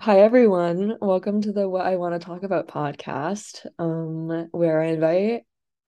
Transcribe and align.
Hi 0.00 0.20
everyone. 0.20 0.96
Welcome 1.00 1.42
to 1.42 1.52
the 1.52 1.68
What 1.68 1.84
I 1.84 1.96
Want 1.96 2.14
to 2.14 2.24
Talk 2.24 2.42
About 2.42 2.68
podcast, 2.68 3.66
um, 3.78 4.48
where 4.50 4.80
I 4.80 4.86
invite 4.86 5.42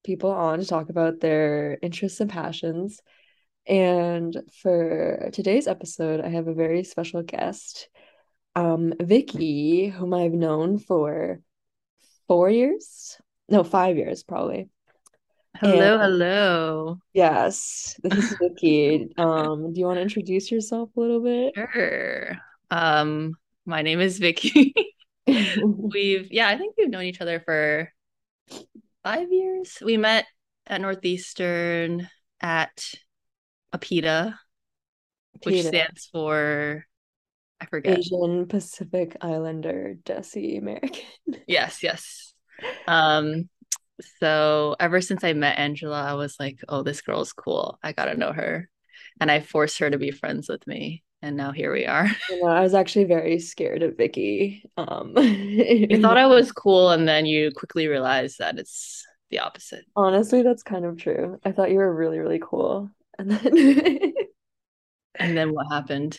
people 0.05 0.31
on 0.31 0.59
to 0.59 0.67
talk 0.67 0.91
about 0.91 1.21
their 1.21 1.79
interests 1.81 2.21
and 2.21 2.29
passions. 2.29 3.01
And 3.67 4.37
for 4.63 5.31
today's 5.33 5.67
episode, 5.67 6.21
I 6.21 6.29
have 6.29 6.47
a 6.47 6.53
very 6.55 6.85
special 6.85 7.23
guest, 7.23 7.89
um, 8.55 8.93
Vicky, 9.01 9.89
whom 9.89 10.13
I've 10.13 10.33
known 10.33 10.79
for 10.79 11.41
four 12.29 12.51
years. 12.51 13.17
No, 13.49 13.65
five 13.65 13.97
years 13.97 14.23
probably. 14.23 14.69
Hello, 15.57 15.95
And 15.95 16.03
hello. 16.03 16.99
yes, 17.15 17.99
this 18.03 18.13
is 18.15 18.37
Vicky. 18.41 19.09
Um, 19.17 19.73
do 19.73 19.81
you 19.81 19.87
want 19.87 19.97
to 19.97 20.03
introduce 20.03 20.51
yourself 20.51 20.91
a 20.97 21.01
little 21.01 21.21
bit? 21.23 21.55
Sure. 21.55 22.37
Um, 22.71 23.37
my 23.67 23.83
name 23.83 24.01
is 24.01 24.19
Vicky. 24.19 24.75
We've, 25.27 26.33
yeah, 26.33 26.49
I 26.49 26.59
think 26.59 26.75
we've 26.77 26.91
known 26.91 27.05
each 27.05 27.21
other 27.21 27.41
for 27.41 27.93
five 29.05 29.31
years. 29.31 29.79
We 29.81 29.97
met 29.97 30.27
at 30.67 30.81
Northeastern 30.81 32.09
at 32.41 32.85
APIDA, 33.73 34.39
which 35.45 35.65
stands 35.65 36.09
for, 36.11 36.85
I 37.61 37.67
forget. 37.67 38.01
Asian 38.01 38.47
Pacific 38.47 39.17
Islander 39.21 39.97
Desi 40.05 40.59
American. 40.59 41.05
Yes, 41.47 41.83
yes. 41.83 42.35
Um, 42.89 43.49
so 44.19 44.75
ever 44.81 45.01
since 45.01 45.23
I 45.25 45.35
met 45.35 45.59
Angela, 45.59 46.03
I 46.03 46.15
was 46.15 46.37
like, 46.41 46.59
oh, 46.69 46.83
this 46.83 47.01
girl's 47.01 47.33
cool. 47.33 47.79
I 47.83 47.93
gotta 47.93 48.17
know 48.17 48.33
her. 48.33 48.69
And 49.21 49.31
I 49.31 49.41
forced 49.41 49.79
her 49.79 49.91
to 49.91 49.99
be 49.99 50.11
friends 50.11 50.49
with 50.49 50.67
me. 50.67 51.05
And 51.23 51.37
now 51.37 51.53
here 51.53 51.73
we 51.73 51.87
are. 51.87 52.09
You 52.29 52.41
know, 52.43 52.49
I 52.49 52.61
was 52.63 52.75
actually 52.75 53.05
very 53.05 53.39
scared 53.39 53.83
of 53.83 53.97
Vicky. 53.97 54.65
Um, 54.77 55.15
You 55.17 56.01
thought 56.01 56.17
I 56.17 56.27
was 56.27 56.53
cool, 56.53 56.91
and 56.91 57.07
then 57.07 57.27
you 57.27 57.53
quickly 57.53 57.87
realized 57.89 58.39
that 58.39 58.59
it's 58.59 59.07
the 59.31 59.39
opposite. 59.41 59.85
honestly, 59.97 60.43
that's 60.43 60.63
kind 60.63 60.85
of 60.85 60.97
true. 60.99 61.39
I 61.45 61.53
thought 61.53 61.71
you 61.71 61.79
were 61.79 61.95
really, 61.95 62.19
really 62.19 62.41
cool. 62.43 62.91
And 63.19 63.31
then 63.31 64.13
And 65.19 65.37
then 65.37 65.53
what 65.53 65.67
happened? 65.71 66.19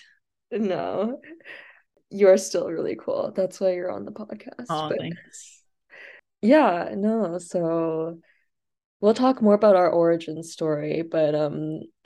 no, 0.52 1.20
you're 2.10 2.38
still 2.38 2.70
really 2.70 2.96
cool. 2.96 3.32
That's 3.36 3.60
why 3.60 3.74
you're 3.74 3.92
on 3.92 4.06
the 4.06 4.12
podcast. 4.12 4.68
Oh, 4.70 4.90
But 4.90 5.00
thanks. 5.00 5.64
yeah, 6.42 6.94
no, 6.96 7.38
so 7.40 8.20
we'll 9.02 9.14
talk 9.14 9.42
more 9.42 9.56
about 9.56 9.76
our 9.78 9.90
origin 9.90 10.44
story, 10.44 11.04
but 11.04 11.36
um 11.36 11.82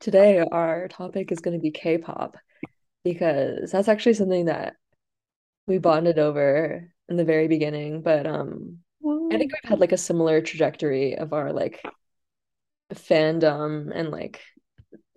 today 0.00 0.40
our 0.40 0.88
topic 0.88 1.32
is 1.32 1.40
going 1.40 1.56
to 1.56 1.62
be 1.62 1.70
K-pop 1.70 2.36
because 3.04 3.70
that's 3.70 3.88
actually 3.88 4.14
something 4.14 4.46
that 4.46 4.74
we 5.66 5.78
bonded 5.78 6.18
over 6.18 6.88
in 7.08 7.16
the 7.16 7.24
very 7.24 7.48
beginning, 7.48 8.02
but 8.02 8.26
um 8.26 8.78
I 9.04 9.38
think 9.38 9.52
we've 9.52 9.70
had 9.70 9.80
like 9.80 9.92
a 9.92 9.98
similar 9.98 10.40
trajectory 10.40 11.16
of 11.16 11.32
our 11.32 11.52
like 11.52 11.82
fandom 12.94 13.90
and 13.94 14.10
like 14.10 14.42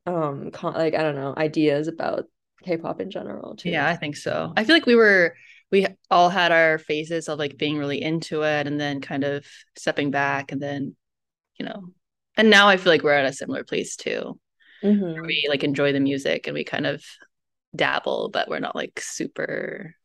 um 0.05 0.51
con 0.51 0.73
like 0.73 0.95
I 0.95 1.03
don't 1.03 1.15
know 1.15 1.33
ideas 1.35 1.87
about 1.87 2.25
K-pop 2.63 3.01
in 3.01 3.09
general 3.09 3.55
too. 3.55 3.69
Yeah, 3.69 3.87
I 3.87 3.95
think 3.95 4.17
so. 4.17 4.53
I 4.55 4.63
feel 4.63 4.75
like 4.75 4.85
we 4.85 4.95
were 4.95 5.35
we 5.71 5.85
all 6.09 6.29
had 6.29 6.51
our 6.51 6.77
phases 6.77 7.29
of 7.29 7.37
like 7.39 7.57
being 7.57 7.77
really 7.77 8.01
into 8.01 8.41
it 8.43 8.67
and 8.67 8.79
then 8.79 9.01
kind 9.01 9.23
of 9.23 9.45
stepping 9.77 10.09
back 10.09 10.51
and 10.51 10.61
then, 10.61 10.95
you 11.59 11.65
know, 11.65 11.93
and 12.35 12.49
now 12.49 12.67
I 12.67 12.77
feel 12.77 12.91
like 12.91 13.03
we're 13.03 13.13
at 13.13 13.25
a 13.25 13.33
similar 13.33 13.63
place 13.63 13.95
too. 13.95 14.39
Hmm 14.81 15.25
We 15.25 15.45
like 15.49 15.63
enjoy 15.63 15.93
the 15.93 15.99
music 15.99 16.47
and 16.47 16.53
we 16.53 16.63
kind 16.63 16.85
of 16.85 17.03
dabble, 17.75 18.29
but 18.31 18.49
we're 18.49 18.59
not 18.59 18.75
like 18.75 18.99
super 19.01 19.95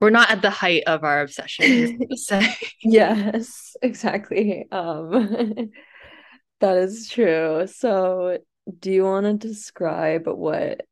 we're 0.00 0.10
not 0.10 0.30
at 0.30 0.42
the 0.42 0.50
height 0.50 0.82
of 0.86 1.04
our 1.04 1.20
obsession, 1.22 2.08
say. 2.16 2.56
Yes, 2.82 3.76
exactly. 3.82 4.66
Um 4.72 5.70
that 6.60 6.76
is 6.78 7.08
true. 7.08 7.66
So 7.66 8.38
do 8.78 8.90
you 8.92 9.04
want 9.04 9.26
to 9.26 9.48
describe 9.48 10.26
what 10.26 10.82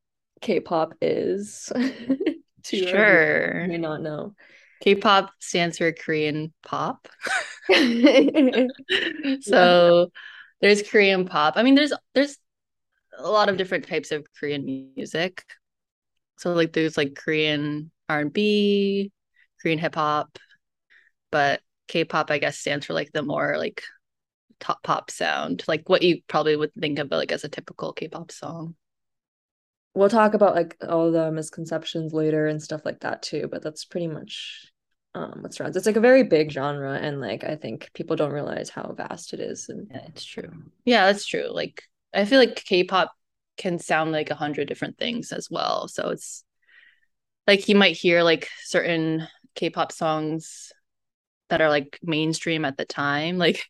K-pop 0.40 0.94
is 1.00 1.72
to 2.64 2.76
Sure. 2.76 3.66
may 3.66 3.78
not 3.78 4.02
know? 4.02 4.34
K-pop 4.80 5.32
stands 5.40 5.78
for 5.78 5.92
Korean 5.92 6.52
pop. 6.62 7.08
Yeah. 7.68 8.66
So 9.40 10.10
there's 10.60 10.82
Korean 10.82 11.26
pop. 11.26 11.54
I 11.56 11.62
mean, 11.62 11.74
there's 11.74 11.92
there's 12.14 12.38
a 13.22 13.30
lot 13.30 13.48
of 13.48 13.56
different 13.56 13.86
types 13.86 14.12
of 14.12 14.26
Korean 14.38 14.92
music. 14.96 15.44
So 16.38 16.52
like 16.54 16.72
there's 16.72 16.96
like 16.96 17.14
Korean 17.14 17.90
R&B, 18.08 19.12
Korean 19.60 19.78
hip 19.78 19.94
hop, 19.94 20.38
but 21.30 21.60
K-pop 21.88 22.30
I 22.30 22.38
guess 22.38 22.58
stands 22.58 22.86
for 22.86 22.94
like 22.94 23.12
the 23.12 23.22
more 23.22 23.56
like 23.58 23.82
top 24.60 24.82
pop 24.82 25.10
sound, 25.10 25.64
like 25.68 25.88
what 25.88 26.02
you 26.02 26.22
probably 26.28 26.56
would 26.56 26.74
think 26.74 26.98
of 26.98 27.10
like 27.10 27.32
as 27.32 27.44
a 27.44 27.48
typical 27.48 27.92
K-pop 27.92 28.32
song. 28.32 28.76
We'll 29.94 30.08
talk 30.08 30.34
about 30.34 30.54
like 30.54 30.76
all 30.88 31.10
the 31.10 31.32
misconceptions 31.32 32.12
later 32.12 32.46
and 32.46 32.62
stuff 32.62 32.82
like 32.84 33.00
that 33.00 33.22
too, 33.22 33.48
but 33.50 33.62
that's 33.62 33.84
pretty 33.84 34.06
much 34.06 34.72
um 35.14 35.40
what 35.42 35.52
surrounds. 35.52 35.76
It's 35.76 35.86
like 35.86 35.96
a 35.96 36.00
very 36.00 36.22
big 36.22 36.52
genre 36.52 36.94
and 36.96 37.20
like 37.20 37.42
I 37.42 37.56
think 37.56 37.90
people 37.94 38.14
don't 38.14 38.32
realize 38.32 38.70
how 38.70 38.94
vast 38.96 39.34
it 39.34 39.40
is 39.40 39.68
and 39.68 39.88
Yeah, 39.90 40.06
it's 40.06 40.24
true. 40.24 40.52
Yeah, 40.84 41.06
that's 41.06 41.26
true. 41.26 41.48
Like 41.52 41.82
I 42.14 42.24
feel 42.24 42.38
like 42.38 42.56
K-pop 42.64 43.12
can 43.56 43.78
sound 43.78 44.12
like 44.12 44.30
a 44.30 44.34
hundred 44.34 44.68
different 44.68 44.98
things 44.98 45.32
as 45.32 45.48
well. 45.50 45.88
So 45.88 46.10
it's 46.10 46.44
like 47.46 47.68
you 47.68 47.74
might 47.76 47.96
hear 47.96 48.22
like 48.22 48.48
certain 48.64 49.26
K-pop 49.54 49.92
songs 49.92 50.72
that 51.50 51.60
are 51.60 51.68
like 51.68 51.98
mainstream 52.02 52.64
at 52.64 52.76
the 52.76 52.84
time. 52.86 53.38
Like 53.38 53.64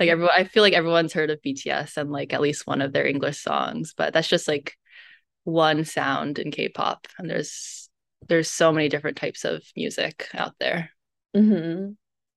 like 0.00 0.08
everyone 0.10 0.34
I 0.36 0.44
feel 0.44 0.62
like 0.64 0.74
everyone's 0.74 1.12
heard 1.14 1.30
of 1.30 1.42
BTS 1.42 1.96
and 1.98 2.10
like 2.12 2.32
at 2.34 2.40
least 2.42 2.66
one 2.66 2.82
of 2.82 2.92
their 2.92 3.06
English 3.06 3.40
songs, 3.40 3.94
but 3.96 4.12
that's 4.14 4.28
just 4.28 4.48
like 4.48 4.76
one 5.44 5.84
sound 5.84 6.38
in 6.38 6.50
K-pop. 6.52 7.08
And 7.18 7.30
there's 7.30 7.90
there's 8.28 8.50
so 8.50 8.72
many 8.72 8.88
different 8.90 9.18
types 9.18 9.44
of 9.44 9.62
music 9.76 10.28
out 10.34 10.54
there. 10.60 10.90
hmm 11.34 11.92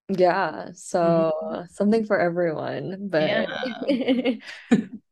Yeah, 0.09 0.71
Mhm. 0.71 0.75
so 0.75 1.65
something 1.71 2.05
for 2.05 2.19
everyone. 2.19 3.09
But 3.09 3.29
Yeah. 3.29 3.45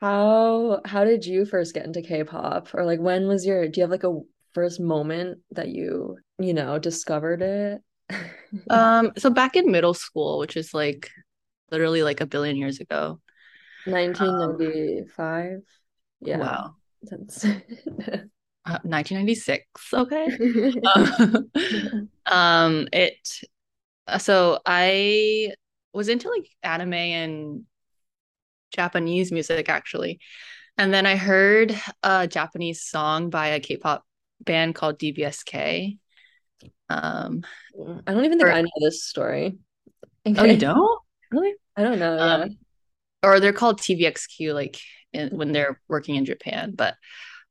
how 0.00 0.80
how 0.84 1.04
did 1.04 1.24
you 1.24 1.44
first 1.44 1.74
get 1.74 1.86
into 1.86 2.02
K-pop? 2.02 2.68
Or 2.74 2.84
like 2.84 3.00
when 3.00 3.26
was 3.26 3.44
your 3.46 3.68
do 3.68 3.80
you 3.80 3.82
have 3.82 3.90
like 3.90 4.04
a 4.04 4.20
first 4.54 4.80
moment 4.80 5.38
that 5.52 5.68
you, 5.68 6.18
you 6.38 6.54
know, 6.54 6.78
discovered 6.78 7.42
it? 7.42 7.82
Um, 8.70 9.12
so 9.16 9.30
back 9.30 9.56
in 9.56 9.70
middle 9.70 9.94
school, 9.94 10.38
which 10.38 10.56
is 10.56 10.74
like 10.74 11.10
literally 11.70 12.02
like 12.02 12.20
a 12.20 12.26
billion 12.26 12.56
years 12.56 12.80
ago. 12.80 13.20
Um, 13.86 13.92
1995? 13.92 15.60
Yeah, 16.20 16.38
wow. 16.38 16.74
that's 17.02 17.44
Uh, 18.66 18.78
1996. 18.84 19.64
Okay. 19.94 20.26
Uh, 20.84 21.40
um, 22.26 22.88
it 22.92 23.16
so 24.18 24.60
I 24.66 25.52
was 25.92 26.08
into 26.08 26.28
like 26.28 26.48
anime 26.62 26.92
and 26.92 27.64
Japanese 28.72 29.32
music 29.32 29.68
actually. 29.68 30.20
And 30.76 30.94
then 30.94 31.06
I 31.06 31.16
heard 31.16 31.78
a 32.02 32.28
Japanese 32.28 32.82
song 32.82 33.30
by 33.30 33.48
a 33.48 33.60
K-pop 33.60 34.04
band 34.40 34.74
called 34.74 34.98
DBSK. 34.98 35.98
Um, 36.88 37.42
I 38.06 38.12
don't 38.12 38.24
even 38.24 38.38
think 38.38 38.48
or 38.48 38.52
I 38.52 38.62
know 38.62 38.68
this 38.80 39.04
story. 39.04 39.58
oh, 40.24 40.44
you 40.44 40.56
don't? 40.56 41.00
Really? 41.30 41.54
I 41.76 41.82
don't 41.82 41.98
know, 41.98 42.16
yeah. 42.16 42.34
Um, 42.34 42.58
or 43.22 43.40
they're 43.40 43.52
called 43.52 43.80
TVXQ 43.80 44.54
like 44.54 44.78
in, 45.12 45.36
when 45.36 45.52
they're 45.52 45.80
working 45.88 46.14
in 46.14 46.24
Japan, 46.24 46.72
but 46.74 46.94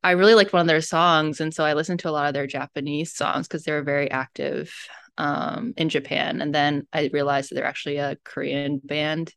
I 0.03 0.11
really 0.11 0.35
liked 0.35 0.53
one 0.53 0.61
of 0.61 0.67
their 0.67 0.81
songs, 0.81 1.41
and 1.41 1.53
so 1.53 1.65
I 1.65 1.73
listened 1.73 1.99
to 2.01 2.09
a 2.09 2.11
lot 2.11 2.27
of 2.27 2.33
their 2.33 2.47
Japanese 2.47 3.13
songs 3.15 3.47
because 3.47 3.63
they 3.63 3.71
were 3.71 3.83
very 3.83 4.09
active 4.09 4.73
um, 5.17 5.73
in 5.75 5.89
Japan. 5.89 6.41
And 6.41 6.53
then 6.53 6.87
I 6.93 7.09
realized 7.11 7.49
that 7.49 7.55
they're 7.55 7.65
actually 7.65 7.97
a 7.97 8.17
Korean 8.23 8.79
band, 8.83 9.33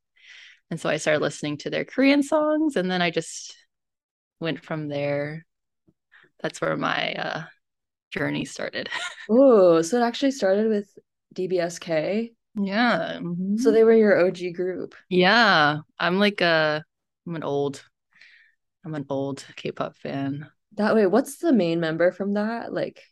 and 0.70 0.80
so 0.80 0.88
I 0.88 0.96
started 0.98 1.20
listening 1.20 1.58
to 1.58 1.70
their 1.70 1.84
Korean 1.84 2.22
songs, 2.22 2.76
and 2.76 2.90
then 2.90 3.02
I 3.02 3.10
just 3.10 3.56
went 4.40 4.64
from 4.64 4.88
there. 4.88 5.46
That's 6.42 6.60
where 6.60 6.76
my 6.76 7.12
uh, 7.14 7.42
journey 8.10 8.44
started. 8.44 8.88
Oh, 9.28 9.82
so 9.82 9.98
it 9.98 10.02
actually 10.02 10.32
started 10.32 10.68
with 10.68 10.98
DBSK. 11.32 12.32
Yeah, 12.54 13.18
So 13.56 13.70
mhm. 13.70 13.72
they 13.72 13.84
were 13.84 13.94
your 13.94 14.18
OG 14.18 14.52
group. 14.52 14.94
yeah. 15.08 15.78
I'm 15.98 16.18
like 16.18 16.40
a, 16.40 16.84
I'm 17.26 17.36
an 17.36 17.44
old, 17.44 17.84
I'm 18.84 18.94
an 18.94 19.06
old 19.08 19.44
K-pop 19.56 19.96
fan. 19.96 20.48
That 20.74 20.94
way, 20.94 21.06
what's 21.06 21.38
the 21.38 21.52
main 21.52 21.80
member 21.80 22.12
from 22.12 22.34
that? 22.34 22.72
Like 22.72 23.02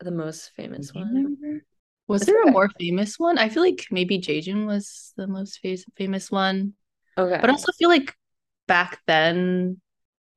the 0.00 0.10
most 0.10 0.52
famous 0.56 0.92
one? 0.94 1.08
Remember? 1.12 1.64
Was 2.06 2.26
there 2.26 2.42
a 2.42 2.50
more 2.50 2.68
famous 2.78 3.18
one? 3.18 3.38
I 3.38 3.48
feel 3.48 3.62
like 3.62 3.86
maybe 3.90 4.18
Jaejoong 4.18 4.66
was 4.66 5.12
the 5.16 5.26
most 5.26 5.60
fa- 5.60 5.78
famous 5.96 6.30
one, 6.30 6.74
but 7.16 7.50
I 7.50 7.52
also 7.52 7.72
feel 7.78 7.88
like 7.88 8.14
back 8.66 9.00
then 9.06 9.80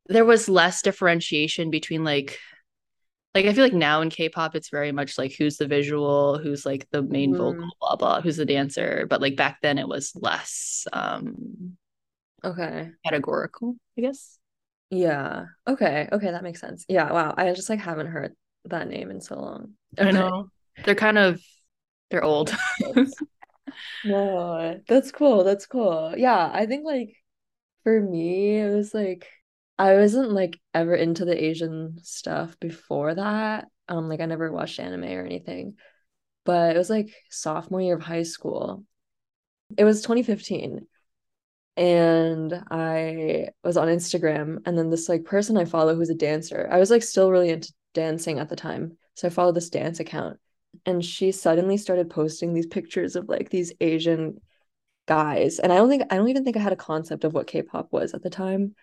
there 0.08 0.26
was 0.26 0.50
less 0.50 0.82
differentiation 0.82 1.72
between 1.72 2.04
like 2.04 2.40
like 3.36 3.46
I 3.46 3.54
feel 3.54 3.64
like 3.64 3.74
now 3.74 4.02
in 4.02 4.10
K-pop 4.10 4.56
it's 4.56 4.70
very 4.70 4.92
much 4.92 5.18
like 5.18 5.34
who's 5.38 5.58
the 5.58 5.68
visual, 5.68 6.40
who's 6.40 6.66
like 6.66 6.88
the 6.92 7.04
main 7.04 7.32
Mhm. 7.34 7.38
vocal, 7.38 7.70
blah 7.80 7.96
blah, 7.96 8.22
who's 8.22 8.38
the 8.38 8.46
dancer. 8.46 9.06
But 9.10 9.22
like 9.22 9.36
back 9.36 9.60
then 9.62 9.78
it 9.78 9.88
was 9.88 10.14
less 10.16 10.88
um 10.94 11.78
Okay. 12.44 12.92
categorical, 13.04 13.76
I 13.98 14.02
guess. 14.02 14.40
Yeah. 14.90 15.46
Okay. 15.68 16.08
Okay, 16.12 16.32
that 16.32 16.44
makes 16.44 16.62
sense. 16.62 16.86
Yeah, 16.88 17.12
wow. 17.12 17.34
I 17.38 17.54
just 17.54 17.70
like 17.70 17.80
haven't 17.80 18.08
heard 18.08 18.36
that 18.66 18.88
name 18.88 19.12
in 19.12 19.22
so 19.22 19.36
long. 19.40 19.74
I 19.98 20.12
know. 20.12 20.50
They're 20.86 20.96
kind 20.96 21.18
of 21.18 21.42
they're 22.10 22.24
old. 22.24 22.54
No, 24.04 24.80
that's 24.88 25.12
cool. 25.12 25.44
That's 25.44 25.66
cool. 25.66 26.14
Yeah, 26.18 26.50
I 26.54 26.66
think 26.66 26.86
like 26.86 27.16
for 27.84 28.00
me, 28.02 28.58
it 28.60 28.74
was 28.76 28.94
like 28.94 29.30
I 29.80 29.96
wasn't 29.96 30.32
like 30.32 30.60
ever 30.74 30.96
into 30.96 31.26
the 31.26 31.42
Asian 31.44 32.00
stuff 32.04 32.60
before 32.60 33.16
that. 33.16 33.68
Um, 33.90 34.10
like 34.10 34.22
I 34.22 34.26
never 34.26 34.52
watched 34.52 34.80
anime 34.80 35.06
or 35.06 35.26
anything. 35.26 35.78
But 36.46 36.76
it 36.76 36.80
was 36.80 36.90
like 36.90 37.10
sophomore 37.32 37.82
year 37.82 37.96
of 37.96 38.04
high 38.04 38.24
school. 38.24 38.86
It 39.78 39.84
was 39.86 40.02
2015. 40.02 40.88
And 41.78 42.54
I 42.72 43.50
was 43.64 43.78
on 43.78 43.88
Instagram, 43.90 44.60
and 44.66 44.78
then 44.78 44.90
this 44.90 45.10
like 45.10 45.26
person 45.26 45.58
I 45.58 45.66
follow 45.66 45.96
who's 45.96 46.10
a 46.10 46.16
dancer. 46.16 46.68
I 46.72 46.80
was 46.80 46.92
like 46.92 47.04
still 47.04 47.32
really 47.32 47.50
into 47.50 47.74
dancing 47.94 48.40
at 48.40 48.50
the 48.50 48.56
time. 48.58 48.98
So 49.16 49.28
I 49.28 49.32
followed 49.32 49.56
this 49.56 49.70
dance 49.70 50.00
account, 50.00 50.40
and 50.86 51.04
she 51.04 51.32
suddenly 51.32 51.78
started 51.78 52.10
posting 52.10 52.54
these 52.54 52.68
pictures 52.68 53.16
of 53.16 53.30
like 53.30 53.50
these 53.50 53.74
Asian 53.80 54.42
guys. 55.08 55.60
And 55.60 55.72
I 55.72 55.78
don't 55.78 55.90
think 55.90 56.04
I 56.10 56.18
don't 56.18 56.30
even 56.30 56.44
think 56.44 56.58
I 56.58 56.62
had 56.62 56.74
a 56.74 56.78
concept 56.78 57.24
of 57.24 57.34
what 57.34 57.48
K-pop 57.48 57.92
was 57.92 58.14
at 58.14 58.22
the 58.24 58.30
time. 58.30 58.76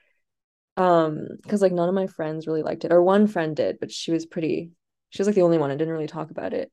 Um, 0.76 1.28
because 1.42 1.62
like 1.62 1.72
none 1.72 1.88
of 1.88 1.94
my 1.94 2.08
friends 2.08 2.46
really 2.48 2.62
liked 2.62 2.84
it, 2.84 2.92
or 2.92 3.00
one 3.02 3.28
friend 3.28 3.54
did, 3.54 3.78
but 3.78 3.92
she 3.92 4.10
was 4.10 4.26
pretty, 4.26 4.72
she 5.10 5.20
was 5.20 5.28
like 5.28 5.36
the 5.36 5.42
only 5.42 5.58
one 5.58 5.70
and 5.70 5.78
didn't 5.78 5.94
really 5.94 6.08
talk 6.08 6.32
about 6.32 6.52
it. 6.52 6.72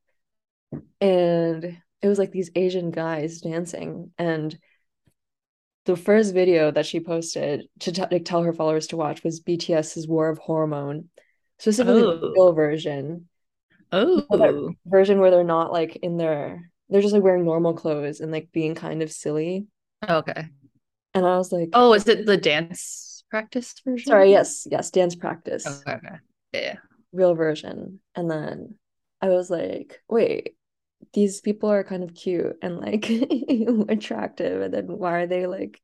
And 1.00 1.78
it 2.02 2.08
was 2.08 2.18
like 2.18 2.32
these 2.32 2.50
Asian 2.56 2.90
guys 2.90 3.42
dancing, 3.42 4.12
and 4.18 4.58
the 5.86 5.96
first 5.96 6.34
video 6.34 6.72
that 6.72 6.86
she 6.86 7.00
posted 7.00 7.68
to 7.80 7.92
t 7.92 8.02
like, 8.12 8.26
tell 8.26 8.44
her 8.44 8.54
followers 8.54 8.88
to 8.88 8.98
watch 8.98 9.24
was 9.24 9.40
BTS's 9.40 10.08
War 10.08 10.30
of 10.30 10.38
Hormone, 10.40 11.10
specifically 11.60 12.02
the 12.02 12.08
Oh. 12.08 12.32
real 12.36 12.54
version, 12.54 13.28
Oh. 13.92 14.76
version 14.86 15.20
where 15.20 15.32
they're 15.32 15.44
not 15.44 15.72
like 15.72 15.98
in 15.98 16.18
their, 16.18 16.72
they're 16.90 17.02
just 17.02 17.14
like 17.14 17.24
wearing 17.24 17.46
normal 17.46 17.74
clothes 17.74 18.20
and 18.20 18.32
like 18.32 18.52
being 18.52 18.76
kind 18.76 19.02
of 19.02 19.12
silly. 19.12 19.68
Oh, 20.08 20.18
okay. 20.18 20.48
And 21.14 21.26
I 21.26 21.38
was 21.38 21.52
like, 21.52 21.70
Oh, 21.74 21.94
is 21.94 22.08
it 22.08 22.26
the 22.26 22.38
dance 22.38 23.24
practice 23.30 23.74
version? 23.86 24.12
sorry, 24.12 24.32
yes, 24.32 24.68
yes, 24.70 24.90
dance 24.92 25.16
practice, 25.16 25.66
Okay, 25.86 25.94
okay. 25.94 26.16
Yeah. 26.54 26.76
real 27.12 27.36
version. 27.36 28.00
And 28.16 28.30
then 28.30 28.76
I 29.22 29.30
was 29.30 29.50
like, 29.50 30.02
wait, 30.10 30.56
these 31.14 31.42
people 31.42 31.70
are 31.70 31.84
kind 31.84 32.04
of 32.04 32.14
cute 32.14 32.58
and 32.62 32.78
like 32.78 33.10
attractive, 33.90 34.62
and 34.62 34.74
then 34.74 34.88
why 34.88 35.22
are 35.22 35.28
they 35.28 35.48
like, 35.48 35.82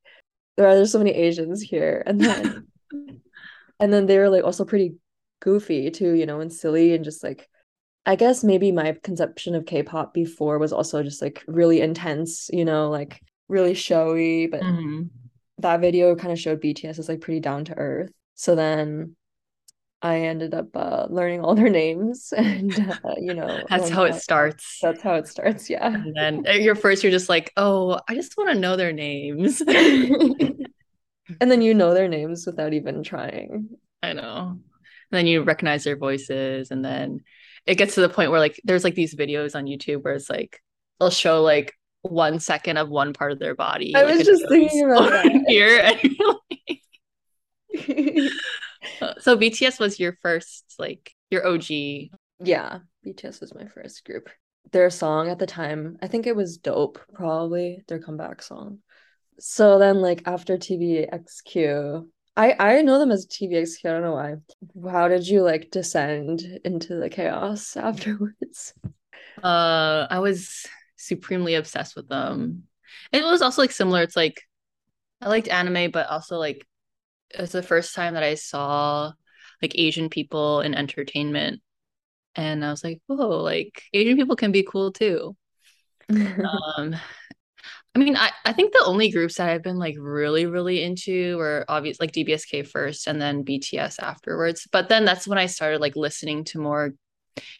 There 0.57 0.67
are 0.67 0.75
there 0.75 0.85
so 0.85 0.99
many 0.99 1.11
Asians 1.11 1.61
here? 1.61 2.03
And 2.05 2.21
then 2.21 2.67
and 3.79 3.93
then 3.93 4.05
they 4.05 4.17
were 4.17 4.29
like 4.29 4.43
also 4.43 4.65
pretty 4.65 4.95
goofy 5.39 5.91
too, 5.91 6.13
you 6.13 6.25
know, 6.25 6.39
and 6.39 6.51
silly 6.51 6.93
and 6.93 7.03
just 7.05 7.23
like 7.23 7.47
I 8.07 8.15
guess 8.15 8.43
maybe 8.43 8.71
my 8.71 8.95
conception 9.03 9.53
of 9.53 9.65
K-pop 9.65 10.13
before 10.13 10.57
was 10.59 10.71
also 10.73 11.03
just 11.03 11.21
like 11.21 11.43
really 11.47 11.81
intense, 11.81 12.49
you 12.51 12.65
know, 12.65 12.89
like 12.89 13.21
really 13.49 13.73
showy, 13.73 14.47
but 14.47 14.63
Mhm. 14.63 15.09
that 15.59 15.81
video 15.81 16.15
kind 16.15 16.31
of 16.31 16.39
showed 16.39 16.61
BTS 16.61 16.99
as 16.99 17.09
like 17.09 17.21
pretty 17.21 17.41
down 17.41 17.65
to 17.65 17.77
earth. 17.77 18.11
So 18.35 18.55
then 18.55 19.15
I 20.01 20.21
ended 20.21 20.53
up 20.53 20.75
uh, 20.75 21.07
learning 21.09 21.41
all 21.41 21.53
their 21.55 21.69
names 21.69 22.31
and 22.37 22.79
uh, 23.03 23.15
you 23.17 23.33
know, 23.33 23.65
That's 23.69 23.89
how 23.89 24.03
it 24.03 24.15
starts. 24.15 24.79
That's 24.81 25.01
how 25.01 25.15
it 25.15 25.27
starts, 25.27 25.69
yeah. 25.69 25.87
And 25.93 26.15
then 26.15 26.45
at 26.45 26.61
your 26.61 26.75
first, 26.75 27.03
you're 27.03 27.11
just 27.11 27.29
like, 27.29 27.51
oh, 27.57 27.99
I 28.07 28.15
just 28.15 28.37
want 28.37 28.51
to 28.51 28.59
know 28.59 28.77
their 28.77 28.93
names. 28.93 29.61
And 31.41 31.51
then 31.51 31.61
you 31.61 31.73
know 31.73 31.93
their 31.93 32.07
names 32.07 32.45
without 32.45 32.73
even 32.73 33.03
trying. 33.03 33.69
I 34.01 34.13
know. 34.13 34.47
And 34.49 34.61
then 35.11 35.27
you 35.27 35.43
recognize 35.43 35.83
their 35.83 35.97
voices, 35.97 36.71
and 36.71 36.83
then 36.83 37.21
it 37.67 37.75
gets 37.75 37.95
to 37.95 38.01
the 38.01 38.09
point 38.09 38.31
where 38.31 38.39
like 38.39 38.59
there's 38.63 38.83
like 38.83 38.95
these 38.95 39.15
videos 39.15 39.55
on 39.55 39.65
YouTube 39.65 40.03
where 40.03 40.13
it's 40.13 40.29
like 40.29 40.61
they'll 40.99 41.09
show 41.09 41.43
like 41.43 41.73
one 42.01 42.39
second 42.39 42.77
of 42.77 42.89
one 42.89 43.13
part 43.13 43.31
of 43.31 43.39
their 43.39 43.55
body. 43.55 43.95
I 43.95 44.03
like 44.03 44.17
was 44.17 44.25
just 44.25 44.47
thinking 44.47 44.85
about 44.85 45.11
that. 45.11 45.25
Here, 45.47 45.79
and 45.81 46.15
like- 46.17 46.81
so 49.19 49.37
BTS 49.37 49.79
was 49.79 49.99
your 49.99 50.17
first 50.21 50.75
like 50.79 51.13
your 51.29 51.45
OG. 51.45 51.69
Yeah, 52.39 52.79
BTS 53.05 53.41
was 53.41 53.53
my 53.53 53.67
first 53.67 54.05
group. 54.05 54.29
Their 54.71 54.89
song 54.89 55.29
at 55.29 55.39
the 55.39 55.47
time, 55.47 55.97
I 56.01 56.07
think 56.07 56.27
it 56.27 56.35
was 56.35 56.57
Dope, 56.57 56.99
probably 57.13 57.83
their 57.87 57.99
comeback 57.99 58.41
song. 58.41 58.79
So 59.39 59.79
then, 59.79 60.01
like 60.01 60.23
after 60.25 60.57
TVXQ, 60.57 62.07
I 62.37 62.55
I 62.59 62.81
know 62.83 62.99
them 62.99 63.11
as 63.11 63.25
TVXQ. 63.25 63.89
I 63.89 63.93
don't 63.93 64.03
know 64.03 64.13
why. 64.13 64.91
How 64.91 65.07
did 65.07 65.27
you 65.27 65.41
like 65.41 65.71
descend 65.71 66.59
into 66.63 66.95
the 66.95 67.09
chaos 67.09 67.75
afterwards? 67.77 68.73
Uh, 69.43 70.07
I 70.09 70.19
was 70.19 70.65
supremely 70.95 71.55
obsessed 71.55 71.95
with 71.95 72.07
them. 72.07 72.63
It 73.11 73.23
was 73.23 73.41
also 73.41 73.61
like 73.63 73.71
similar. 73.71 74.03
It's 74.03 74.15
like 74.15 74.43
I 75.19 75.29
liked 75.29 75.47
anime, 75.47 75.89
but 75.91 76.07
also 76.07 76.37
like 76.37 76.65
it 77.31 77.41
was 77.41 77.51
the 77.51 77.63
first 77.63 77.95
time 77.95 78.13
that 78.13 78.23
I 78.23 78.35
saw 78.35 79.11
like 79.61 79.77
Asian 79.77 80.09
people 80.09 80.61
in 80.61 80.75
entertainment, 80.75 81.61
and 82.35 82.63
I 82.63 82.69
was 82.69 82.83
like, 82.83 83.01
whoa, 83.07 83.41
like 83.41 83.81
Asian 83.93 84.15
people 84.15 84.35
can 84.35 84.51
be 84.51 84.63
cool 84.63 84.91
too. 84.91 85.35
Um, 86.09 86.95
I 87.95 87.99
mean, 87.99 88.15
I, 88.15 88.29
I 88.45 88.53
think 88.53 88.73
the 88.73 88.83
only 88.85 89.09
groups 89.09 89.35
that 89.37 89.49
I've 89.49 89.63
been 89.63 89.79
like 89.79 89.95
really, 89.99 90.45
really 90.45 90.83
into 90.83 91.37
were 91.37 91.65
obvious 91.67 91.99
like 91.99 92.11
DBSK 92.11 92.61
first 92.67 93.07
and 93.07 93.19
then 93.19 93.43
BTS 93.43 93.99
afterwards. 93.99 94.67
But 94.71 94.87
then 94.89 95.03
that's 95.03 95.27
when 95.27 95.39
I 95.39 95.47
started 95.47 95.81
like 95.81 95.95
listening 95.95 96.43
to 96.45 96.59
more 96.59 96.93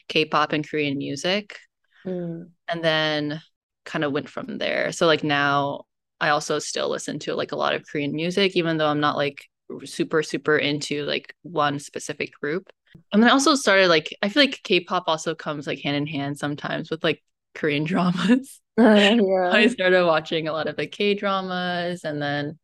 K-pop 0.10 0.54
and 0.54 0.68
Korean 0.68 0.98
music 0.98 1.58
Mm. 2.06 2.52
and 2.68 2.84
then 2.84 3.42
kind 3.86 4.04
of 4.04 4.12
went 4.12 4.30
from 4.30 4.58
there. 4.58 4.92
So 4.92 5.08
like 5.08 5.24
now 5.24 5.86
I 6.20 6.30
also 6.30 6.60
still 6.60 6.90
listen 6.90 7.20
to 7.20 7.36
like 7.36 7.52
a 7.52 7.58
lot 7.58 7.74
of 7.74 7.86
Korean 7.86 8.14
music, 8.14 8.56
even 8.56 8.78
though 8.78 8.88
I'm 8.88 9.00
not 9.00 9.18
like 9.18 9.46
super, 9.86 10.24
super 10.24 10.58
into 10.58 11.04
like 11.04 11.34
one 11.44 11.80
specific 11.80 12.32
group. 12.40 12.70
And 13.12 13.22
then 13.22 13.30
I 13.30 13.34
also 13.34 13.56
started 13.56 13.90
like 13.90 14.16
I 14.22 14.30
feel 14.30 14.44
like 14.44 14.62
K-pop 14.64 15.04
also 15.08 15.36
comes 15.36 15.68
like 15.68 15.80
hand 15.80 15.98
in 15.98 16.08
hand 16.08 16.38
sometimes 16.38 16.90
with 16.90 17.04
like 17.04 17.22
Korean 17.54 17.84
dramas. 17.86 18.62
Uh, 18.88 19.18
I 19.50 19.68
started 19.68 20.06
watching 20.06 20.48
a 20.48 20.54
lot 20.54 20.68
of 20.68 20.76
the 20.76 20.88
K 20.88 21.14
dramas, 21.16 22.04
and 22.04 22.22
then 22.22 22.60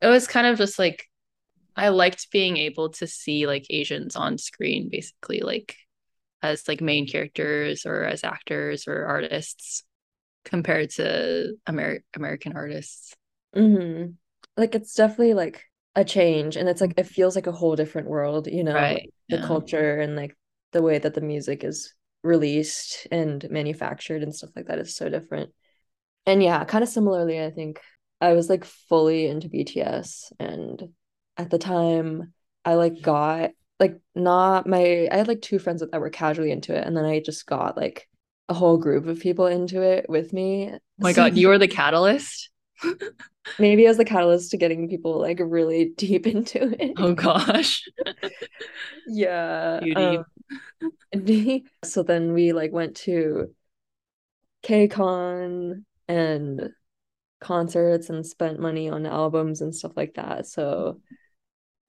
it 0.00 0.08
was 0.08 0.28
kind 0.28 0.46
of 0.48 0.58
just 0.58 0.78
like 0.78 1.06
I 1.76 1.88
liked 1.90 2.30
being 2.32 2.56
able 2.58 2.90
to 2.92 3.06
see 3.06 3.46
like 3.46 3.66
Asians 3.70 4.16
on 4.16 4.38
screen, 4.38 4.90
basically, 4.90 5.40
like 5.40 5.76
as 6.42 6.68
like 6.68 6.80
main 6.82 7.06
characters 7.08 7.86
or 7.86 8.04
as 8.04 8.24
actors 8.24 8.88
or 8.88 9.06
artists 9.06 9.84
compared 10.44 10.90
to 10.92 11.54
Amer- 11.68 12.04
American 12.16 12.54
artists. 12.56 13.14
hmm 13.54 14.06
Like 14.56 14.74
it's 14.74 14.94
definitely 14.94 15.34
like 15.34 15.64
a 15.96 16.04
change, 16.04 16.56
and 16.56 16.68
it's 16.68 16.80
like 16.80 16.94
it 16.96 17.06
feels 17.06 17.36
like 17.36 17.46
a 17.46 17.52
whole 17.52 17.76
different 17.76 18.08
world, 18.08 18.46
you 18.48 18.64
know, 18.64 18.98
Right. 18.98 19.12
the 19.30 19.38
Yeah. 19.38 19.38
culture 19.38 20.00
and 20.00 20.16
like 20.16 20.36
the 20.72 20.82
way 20.82 20.98
that 20.98 21.14
the 21.14 21.20
music 21.20 21.64
is 21.64 21.94
released 22.24 23.06
and 23.12 23.48
manufactured 23.50 24.22
and 24.22 24.34
stuff 24.34 24.50
like 24.56 24.66
that 24.66 24.78
is 24.78 24.96
so 24.96 25.08
different. 25.08 25.50
And 26.26 26.42
yeah, 26.42 26.64
kind 26.64 26.82
of 26.82 26.88
similarly, 26.88 27.44
I 27.44 27.50
think 27.50 27.80
I 28.20 28.32
was 28.32 28.48
like 28.48 28.64
fully 28.64 29.26
into 29.26 29.48
BTS, 29.48 30.32
and 30.40 30.82
at 31.36 31.50
the 31.50 31.58
time, 31.58 32.32
I 32.64 32.74
like 32.74 33.02
got 33.02 33.50
like 33.78 34.00
not 34.14 34.66
my 34.66 35.08
I 35.12 35.16
had 35.16 35.28
like 35.28 35.42
two 35.42 35.58
friends 35.58 35.84
that 35.84 36.00
were 36.00 36.10
casually 36.10 36.50
into 36.50 36.74
it, 36.74 36.86
and 36.86 36.96
then 36.96 37.04
I 37.04 37.20
just 37.20 37.46
got 37.46 37.76
like 37.76 38.08
a 38.48 38.54
whole 38.54 38.78
group 38.78 39.06
of 39.06 39.20
people 39.20 39.46
into 39.46 39.82
it 39.82 40.06
with 40.08 40.32
me. 40.32 40.70
Oh 40.72 40.78
my 40.98 41.12
God, 41.12 41.36
you 41.36 41.48
were 41.48 41.58
the 41.58 41.68
catalyst. 41.68 42.50
Maybe 43.58 43.86
as 43.86 43.98
the 43.98 44.04
catalyst 44.04 44.50
to 44.52 44.56
getting 44.56 44.88
people 44.88 45.20
like 45.20 45.38
really 45.40 45.92
deep 45.96 46.26
into 46.34 46.74
it. 46.82 46.92
Oh 46.96 47.12
gosh. 47.12 47.84
Yeah. 49.06 49.80
Um, 49.96 50.24
so 51.84 52.02
then 52.02 52.32
we 52.32 52.52
like 52.52 52.72
went 52.72 52.96
to 52.96 53.54
KCON 54.64 55.84
and 56.08 56.70
concerts 57.40 58.10
and 58.10 58.26
spent 58.26 58.58
money 58.58 58.88
on 58.88 59.06
albums 59.06 59.60
and 59.60 59.74
stuff 59.74 59.92
like 59.96 60.14
that. 60.14 60.46
So 60.46 61.00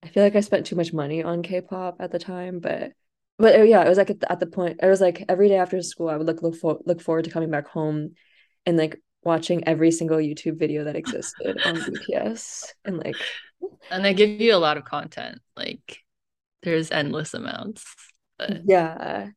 I 0.03 0.07
feel 0.09 0.23
like 0.23 0.35
I 0.35 0.41
spent 0.41 0.65
too 0.65 0.75
much 0.75 0.93
money 0.93 1.23
on 1.23 1.41
K-pop 1.41 1.97
at 1.99 2.11
the 2.11 2.19
time, 2.19 2.59
but 2.59 2.91
but 3.37 3.59
uh, 3.59 3.63
yeah, 3.63 3.83
it 3.83 3.89
was 3.89 3.97
like 3.97 4.09
at 4.09 4.19
the, 4.19 4.31
at 4.31 4.39
the 4.39 4.45
point 4.45 4.79
it 4.81 4.87
was 4.87 5.01
like 5.01 5.25
every 5.27 5.49
day 5.49 5.57
after 5.57 5.81
school 5.81 6.09
I 6.09 6.15
would 6.17 6.27
like 6.27 6.41
look 6.41 6.55
for 6.55 6.79
look 6.85 7.01
forward 7.01 7.25
to 7.25 7.31
coming 7.31 7.51
back 7.51 7.67
home 7.67 8.11
and 8.65 8.77
like 8.77 9.01
watching 9.23 9.67
every 9.67 9.91
single 9.91 10.17
YouTube 10.17 10.59
video 10.59 10.83
that 10.83 10.95
existed 10.95 11.59
on 11.65 11.75
BTS 11.75 12.65
and 12.85 12.97
like 12.97 13.17
And 13.89 14.05
they 14.05 14.13
give 14.13 14.29
you 14.41 14.53
a 14.53 14.57
lot 14.57 14.77
of 14.77 14.85
content. 14.85 15.39
Like 15.57 16.03
there's 16.63 16.91
endless 16.91 17.33
amounts. 17.33 17.83
Yeah. 18.65 19.29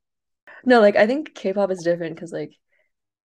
No, 0.64 0.80
like 0.80 0.96
I 0.96 1.06
think 1.06 1.34
K-pop 1.34 1.70
is 1.70 1.82
different 1.82 2.14
because 2.14 2.32
like 2.32 2.52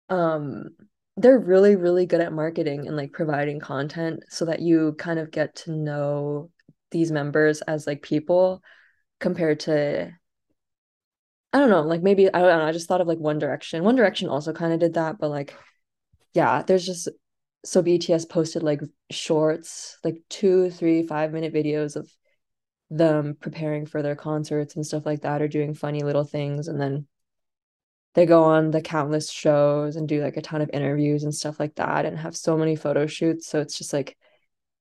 um 0.10 0.70
they're 1.18 1.40
really, 1.40 1.76
really 1.76 2.06
good 2.06 2.22
at 2.22 2.34
marketing 2.34 2.88
and 2.88 2.98
like 2.98 3.14
providing 3.14 3.60
content 3.60 4.24
so 4.30 4.46
that 4.46 4.62
you 4.62 4.94
kind 4.98 5.20
of 5.20 5.32
get 5.32 5.56
to 5.56 5.72
know 5.72 6.52
these 6.92 7.12
members 7.12 7.62
as 7.62 7.88
like 7.88 8.02
people 8.02 8.62
compared 9.20 9.62
to 9.62 10.12
I 11.54 11.60
don't 11.60 11.70
know, 11.70 11.84
like 11.84 12.02
maybe 12.04 12.28
I 12.34 12.42
don't 12.42 12.60
know, 12.60 12.66
I 12.66 12.72
just 12.74 12.88
thought 12.88 13.02
of 13.02 13.08
like 13.08 13.18
One 13.20 13.40
Direction. 13.40 13.84
One 13.84 13.96
Direction 13.96 14.28
also 14.28 14.52
kind 14.54 14.74
of 14.74 14.80
did 14.80 14.96
that, 14.96 15.18
but 15.20 15.30
like 15.30 15.56
yeah, 16.34 16.64
there's 16.64 16.86
just 16.86 17.10
so 17.64 17.82
BTS 17.82 18.26
posted 18.26 18.64
like 18.64 18.82
shorts, 19.12 19.98
like 20.04 20.22
two, 20.30 20.70
three, 20.70 21.04
five 21.04 21.32
minute 21.32 21.54
videos 21.54 21.96
of 21.96 22.10
them 22.90 23.36
preparing 23.40 23.86
for 23.86 24.02
their 24.02 24.16
concerts 24.16 24.76
and 24.76 24.86
stuff 24.86 25.06
like 25.06 25.22
that, 25.22 25.42
or 25.42 25.48
doing 25.48 25.74
funny 25.74 26.04
little 26.04 26.24
things, 26.24 26.68
and 26.68 26.80
then 26.80 27.08
they 28.14 28.26
go 28.26 28.44
on 28.44 28.72
the 28.72 28.82
countless 28.82 29.30
shows 29.30 29.98
and 29.98 30.08
do 30.08 30.24
like 30.24 30.38
a 30.38 30.42
ton 30.42 30.62
of 30.62 30.70
interviews 30.72 31.24
and 31.24 31.36
stuff 31.36 31.60
like 31.60 31.76
that, 31.76 32.06
and 32.06 32.18
have 32.18 32.36
so 32.36 32.58
many 32.58 32.76
photo 32.76 33.06
shoots. 33.08 33.48
So 33.48 33.60
it's 33.60 33.78
just 33.78 33.94
like 33.94 34.18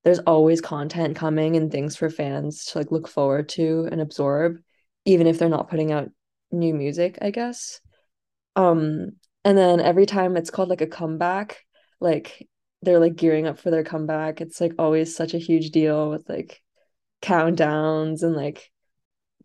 there's 0.04 0.20
always 0.20 0.61
content 0.61 1.16
coming 1.16 1.56
and 1.56 1.73
things 1.73 1.96
for 1.96 2.11
fans 2.11 2.66
to 2.66 2.78
like 2.78 2.92
look 2.92 3.08
forward 3.08 3.49
to 3.50 3.88
and 3.90 4.00
absorb, 4.00 4.58
even 5.04 5.26
if 5.26 5.38
they're 5.38 5.49
not 5.49 5.70
putting 5.70 5.92
out 5.92 6.11
new 6.52 6.75
music, 6.75 7.18
I 7.23 7.30
guess. 7.30 7.80
Um, 8.54 9.12
and 9.44 9.58
then 9.58 9.80
every 9.80 10.06
time 10.06 10.37
it's 10.37 10.50
called 10.50 10.68
like 10.68 10.82
a 10.82 10.87
comeback, 10.87 11.64
like 12.00 12.46
they're 12.82 13.00
like 13.00 13.16
gearing 13.16 13.46
up 13.46 13.58
for 13.58 13.70
their 13.70 13.82
comeback. 13.84 14.40
It's 14.40 14.61
like 14.61 14.75
always 14.78 15.16
such 15.16 15.34
a 15.34 15.38
huge 15.38 15.70
deal 15.70 16.11
with 16.11 16.28
like 16.28 16.62
countdowns 17.25 18.23
and 18.23 18.35
like 18.37 18.71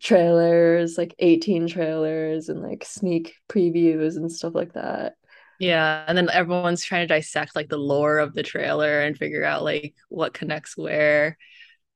trailers, 0.00 0.98
like 0.98 1.14
18 1.18 1.66
trailers 1.66 2.48
and 2.48 2.60
like 2.62 2.84
sneak 2.84 3.34
previews 3.48 4.16
and 4.16 4.30
stuff 4.30 4.54
like 4.54 4.74
that. 4.74 5.14
yeah, 5.58 6.04
and 6.06 6.16
then 6.16 6.30
everyone's 6.30 6.84
trying 6.84 7.06
to 7.06 7.14
dissect 7.14 7.54
like 7.54 7.68
the 7.68 7.76
lore 7.76 8.18
of 8.18 8.34
the 8.34 8.42
trailer 8.42 9.00
and 9.02 9.16
figure 9.18 9.44
out 9.44 9.62
like 9.62 9.94
what 10.08 10.34
connects 10.34 10.76
where. 10.76 11.36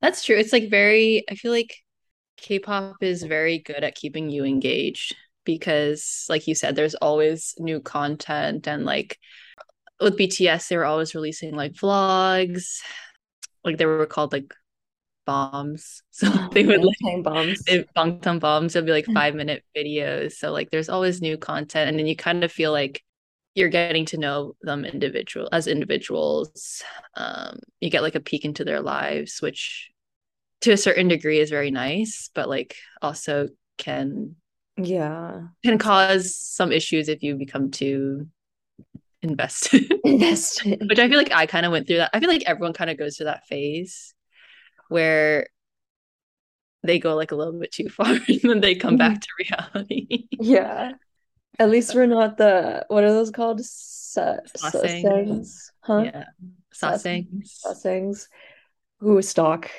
That's 0.01 0.23
true. 0.23 0.35
It's 0.37 0.53
like 0.53 0.69
very, 0.69 1.23
I 1.29 1.35
feel 1.35 1.51
like 1.51 1.75
K-pop 2.37 2.97
is 3.01 3.23
very 3.23 3.59
good 3.59 3.83
at 3.83 3.95
keeping 3.95 4.29
you 4.29 4.43
engaged 4.45 5.15
because 5.45 6.25
like 6.29 6.47
you 6.47 6.55
said, 6.55 6.75
there's 6.75 6.95
always 6.95 7.55
new 7.57 7.79
content 7.79 8.67
and 8.67 8.85
like 8.85 9.17
with 9.99 10.17
BTS, 10.17 10.67
they 10.67 10.77
were 10.77 10.85
always 10.85 11.15
releasing 11.15 11.55
like 11.55 11.73
vlogs. 11.73 12.79
Like 13.63 13.77
they 13.77 13.85
were 13.85 14.05
called 14.05 14.33
like 14.33 14.53
bombs. 15.25 16.01
So 16.11 16.29
they 16.51 16.65
would 16.65 16.83
like 16.83 16.97
Time 17.03 17.23
bombs. 17.23 17.63
it 17.67 17.89
Bangtan 17.95 18.39
bombs. 18.39 18.75
It'll 18.75 18.85
be 18.85 18.91
like 18.93 19.05
five 19.07 19.35
minute 19.35 19.63
videos. 19.75 20.33
So 20.33 20.51
like 20.51 20.71
there's 20.71 20.89
always 20.89 21.21
new 21.21 21.37
content. 21.37 21.89
And 21.89 21.99
then 21.99 22.07
you 22.07 22.15
kind 22.15 22.43
of 22.43 22.51
feel 22.51 22.71
like 22.71 23.03
you're 23.53 23.69
getting 23.69 24.05
to 24.07 24.17
know 24.17 24.55
them 24.61 24.85
individual 24.85 25.49
as 25.51 25.67
individuals. 25.67 26.83
Um, 27.15 27.59
you 27.81 27.89
get 27.89 28.01
like 28.03 28.15
a 28.15 28.19
peek 28.21 28.45
into 28.45 28.63
their 28.63 28.81
lives, 28.81 29.41
which 29.41 29.91
to 30.61 30.71
a 30.71 30.77
certain 30.77 31.07
degree 31.09 31.39
is 31.39 31.49
very 31.49 31.71
nice, 31.71 32.29
but 32.33 32.49
like 32.49 32.75
also 33.01 33.49
can 33.77 34.35
Yeah. 34.77 35.49
can 35.63 35.77
cause 35.77 36.35
some 36.35 36.71
issues 36.71 37.09
if 37.09 37.23
you 37.23 37.35
become 37.35 37.71
too 37.71 38.27
invested. 39.21 39.93
Invested. 40.05 40.83
which 40.89 40.99
I 40.99 41.09
feel 41.09 41.17
like 41.19 41.33
I 41.33 41.45
kind 41.45 41.65
of 41.67 41.71
went 41.73 41.87
through 41.87 41.97
that. 41.97 42.11
I 42.13 42.19
feel 42.21 42.29
like 42.29 42.43
everyone 42.47 42.73
kind 42.73 42.89
of 42.89 42.97
goes 42.97 43.17
through 43.17 43.27
that 43.27 43.45
phase 43.47 44.14
where 44.89 45.47
they 46.83 46.99
go 46.99 47.15
like 47.15 47.31
a 47.31 47.35
little 47.35 47.59
bit 47.59 47.71
too 47.71 47.89
far 47.89 48.07
and 48.27 48.41
then 48.43 48.61
they 48.61 48.75
come 48.75 48.97
back 48.97 49.21
to 49.21 49.27
reality. 49.39 50.27
Yeah. 50.39 50.93
At 51.57 51.69
least 51.69 51.95
we're 51.95 52.05
not 52.05 52.37
the 52.37 52.85
what 52.89 53.03
are 53.03 53.13
those 53.13 53.31
called? 53.31 53.63
Sa 53.63 54.37
Sasaeng. 54.57 55.47
Huh? 55.81 56.03
Yeah. 56.05 56.25
Sasaengs. 56.73 57.61
Sasaengs 57.65 58.27
who 58.99 59.21
stalk 59.21 59.71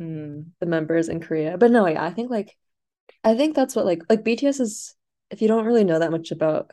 Mm. 0.00 0.46
the 0.58 0.66
members 0.66 1.08
in 1.08 1.20
Korea. 1.20 1.56
But 1.56 1.70
no, 1.70 1.86
yeah, 1.86 2.04
I 2.04 2.10
think 2.10 2.28
like 2.28 2.56
I 3.22 3.36
think 3.36 3.54
that's 3.54 3.76
what 3.76 3.86
like 3.86 4.02
like 4.10 4.24
BTS 4.24 4.60
is 4.60 4.94
if 5.30 5.40
you 5.40 5.46
don't 5.46 5.64
really 5.66 5.84
know 5.84 6.00
that 6.00 6.10
much 6.10 6.32
about 6.32 6.72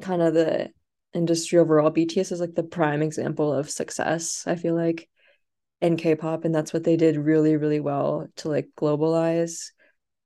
kind 0.00 0.20
of 0.20 0.34
the 0.34 0.70
industry 1.14 1.58
overall, 1.58 1.90
BTS 1.90 2.32
is 2.32 2.40
like 2.40 2.54
the 2.54 2.62
prime 2.64 3.00
example 3.00 3.52
of 3.52 3.70
success, 3.70 4.42
I 4.46 4.56
feel 4.56 4.74
like, 4.74 5.08
in 5.80 5.96
K-pop. 5.96 6.44
And 6.44 6.54
that's 6.54 6.72
what 6.72 6.84
they 6.84 6.96
did 6.96 7.16
really, 7.16 7.56
really 7.56 7.80
well 7.80 8.28
to 8.36 8.48
like 8.48 8.68
globalize 8.76 9.70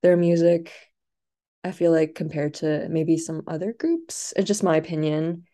their 0.02 0.16
music. 0.16 0.72
I 1.62 1.72
feel 1.72 1.92
like 1.92 2.14
compared 2.14 2.54
to 2.54 2.88
maybe 2.88 3.16
some 3.16 3.42
other 3.46 3.72
groups, 3.72 4.32
it's 4.36 4.48
just 4.48 4.62
my 4.62 4.76
opinion, 4.76 5.44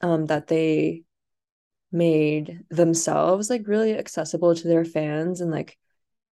um, 0.00 0.26
that 0.26 0.46
they 0.46 1.04
made 1.92 2.60
themselves 2.70 3.50
like 3.50 3.66
really 3.66 3.96
accessible 3.96 4.54
to 4.54 4.68
their 4.68 4.84
fans 4.84 5.40
and 5.40 5.50
like 5.50 5.76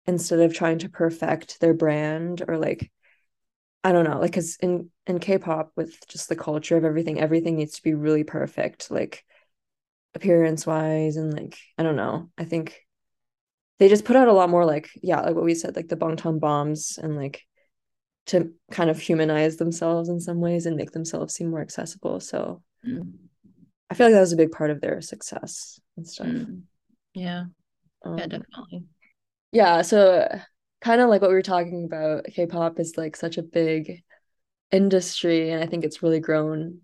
instead 0.06 0.38
of 0.40 0.54
trying 0.54 0.78
to 0.78 0.88
perfect 0.88 1.60
their 1.60 1.74
brand 1.74 2.42
or 2.46 2.56
like 2.58 2.90
I 3.84 3.92
don't 3.92 4.04
know, 4.04 4.18
like 4.18 4.32
because 4.32 4.56
in 4.56 4.90
in 5.06 5.18
K-pop 5.20 5.72
with 5.76 5.96
just 6.08 6.28
the 6.28 6.36
culture 6.36 6.76
of 6.76 6.84
everything, 6.84 7.20
everything 7.20 7.56
needs 7.56 7.74
to 7.74 7.82
be 7.82 7.94
really 7.94 8.24
perfect, 8.24 8.90
like 8.90 9.24
appearance 10.14 10.66
wise 10.66 11.16
and 11.16 11.32
like 11.32 11.58
I 11.78 11.82
don't 11.84 11.96
know. 11.96 12.30
I 12.36 12.44
think 12.44 12.80
they 13.78 13.88
just 13.88 14.04
put 14.04 14.16
out 14.16 14.28
a 14.28 14.32
lot 14.32 14.50
more 14.50 14.64
like 14.64 14.90
yeah, 15.02 15.20
like 15.20 15.34
what 15.34 15.44
we 15.44 15.54
said, 15.54 15.76
like 15.76 15.88
the 15.88 15.96
Bangtan 15.96 16.40
bombs 16.40 16.98
and 17.02 17.16
like 17.16 17.42
to 18.26 18.52
kind 18.70 18.90
of 18.90 19.00
humanize 19.00 19.56
themselves 19.56 20.08
in 20.08 20.20
some 20.20 20.40
ways 20.40 20.66
and 20.66 20.76
make 20.76 20.92
themselves 20.92 21.34
seem 21.34 21.50
more 21.50 21.62
accessible. 21.62 22.20
So 22.20 22.62
Mm. 22.86 23.12
I 23.90 23.94
feel 23.94 24.06
like 24.06 24.14
that 24.14 24.20
was 24.20 24.32
a 24.32 24.36
big 24.36 24.52
part 24.52 24.70
of 24.70 24.80
their 24.80 25.00
success 25.00 25.80
and 25.96 26.06
stuff. 26.06 26.28
Mm. 26.28 26.62
Yeah. 27.14 27.44
Um, 28.04 28.18
Yeah, 28.18 28.26
definitely. 28.26 28.84
yeah, 29.52 29.82
so 29.82 30.28
kind 30.80 31.00
of 31.00 31.08
like 31.08 31.20
what 31.22 31.30
we 31.30 31.34
were 31.36 31.42
talking 31.42 31.84
about, 31.84 32.24
K-pop 32.26 32.78
is 32.78 32.96
like 32.96 33.16
such 33.16 33.38
a 33.38 33.42
big 33.42 34.02
industry, 34.70 35.50
and 35.50 35.62
I 35.62 35.66
think 35.66 35.84
it's 35.84 36.02
really 36.02 36.20
grown 36.20 36.80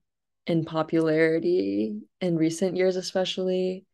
in 0.47 0.65
popularity 0.65 2.01
in 2.21 2.37
recent 2.37 2.77
years, 2.77 2.97
especially. 2.97 3.85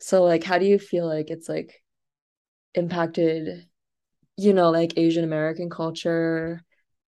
So 0.00 0.22
like, 0.24 0.44
how 0.44 0.58
do 0.58 0.66
you 0.66 0.78
feel 0.78 1.06
like 1.06 1.30
it's 1.30 1.48
like 1.48 1.82
impacted, 2.74 3.66
you 4.36 4.52
know, 4.54 4.70
like 4.70 4.98
Asian 4.98 5.24
American 5.24 5.70
culture, 5.70 6.62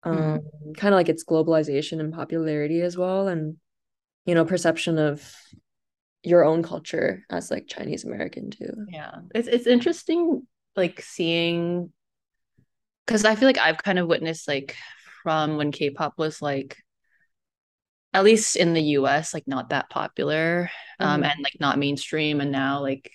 um, 0.04 0.42
kind 0.78 0.94
of 0.94 0.98
like 0.98 1.10
its 1.10 1.26
globalization 1.26 2.00
and 2.00 2.14
popularity 2.14 2.82
as 2.82 2.98
well, 2.98 3.28
and 3.28 3.58
you 4.26 4.36
know, 4.36 4.46
perception 4.46 5.00
of 5.00 5.34
your 6.24 6.44
own 6.46 6.64
culture 6.64 7.24
as 7.30 7.50
like 7.52 7.68
Chinese 7.68 8.04
American 8.06 8.52
too. 8.52 8.74
Yeah. 8.88 9.22
It's 9.34 9.48
it's 9.48 9.68
interesting 9.68 10.46
like 10.76 11.02
seeing 11.02 11.92
because 13.06 13.26
I 13.26 13.36
feel 13.36 13.48
like 13.48 13.58
I've 13.58 13.82
kind 13.84 14.00
of 14.00 14.08
witnessed 14.08 14.48
like 14.48 14.76
from 15.24 15.58
when 15.58 15.72
K-pop 15.72 16.18
was 16.18 16.42
like 16.42 16.78
at 18.14 18.24
least 18.24 18.56
in 18.56 18.74
the 18.74 18.82
US 18.82 19.34
like 19.34 19.48
not 19.48 19.70
that 19.70 19.90
popular 19.90 20.70
um 21.00 21.22
Mhm. 21.24 21.32
and 21.32 21.44
like 21.44 21.60
not 21.60 21.78
mainstream 21.78 22.42
and 22.42 22.52
now 22.52 22.82
like 22.82 23.12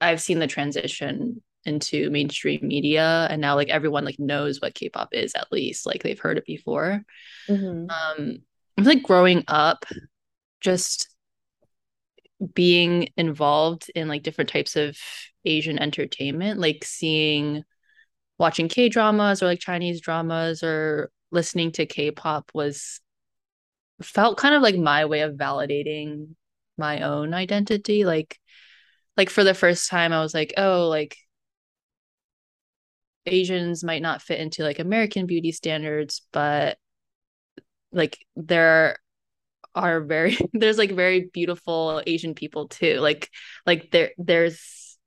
I've 0.00 0.20
seen 0.20 0.38
the 0.38 0.46
transition 0.46 1.42
into 1.66 2.10
mainstream 2.10 2.60
media 2.62 3.26
and 3.30 3.40
now 3.40 3.54
like 3.54 3.68
everyone 3.68 4.04
like 4.04 4.18
knows 4.18 4.60
what 4.60 4.74
K-pop 4.74 5.08
is 5.12 5.34
at 5.34 5.50
least 5.52 5.86
like 5.86 6.02
they've 6.02 6.18
heard 6.18 6.38
it 6.38 6.46
before. 6.46 7.04
Mhm. 7.48 7.88
Um 7.90 8.38
I 8.76 8.82
feel 8.82 8.94
like 8.94 9.02
growing 9.02 9.44
up 9.48 9.84
just 10.60 11.08
being 12.52 13.08
involved 13.16 13.90
in 13.94 14.08
like 14.08 14.22
different 14.22 14.50
types 14.50 14.76
of 14.76 14.96
Asian 15.44 15.78
entertainment, 15.78 16.60
like 16.60 16.84
seeing 16.84 17.64
watching 18.38 18.68
K 18.68 18.88
dramas 18.88 19.42
or 19.42 19.46
like 19.46 19.60
Chinese 19.60 20.00
dramas 20.00 20.62
or 20.62 21.10
listening 21.30 21.72
to 21.72 21.86
K 21.86 22.10
pop 22.10 22.50
was 22.54 23.00
felt 24.02 24.38
kind 24.38 24.54
of 24.54 24.62
like 24.62 24.76
my 24.76 25.04
way 25.04 25.20
of 25.20 25.34
validating 25.34 26.34
my 26.76 27.02
own 27.02 27.34
identity. 27.34 28.04
Like, 28.04 28.38
like 29.16 29.30
for 29.30 29.44
the 29.44 29.54
first 29.54 29.88
time, 29.88 30.12
I 30.12 30.20
was 30.20 30.34
like, 30.34 30.54
oh, 30.56 30.88
like 30.88 31.16
Asians 33.26 33.84
might 33.84 34.02
not 34.02 34.22
fit 34.22 34.40
into 34.40 34.62
like 34.64 34.78
American 34.78 35.26
beauty 35.26 35.52
standards, 35.52 36.22
but 36.32 36.78
like 37.92 38.18
there 38.36 38.98
are 39.74 40.00
very 40.02 40.38
there's 40.52 40.78
like 40.78 40.92
very 40.92 41.30
beautiful 41.32 42.02
Asian 42.06 42.34
people 42.34 42.68
too. 42.68 43.00
Like 43.00 43.30
like 43.66 43.90
there 43.90 44.12
there's 44.18 44.98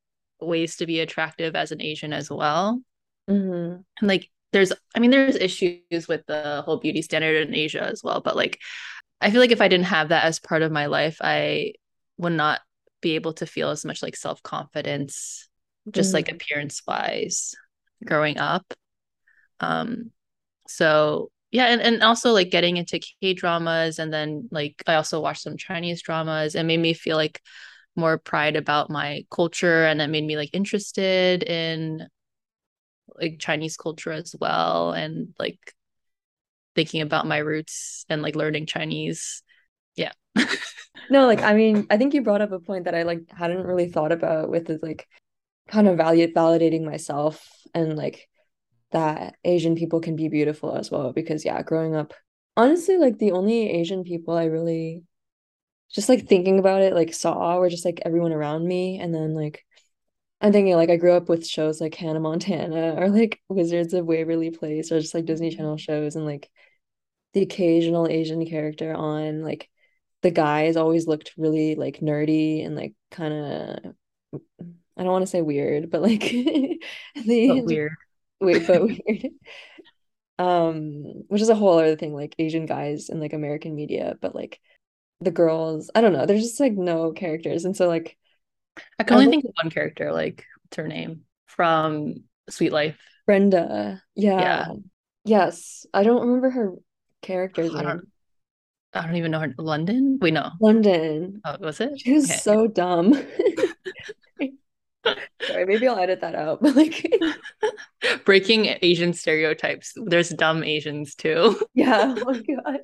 ways 0.41 0.77
to 0.77 0.86
be 0.86 1.00
attractive 1.00 1.55
as 1.55 1.71
an 1.71 1.81
Asian 1.81 2.13
as 2.13 2.29
well. 2.29 2.81
Mhm. 3.29 3.83
And 4.00 4.07
like 4.07 4.29
there's 4.53 4.74
I 4.95 5.00
mean 5.00 5.12
there's 5.12 5.36
issues 5.36 6.07
with 6.07 6.25
the 6.27 6.63
whole 6.65 6.77
beauty 6.79 7.01
standard 7.01 7.47
in 7.47 7.55
Asia 7.55 7.83
as 7.83 8.03
well, 8.03 8.21
but 8.21 8.36
like 8.36 8.59
I 9.21 9.31
feel 9.31 9.41
like 9.41 9.51
if 9.51 9.62
I 9.62 9.67
didn't 9.67 9.88
have 9.88 10.09
that 10.09 10.25
as 10.25 10.39
part 10.39 10.63
of 10.63 10.71
my 10.71 10.88
life, 10.88 11.17
I 11.21 11.74
would 12.17 12.33
not 12.33 12.62
be 13.01 13.15
able 13.15 13.33
to 13.33 13.45
feel 13.45 13.69
as 13.69 13.86
much 13.86 14.03
like 14.03 14.15
self-confidence 14.15 15.50
just 15.91 16.12
Mhm. 16.12 16.13
like 16.13 16.31
appearance 16.31 16.81
wise 16.88 17.55
growing 18.05 18.37
up. 18.37 18.73
Um 19.59 20.11
so 20.67 21.31
yeah, 21.51 21.67
and, 21.67 21.81
and 21.81 22.03
also 22.03 22.33
like 22.33 22.51
getting 22.51 22.77
into 22.77 22.99
K 22.99 23.33
dramas 23.33 23.99
and 23.99 24.13
then 24.13 24.49
like 24.51 24.83
I 24.87 24.95
also 24.95 25.21
watched 25.21 25.43
some 25.43 25.57
Chinese 25.57 26.01
dramas 26.01 26.55
and 26.55 26.67
made 26.67 26.79
me 26.79 26.93
feel 26.93 27.15
like 27.17 27.41
more 27.95 28.17
pride 28.17 28.55
about 28.55 28.89
my 28.89 29.25
culture 29.31 29.85
and 29.85 30.01
it 30.01 30.07
made 30.07 30.25
me 30.25 30.37
like 30.37 30.51
interested 30.53 31.43
in 31.43 32.07
like 33.15 33.39
Chinese 33.39 33.77
culture 33.77 34.11
as 34.11 34.35
well 34.39 34.91
and 34.91 35.33
like 35.39 35.73
thinking 36.75 37.01
about 37.01 37.25
my 37.25 37.37
roots 37.37 38.05
and 38.09 38.21
like 38.21 38.35
learning 38.35 38.67
Chinese. 38.67 39.41
Yeah. 39.95 40.11
no, 41.09 41.25
like 41.25 41.41
I 41.41 41.53
mean, 41.53 41.87
I 41.89 41.97
think 41.97 42.13
you 42.13 42.21
brought 42.21 42.41
up 42.41 42.51
a 42.51 42.59
point 42.59 42.85
that 42.85 42.95
I 42.95 43.03
like 43.03 43.23
hadn't 43.35 43.65
really 43.65 43.89
thought 43.89 44.11
about 44.11 44.49
with 44.49 44.69
is 44.69 44.81
like 44.83 45.07
kind 45.67 45.88
of 45.88 45.97
value 45.97 46.31
validating 46.33 46.83
myself 46.83 47.47
and 47.74 47.95
like 47.95 48.27
that 48.91 49.36
Asian 49.43 49.75
people 49.75 50.00
can 50.00 50.15
be 50.15 50.29
beautiful 50.29 50.75
as 50.75 50.89
well 50.89 51.12
because 51.13 51.43
yeah, 51.45 51.62
growing 51.62 51.95
up 51.95 52.13
honestly 52.55 52.97
like 52.97 53.17
the 53.17 53.31
only 53.31 53.69
Asian 53.69 54.03
people 54.03 54.36
I 54.36 54.45
really 54.45 55.03
just 55.91 56.09
like 56.09 56.27
thinking 56.27 56.59
about 56.59 56.81
it 56.81 56.93
like 56.93 57.13
saw 57.13 57.59
were 57.59 57.69
just 57.69 57.86
like 57.86 58.01
everyone 58.05 58.33
around 58.33 58.67
me 58.67 59.00
and 59.00 59.13
then 59.13 59.33
like 59.33 59.63
I'm 60.41 60.51
thinking 60.51 60.75
like 60.75 60.89
I 60.89 60.97
grew 60.97 61.13
up 61.13 61.29
with 61.29 61.47
shows 61.47 61.81
like 61.81 61.95
Hannah 61.95 62.19
Montana 62.19 62.95
or 62.97 63.09
like 63.09 63.41
Wizards 63.50 63.93
of 63.93 64.05
Waverly 64.05 64.51
Place 64.51 64.91
or 64.91 65.00
just 65.00 65.13
like 65.13 65.25
Disney 65.25 65.55
Channel 65.55 65.77
shows 65.77 66.15
and 66.15 66.25
like 66.25 66.50
the 67.33 67.41
occasional 67.41 68.07
Asian 68.07 68.45
character 68.45 68.93
on 68.93 69.41
like 69.41 69.69
the 70.24 70.31
guys 70.31 70.77
always 70.77 71.07
looked 71.07 71.33
really 71.38 71.75
like 71.75 72.00
nerdy 72.00 72.65
and 72.65 72.75
like 72.75 72.93
kind 73.12 73.33
of 73.33 73.95
I 74.97 75.03
don't 75.03 75.11
want 75.11 75.23
to 75.23 75.27
say 75.27 75.41
weird, 75.41 75.91
but 75.91 76.01
like 76.01 76.21
they 77.25 77.47
but 77.47 77.65
weird. 77.65 77.93
Wait, 78.41 78.67
but 78.67 78.81
weird. 78.83 79.29
um, 80.39 81.23
which 81.27 81.41
is 81.41 81.49
a 81.49 81.55
whole 81.55 81.77
other 81.77 81.95
thing, 81.95 82.13
like 82.13 82.35
Asian 82.39 82.65
guys 82.65 83.09
in 83.09 83.19
like 83.19 83.33
American 83.33 83.75
media, 83.75 84.15
but 84.21 84.33
like 84.35 84.59
the 85.21 85.31
girls, 85.31 85.91
I 85.93 86.01
don't 86.01 86.13
know, 86.13 86.25
there's 86.25 86.43
just 86.43 86.59
like 86.59 86.73
no 86.73 87.11
characters. 87.11 87.65
And 87.65 87.77
so 87.77 87.87
like 87.87 88.17
I 88.99 89.03
can 89.03 89.17
only 89.17 89.29
think 89.29 89.45
of 89.45 89.51
one 89.61 89.71
character, 89.71 90.11
like 90.11 90.45
what's 90.63 90.77
her 90.77 90.87
name? 90.87 91.21
From 91.45 92.23
Suite 92.49 92.73
Life. 92.73 92.97
Brenda. 93.25 94.01
Yeah. 94.15 94.39
yeah. 94.39 94.67
Yes. 95.25 95.85
I 95.93 96.03
don't 96.03 96.21
remember 96.21 96.49
her 96.49 96.73
character's 97.21 97.75
I 97.75 97.83
don't, 97.83 98.07
I 98.93 99.05
don't 99.05 99.15
even 99.15 99.31
know 99.31 99.39
her 99.39 99.53
London? 99.57 100.17
We 100.21 100.31
know. 100.31 100.51
London. 100.61 101.41
Oh, 101.43 101.57
was 101.59 101.79
it? 101.81 101.99
She 101.99 102.13
was 102.13 102.29
okay. 102.29 102.39
so 102.39 102.67
dumb. 102.67 103.13
Sorry, 105.47 105.65
maybe 105.65 105.87
I'll 105.87 105.97
edit 105.97 106.21
that 106.21 106.35
out. 106.35 106.61
But 106.67 106.75
like 106.75 107.05
breaking 108.25 108.75
Asian 108.81 109.13
stereotypes. 109.13 109.93
There's 109.95 110.29
dumb 110.29 110.63
Asians 110.63 111.15
too. 111.15 111.59
yeah. 111.73 112.15
Oh 112.17 112.25
my 112.25 112.41
god. 112.41 112.79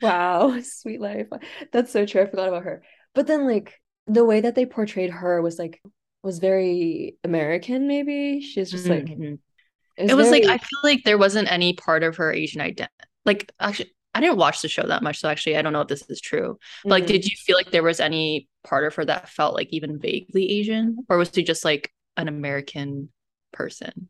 Wow. 0.00 0.60
Suite 0.60 1.00
Life. 1.00 1.28
That's 1.72 1.92
so 1.92 2.06
true. 2.06 2.22
I 2.22 2.26
forgot 2.26 2.48
about 2.48 2.64
her. 2.64 2.82
But 3.14 3.26
then 3.26 3.46
like 3.46 3.80
the 4.06 4.24
way 4.24 4.40
that 4.40 4.54
they 4.54 4.66
portrayed 4.66 5.10
her 5.10 5.40
was 5.40 5.58
like 5.58 5.80
was 6.22 6.38
very 6.38 7.16
American, 7.24 7.86
maybe. 7.86 8.40
She's 8.40 8.70
just 8.70 8.86
like 8.86 9.04
mm-hmm. 9.04 9.34
it 9.96 10.02
was, 10.02 10.10
it 10.10 10.14
was 10.14 10.28
very... 10.28 10.42
like 10.42 10.50
I 10.50 10.58
feel 10.58 10.80
like 10.82 11.04
there 11.04 11.18
wasn't 11.18 11.50
any 11.50 11.74
part 11.74 12.02
of 12.02 12.16
her 12.16 12.32
Asian 12.32 12.60
identity. 12.60 12.92
Like 13.24 13.50
actually 13.60 13.92
I 14.14 14.20
didn't 14.20 14.36
watch 14.36 14.60
the 14.60 14.68
show 14.68 14.86
that 14.86 15.02
much, 15.02 15.20
so 15.20 15.28
actually 15.28 15.56
I 15.56 15.62
don't 15.62 15.72
know 15.72 15.80
if 15.80 15.88
this 15.88 16.04
is 16.08 16.20
true. 16.20 16.58
But, 16.82 16.90
like, 16.90 17.04
mm-hmm. 17.04 17.12
did 17.12 17.24
you 17.24 17.36
feel 17.36 17.56
like 17.56 17.70
there 17.70 17.82
was 17.82 17.98
any 17.98 18.48
part 18.62 18.86
of 18.86 18.94
her 18.96 19.04
that 19.06 19.28
felt 19.28 19.54
like 19.54 19.68
even 19.70 19.98
vaguely 19.98 20.50
Asian, 20.50 20.98
or 21.08 21.16
was 21.16 21.30
she 21.34 21.42
just 21.42 21.64
like 21.64 21.90
an 22.16 22.28
American 22.28 23.10
person? 23.52 24.08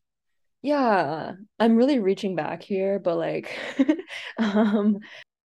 Yeah, 0.62 1.32
I'm 1.58 1.76
really 1.76 1.98
reaching 1.98 2.36
back 2.36 2.62
here, 2.62 2.98
but 2.98 3.16
like, 3.16 3.58
um, 4.38 4.98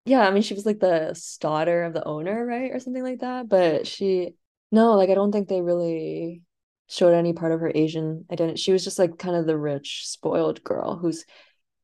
yeah, 0.04 0.20
I 0.20 0.30
mean, 0.30 0.42
she 0.42 0.54
was 0.54 0.64
like 0.64 0.78
the 0.78 1.20
daughter 1.40 1.82
of 1.82 1.92
the 1.92 2.04
owner, 2.04 2.46
right, 2.46 2.70
or 2.70 2.78
something 2.78 3.02
like 3.02 3.20
that. 3.20 3.48
But 3.48 3.86
she, 3.86 4.34
no, 4.70 4.94
like, 4.94 5.10
I 5.10 5.14
don't 5.14 5.32
think 5.32 5.48
they 5.48 5.60
really 5.60 6.42
showed 6.86 7.14
any 7.14 7.32
part 7.32 7.52
of 7.52 7.60
her 7.60 7.72
Asian 7.74 8.24
identity. 8.32 8.58
She 8.58 8.72
was 8.72 8.84
just 8.84 8.98
like 8.98 9.18
kind 9.18 9.36
of 9.36 9.46
the 9.46 9.58
rich, 9.58 10.02
spoiled 10.06 10.62
girl 10.64 10.96
who's 10.96 11.24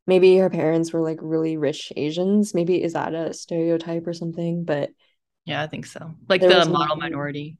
maybe 0.07 0.37
her 0.39 0.51
parents 0.51 0.93
were 0.93 1.03
like 1.03 1.19
really 1.21 1.57
rich 1.57 1.93
Asians. 1.97 2.55
Maybe 2.55 2.83
is 2.83 2.95
that 2.95 3.15
a 3.15 3.35
stereotype 3.35 4.07
or 4.07 4.15
something? 4.15 4.65
But 4.65 4.91
yeah, 5.45 5.63
I 5.63 5.67
think 5.67 5.87
so. 5.87 6.15
Like 6.29 6.41
the 6.41 6.65
model 6.67 6.97
minority. 6.97 7.59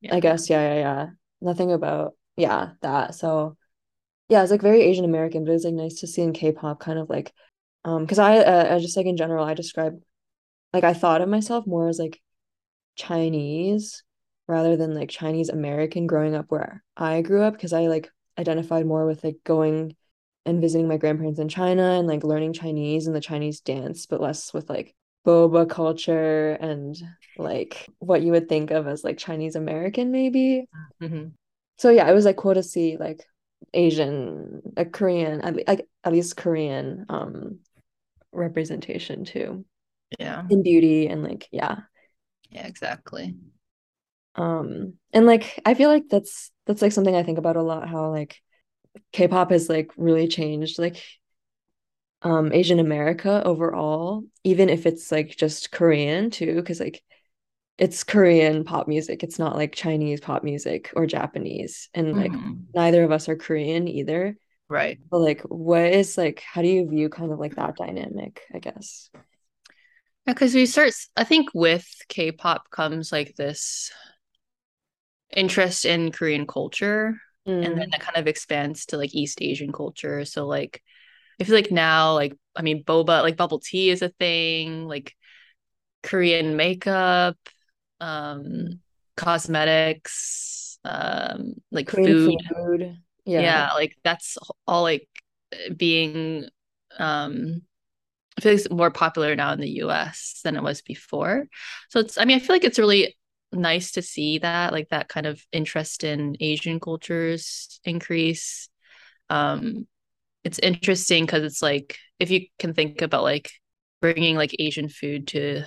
Yeah. 0.00 0.14
I 0.14 0.20
guess, 0.20 0.48
yeah, 0.48 0.74
yeah, 0.74 0.78
yeah. 0.78 1.06
Nothing 1.40 1.72
about 1.72 2.14
yeah, 2.40 2.70
that. 2.82 3.14
So 3.14 3.56
yeah, 4.28 4.42
it's 4.42 4.50
like 4.50 4.62
very 4.62 4.82
Asian 4.82 5.04
American, 5.04 5.44
but 5.44 5.52
it's 5.52 5.64
like 5.64 5.74
nice 5.74 6.00
to 6.00 6.06
see 6.06 6.22
in 6.22 6.32
K-pop 6.32 6.80
kind 6.80 6.98
of 6.98 7.10
like 7.10 7.32
um 7.84 8.04
because 8.04 8.18
I 8.18 8.38
uh, 8.38 8.78
just 8.78 8.96
like 8.96 9.06
in 9.06 9.16
general 9.16 9.44
I 9.44 9.54
describe 9.54 10.00
like 10.72 10.84
I 10.84 10.94
thought 10.94 11.22
of 11.22 11.28
myself 11.28 11.66
more 11.66 11.88
as 11.88 11.98
like 11.98 12.20
Chinese 12.96 14.04
rather 14.46 14.76
than 14.76 14.94
like 14.94 15.10
Chinese 15.10 15.48
American 15.48 16.06
growing 16.06 16.34
up 16.34 16.46
where 16.48 16.82
I 16.96 17.22
grew 17.22 17.42
up 17.42 17.54
because 17.54 17.72
I 17.72 17.86
like 17.86 18.10
identified 18.38 18.86
more 18.86 19.06
with 19.06 19.24
like 19.24 19.38
going 19.44 19.96
and 20.46 20.60
visiting 20.60 20.88
my 20.88 20.96
grandparents 20.96 21.38
in 21.38 21.48
China 21.48 21.82
and 21.98 22.08
like 22.08 22.24
learning 22.24 22.52
Chinese 22.52 23.06
and 23.06 23.14
the 23.14 23.20
Chinese 23.20 23.60
dance, 23.60 24.06
but 24.06 24.20
less 24.20 24.52
with 24.52 24.68
like 24.68 24.94
boba 25.26 25.68
culture 25.68 26.52
and 26.52 26.96
like 27.36 27.88
what 27.98 28.22
you 28.22 28.32
would 28.32 28.48
think 28.48 28.70
of 28.70 28.86
as 28.86 29.04
like 29.04 29.18
Chinese 29.18 29.54
American, 29.54 30.10
maybe. 30.10 30.64
Mm-hmm. 31.02 31.28
So 31.80 31.88
yeah, 31.88 32.10
it 32.10 32.12
was 32.12 32.26
like 32.26 32.36
cool 32.36 32.52
to 32.52 32.62
see 32.62 32.98
like 32.98 33.24
Asian, 33.72 34.60
a 34.76 34.84
Korean, 34.84 35.40
at, 35.40 35.66
like 35.66 35.88
at 36.04 36.12
least 36.12 36.36
Korean 36.36 37.06
um 37.08 37.60
representation 38.32 39.24
too. 39.24 39.64
Yeah. 40.18 40.42
In 40.50 40.62
beauty 40.62 41.06
and 41.06 41.22
like 41.22 41.48
yeah. 41.50 41.76
Yeah, 42.50 42.66
exactly. 42.66 43.34
Um 44.34 44.98
and 45.14 45.24
like 45.24 45.58
I 45.64 45.72
feel 45.72 45.88
like 45.88 46.10
that's 46.10 46.52
that's 46.66 46.82
like 46.82 46.92
something 46.92 47.16
I 47.16 47.22
think 47.22 47.38
about 47.38 47.56
a 47.56 47.62
lot 47.62 47.88
how 47.88 48.10
like 48.10 48.36
K-pop 49.12 49.50
has 49.50 49.70
like 49.70 49.90
really 49.96 50.28
changed 50.28 50.78
like 50.78 51.02
um 52.20 52.52
Asian 52.52 52.78
America 52.78 53.42
overall, 53.42 54.22
even 54.44 54.68
if 54.68 54.84
it's 54.84 55.10
like 55.10 55.34
just 55.34 55.72
Korean 55.72 56.28
too, 56.28 56.56
because 56.56 56.78
like 56.78 57.02
it's 57.80 58.04
Korean 58.04 58.62
pop 58.64 58.86
music. 58.86 59.22
It's 59.22 59.38
not 59.38 59.56
like 59.56 59.74
Chinese 59.74 60.20
pop 60.20 60.44
music 60.44 60.92
or 60.94 61.06
Japanese. 61.06 61.88
And 61.94 62.16
like 62.16 62.30
mm-hmm. 62.30 62.52
neither 62.74 63.02
of 63.02 63.10
us 63.10 63.28
are 63.28 63.36
Korean 63.36 63.88
either. 63.88 64.36
Right. 64.68 64.98
But 65.10 65.18
like 65.18 65.40
what 65.42 65.82
is 65.82 66.16
like 66.16 66.40
how 66.40 66.62
do 66.62 66.68
you 66.68 66.88
view 66.88 67.08
kind 67.08 67.32
of 67.32 67.38
like 67.38 67.56
that 67.56 67.76
dynamic, 67.76 68.42
I 68.54 68.58
guess? 68.58 69.10
Because 70.26 70.54
we 70.54 70.66
start 70.66 70.92
I 71.16 71.24
think 71.24 71.48
with 71.54 71.88
K-pop 72.08 72.70
comes 72.70 73.10
like 73.10 73.34
this 73.34 73.90
interest 75.34 75.84
in 75.84 76.12
Korean 76.12 76.46
culture 76.46 77.16
Mm. 77.48 77.64
And 77.64 77.78
then 77.78 77.88
mm. 77.88 77.92
that 77.92 78.00
kind 78.00 78.16
of 78.16 78.26
expands 78.26 78.86
to 78.86 78.96
like 78.96 79.14
East 79.14 79.40
Asian 79.40 79.72
culture. 79.72 80.24
So 80.24 80.46
like 80.46 80.82
I 81.40 81.44
feel 81.44 81.54
like 81.54 81.70
now, 81.70 82.14
like 82.14 82.36
I 82.54 82.62
mean, 82.62 82.84
boba, 82.84 83.22
like 83.22 83.36
bubble 83.36 83.60
tea 83.60 83.90
is 83.90 84.02
a 84.02 84.10
thing, 84.10 84.86
like 84.86 85.14
Korean 86.02 86.56
makeup, 86.56 87.36
um, 88.00 88.80
cosmetics, 89.16 90.78
um, 90.84 91.54
like 91.70 91.90
food. 91.90 92.40
food. 92.54 92.98
Yeah. 93.24 93.40
yeah, 93.40 93.70
like 93.74 93.96
that's 94.02 94.38
all 94.66 94.82
like 94.82 95.06
being 95.76 96.46
um 96.98 97.62
I 98.38 98.40
feel 98.40 98.52
like 98.52 98.60
it's 98.60 98.70
more 98.70 98.90
popular 98.90 99.36
now 99.36 99.52
in 99.52 99.60
the 99.60 99.70
US 99.82 100.40
than 100.42 100.56
it 100.56 100.62
was 100.62 100.80
before. 100.82 101.46
So 101.90 102.00
it's 102.00 102.18
I 102.18 102.24
mean, 102.24 102.36
I 102.36 102.40
feel 102.40 102.54
like 102.56 102.64
it's 102.64 102.78
really 102.78 103.16
nice 103.52 103.92
to 103.92 104.02
see 104.02 104.38
that 104.38 104.72
like 104.72 104.88
that 104.90 105.08
kind 105.08 105.26
of 105.26 105.44
interest 105.52 106.04
in 106.04 106.36
asian 106.40 106.78
cultures 106.78 107.80
increase 107.84 108.68
um 109.28 109.86
it's 110.44 110.58
interesting 110.60 111.26
because 111.26 111.42
it's 111.42 111.62
like 111.62 111.98
if 112.18 112.30
you 112.30 112.46
can 112.58 112.74
think 112.74 113.02
about 113.02 113.22
like 113.22 113.50
bringing 114.00 114.36
like 114.36 114.54
asian 114.58 114.88
food 114.88 115.26
to 115.28 115.62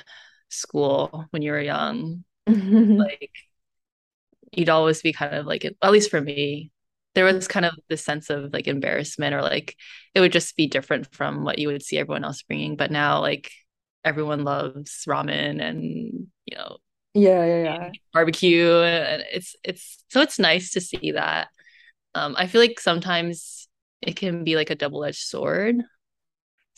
school 0.53 1.25
when 1.31 1.41
you 1.41 1.51
were 1.51 1.61
young 1.61 2.23
like 2.47 3.31
you'd 4.51 4.69
always 4.69 5.01
be 5.01 5.13
kind 5.13 5.35
of 5.35 5.45
like 5.45 5.65
at 5.65 5.91
least 5.91 6.11
for 6.11 6.21
me 6.21 6.71
there 7.15 7.25
was 7.25 7.47
kind 7.47 7.65
of 7.65 7.73
this 7.89 8.03
sense 8.03 8.29
of 8.29 8.51
like 8.53 8.67
embarrassment 8.67 9.35
or 9.35 9.41
like 9.41 9.75
it 10.15 10.19
would 10.19 10.31
just 10.31 10.55
be 10.55 10.67
different 10.67 11.13
from 11.13 11.43
what 11.43 11.59
you 11.59 11.67
would 11.67 11.83
see 11.83 11.97
everyone 11.97 12.23
else 12.23 12.41
bringing 12.43 12.75
but 12.75 12.91
now 12.91 13.21
like 13.21 13.51
everyone 14.03 14.43
loves 14.43 15.03
ramen 15.07 15.61
and 15.61 16.27
you 16.45 16.57
know 16.57 16.77
yeah 17.13 17.45
yeah 17.45 17.63
yeah. 17.63 17.91
barbecue 18.11 18.69
and 18.81 19.23
it's 19.31 19.55
it's 19.63 20.03
so 20.09 20.21
it's 20.21 20.39
nice 20.39 20.71
to 20.71 20.81
see 20.81 21.11
that. 21.11 21.47
Um 22.15 22.35
i 22.37 22.47
feel 22.47 22.59
like 22.59 22.79
sometimes 22.79 23.63
it 24.05 24.15
can 24.15 24.43
be 24.43 24.55
like 24.55 24.69
a 24.69 24.75
double-edged 24.75 25.21
sword. 25.21 25.77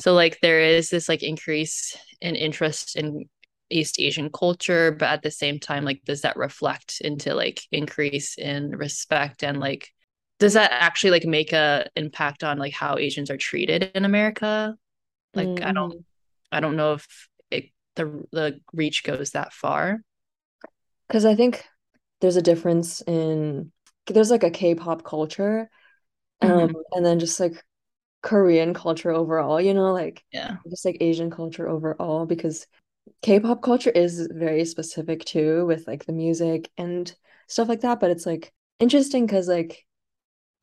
So 0.02 0.14
like 0.14 0.40
there 0.42 0.62
is 0.62 0.90
this 0.90 1.08
like 1.10 1.24
increase 1.24 1.98
in 2.22 2.36
interest 2.36 2.96
in 2.96 3.26
east 3.70 4.00
asian 4.00 4.30
culture 4.30 4.92
but 4.92 5.10
at 5.10 5.22
the 5.24 5.32
same 5.32 5.60
time 5.60 5.84
like 5.84 6.02
does 6.06 6.22
that 6.22 6.38
reflect 6.38 7.02
into 7.02 7.34
like 7.34 7.62
increase 7.72 8.38
in 8.38 8.72
respect 8.72 9.44
and 9.44 9.60
like 9.60 9.92
does 10.38 10.54
that 10.54 10.72
actually 10.72 11.12
like 11.12 11.26
make 11.26 11.54
a 11.54 11.88
impact 11.96 12.44
on 12.44 12.58
like 12.58 12.74
how 12.74 12.98
asians 12.98 13.30
are 13.32 13.38
treated 13.38 13.92
in 13.96 14.06
america 14.06 14.76
Like 15.36 15.48
mm-hmm. 15.48 15.68
I 15.68 15.72
don't 15.74 15.92
mm-hmm. 15.92 16.00
I 16.52 16.60
don't 16.60 16.76
know 16.78 16.94
if 16.94 17.30
it 17.52 17.66
the 17.96 18.24
the 18.32 18.60
reach 18.74 19.04
goes 19.04 19.32
that 19.32 19.54
far. 19.54 20.02
Cuz 21.10 21.26
I 21.26 21.36
think 21.36 21.64
there's 22.22 22.38
a 22.38 22.42
difference 22.42 23.02
in 23.02 23.72
there's 24.08 24.32
like 24.32 24.44
a 24.44 24.52
K-pop 24.52 25.04
culture 25.04 25.70
um 26.42 26.50
mm-hmm. 26.50 26.78
and 26.94 27.06
then 27.06 27.20
just 27.20 27.40
like 27.40 27.64
Korean 28.22 28.74
culture 28.74 29.12
overall, 29.12 29.62
you 29.62 29.74
know, 29.74 29.94
like 29.94 30.24
yeah, 30.32 30.58
just 30.70 30.86
like 30.86 30.98
Asian 31.02 31.30
culture 31.30 31.68
overall 31.68 32.26
because 32.26 32.66
K-pop 33.22 33.62
culture 33.62 33.90
is 33.90 34.28
very 34.32 34.66
specific 34.66 35.26
too 35.26 35.66
with 35.66 35.88
like 35.88 36.06
the 36.06 36.14
music 36.14 36.70
and 36.78 37.14
stuff 37.48 37.68
like 37.70 37.82
that, 37.82 38.00
but 38.00 38.12
it's 38.12 38.26
like 38.26 38.54
interesting 38.80 39.28
cuz 39.28 39.48
like 39.48 39.86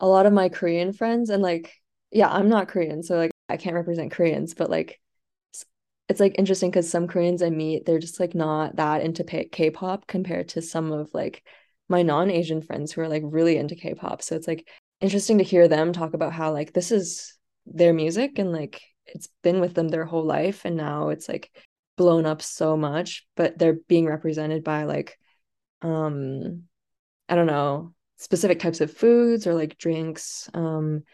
a 0.00 0.06
lot 0.06 0.26
of 0.26 0.32
my 0.32 0.48
Korean 0.48 0.92
friends 0.92 1.30
and 1.30 1.42
like 1.42 1.74
yeah, 2.10 2.28
I'm 2.30 2.48
not 2.48 2.68
Korean, 2.68 3.02
so 3.02 3.16
like 3.16 3.30
I 3.48 3.56
can't 3.56 3.74
represent 3.74 4.12
Koreans, 4.12 4.54
but 4.54 4.70
like 4.70 5.00
it's 6.08 6.20
like 6.20 6.34
interesting 6.38 6.70
because 6.70 6.90
some 6.90 7.08
Koreans 7.08 7.42
I 7.42 7.50
meet, 7.50 7.86
they're 7.86 7.98
just 7.98 8.20
like 8.20 8.34
not 8.34 8.76
that 8.76 9.02
into 9.02 9.24
K-pop 9.24 10.06
compared 10.06 10.48
to 10.50 10.62
some 10.62 10.92
of 10.92 11.12
like 11.14 11.42
my 11.88 12.02
non-Asian 12.02 12.62
friends 12.62 12.92
who 12.92 13.00
are 13.00 13.08
like 13.08 13.22
really 13.24 13.56
into 13.56 13.74
K-pop. 13.74 14.22
So 14.22 14.36
it's 14.36 14.48
like 14.48 14.68
interesting 15.00 15.38
to 15.38 15.44
hear 15.44 15.68
them 15.68 15.92
talk 15.92 16.14
about 16.14 16.32
how 16.32 16.52
like 16.52 16.72
this 16.72 16.92
is 16.92 17.34
their 17.66 17.94
music 17.94 18.38
and 18.38 18.52
like 18.52 18.82
it's 19.06 19.28
been 19.42 19.60
with 19.60 19.74
them 19.74 19.88
their 19.88 20.04
whole 20.04 20.24
life 20.24 20.64
and 20.64 20.76
now 20.76 21.08
it's 21.08 21.28
like 21.28 21.50
blown 22.02 22.26
up 22.26 22.42
so 22.42 22.76
much, 22.76 23.24
but 23.36 23.56
they're 23.56 23.78
being 23.86 24.06
represented 24.06 24.64
by 24.64 24.84
like 24.84 25.16
um 25.82 26.64
I 27.28 27.36
don't 27.36 27.46
know, 27.46 27.94
specific 28.16 28.58
types 28.58 28.80
of 28.80 28.92
foods 28.92 29.46
or 29.46 29.54
like 29.54 29.78
drinks. 29.78 30.50
Um 30.52 31.04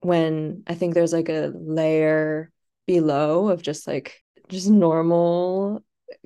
when 0.00 0.62
I 0.68 0.74
think 0.74 0.94
there's 0.94 1.12
like 1.12 1.28
a 1.28 1.52
layer 1.52 2.52
below 2.86 3.48
of 3.48 3.60
just 3.60 3.88
like 3.88 4.22
just 4.48 4.70
normal 4.70 5.82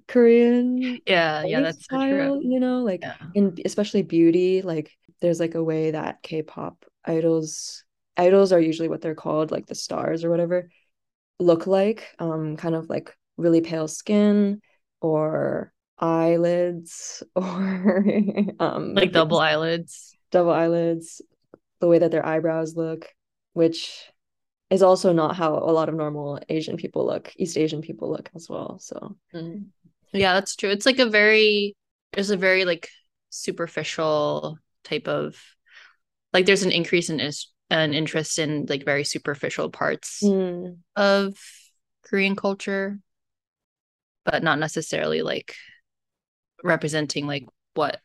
Korean 0.06 1.00
yeah 1.06 1.44
yeah 1.44 1.60
that's 1.60 1.84
style, 1.84 2.40
you 2.42 2.60
know 2.60 2.82
like 2.82 3.02
yeah. 3.02 3.16
in 3.34 3.54
especially 3.64 4.02
beauty 4.02 4.62
like 4.62 4.90
there's 5.20 5.40
like 5.40 5.54
a 5.54 5.64
way 5.64 5.90
that 5.90 6.22
K-pop 6.22 6.84
idols 7.04 7.84
idols 8.16 8.52
are 8.52 8.60
usually 8.60 8.88
what 8.88 9.00
they're 9.02 9.14
called 9.14 9.50
like 9.50 9.66
the 9.66 9.74
stars 9.74 10.24
or 10.24 10.30
whatever 10.30 10.70
look 11.38 11.66
like 11.66 12.14
um 12.18 12.56
kind 12.56 12.74
of 12.74 12.88
like 12.88 13.14
really 13.36 13.60
pale 13.60 13.88
skin 13.88 14.60
or 15.00 15.72
eyelids 15.98 17.22
or 17.36 18.04
um 18.58 18.94
like 18.94 19.12
double 19.12 19.38
eyelids 19.38 20.16
double 20.30 20.50
eyelids 20.50 21.22
the 21.80 21.86
way 21.86 21.98
that 21.98 22.10
their 22.10 22.24
eyebrows 22.24 22.74
look 22.76 23.08
which 23.52 24.10
is 24.70 24.82
also 24.82 25.12
not 25.12 25.36
how 25.36 25.54
a 25.54 25.72
lot 25.72 25.88
of 25.88 25.94
normal 25.94 26.40
Asian 26.48 26.76
people 26.76 27.06
look, 27.06 27.32
East 27.36 27.56
Asian 27.56 27.80
people 27.80 28.10
look 28.10 28.28
as 28.34 28.48
well. 28.48 28.78
So 28.80 29.16
mm. 29.34 29.66
yeah, 30.12 30.34
that's 30.34 30.56
true. 30.56 30.70
It's 30.70 30.86
like 30.86 30.98
a 30.98 31.08
very 31.08 31.76
there's 32.12 32.30
a 32.30 32.36
very 32.36 32.64
like 32.64 32.88
superficial 33.30 34.58
type 34.82 35.08
of 35.08 35.40
like 36.32 36.46
there's 36.46 36.64
an 36.64 36.72
increase 36.72 37.08
in 37.08 37.20
is 37.20 37.50
an 37.70 37.94
interest 37.94 38.38
in 38.38 38.66
like 38.68 38.84
very 38.84 39.04
superficial 39.04 39.70
parts 39.70 40.20
mm. 40.22 40.76
of 40.96 41.36
Korean 42.04 42.36
culture, 42.36 42.98
but 44.24 44.42
not 44.42 44.58
necessarily 44.58 45.22
like 45.22 45.54
representing 46.62 47.26
like 47.26 47.46
what 47.74 48.00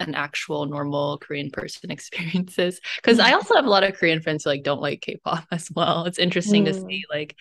an 0.00 0.14
actual 0.14 0.66
normal 0.66 1.18
Korean 1.18 1.50
person 1.50 1.90
experiences. 1.90 2.80
Because 2.96 3.20
I 3.20 3.32
also 3.32 3.54
have 3.54 3.66
a 3.66 3.70
lot 3.70 3.84
of 3.84 3.94
Korean 3.94 4.20
friends 4.20 4.44
who 4.44 4.50
like 4.50 4.64
don't 4.64 4.80
like 4.80 5.00
K-pop 5.00 5.44
as 5.52 5.70
well. 5.74 6.06
It's 6.06 6.18
interesting 6.18 6.64
mm. 6.64 6.68
to 6.68 6.74
see. 6.74 7.04
Like, 7.08 7.36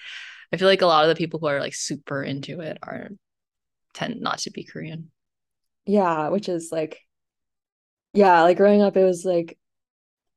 I 0.53 0.57
feel 0.57 0.67
like 0.67 0.81
a 0.81 0.87
lot 0.87 1.03
of 1.03 1.09
the 1.09 1.15
people 1.15 1.39
who 1.39 1.47
are 1.47 1.59
like 1.59 1.73
super 1.73 2.21
into 2.21 2.59
it 2.59 2.77
are 2.83 3.09
tend 3.93 4.21
not 4.21 4.39
to 4.39 4.51
be 4.51 4.63
Korean. 4.63 5.11
Yeah, 5.85 6.29
which 6.29 6.49
is 6.49 6.69
like, 6.71 6.99
yeah, 8.13 8.41
like 8.41 8.57
growing 8.57 8.81
up, 8.81 8.97
it 8.97 9.03
was 9.03 9.25
like, 9.25 9.57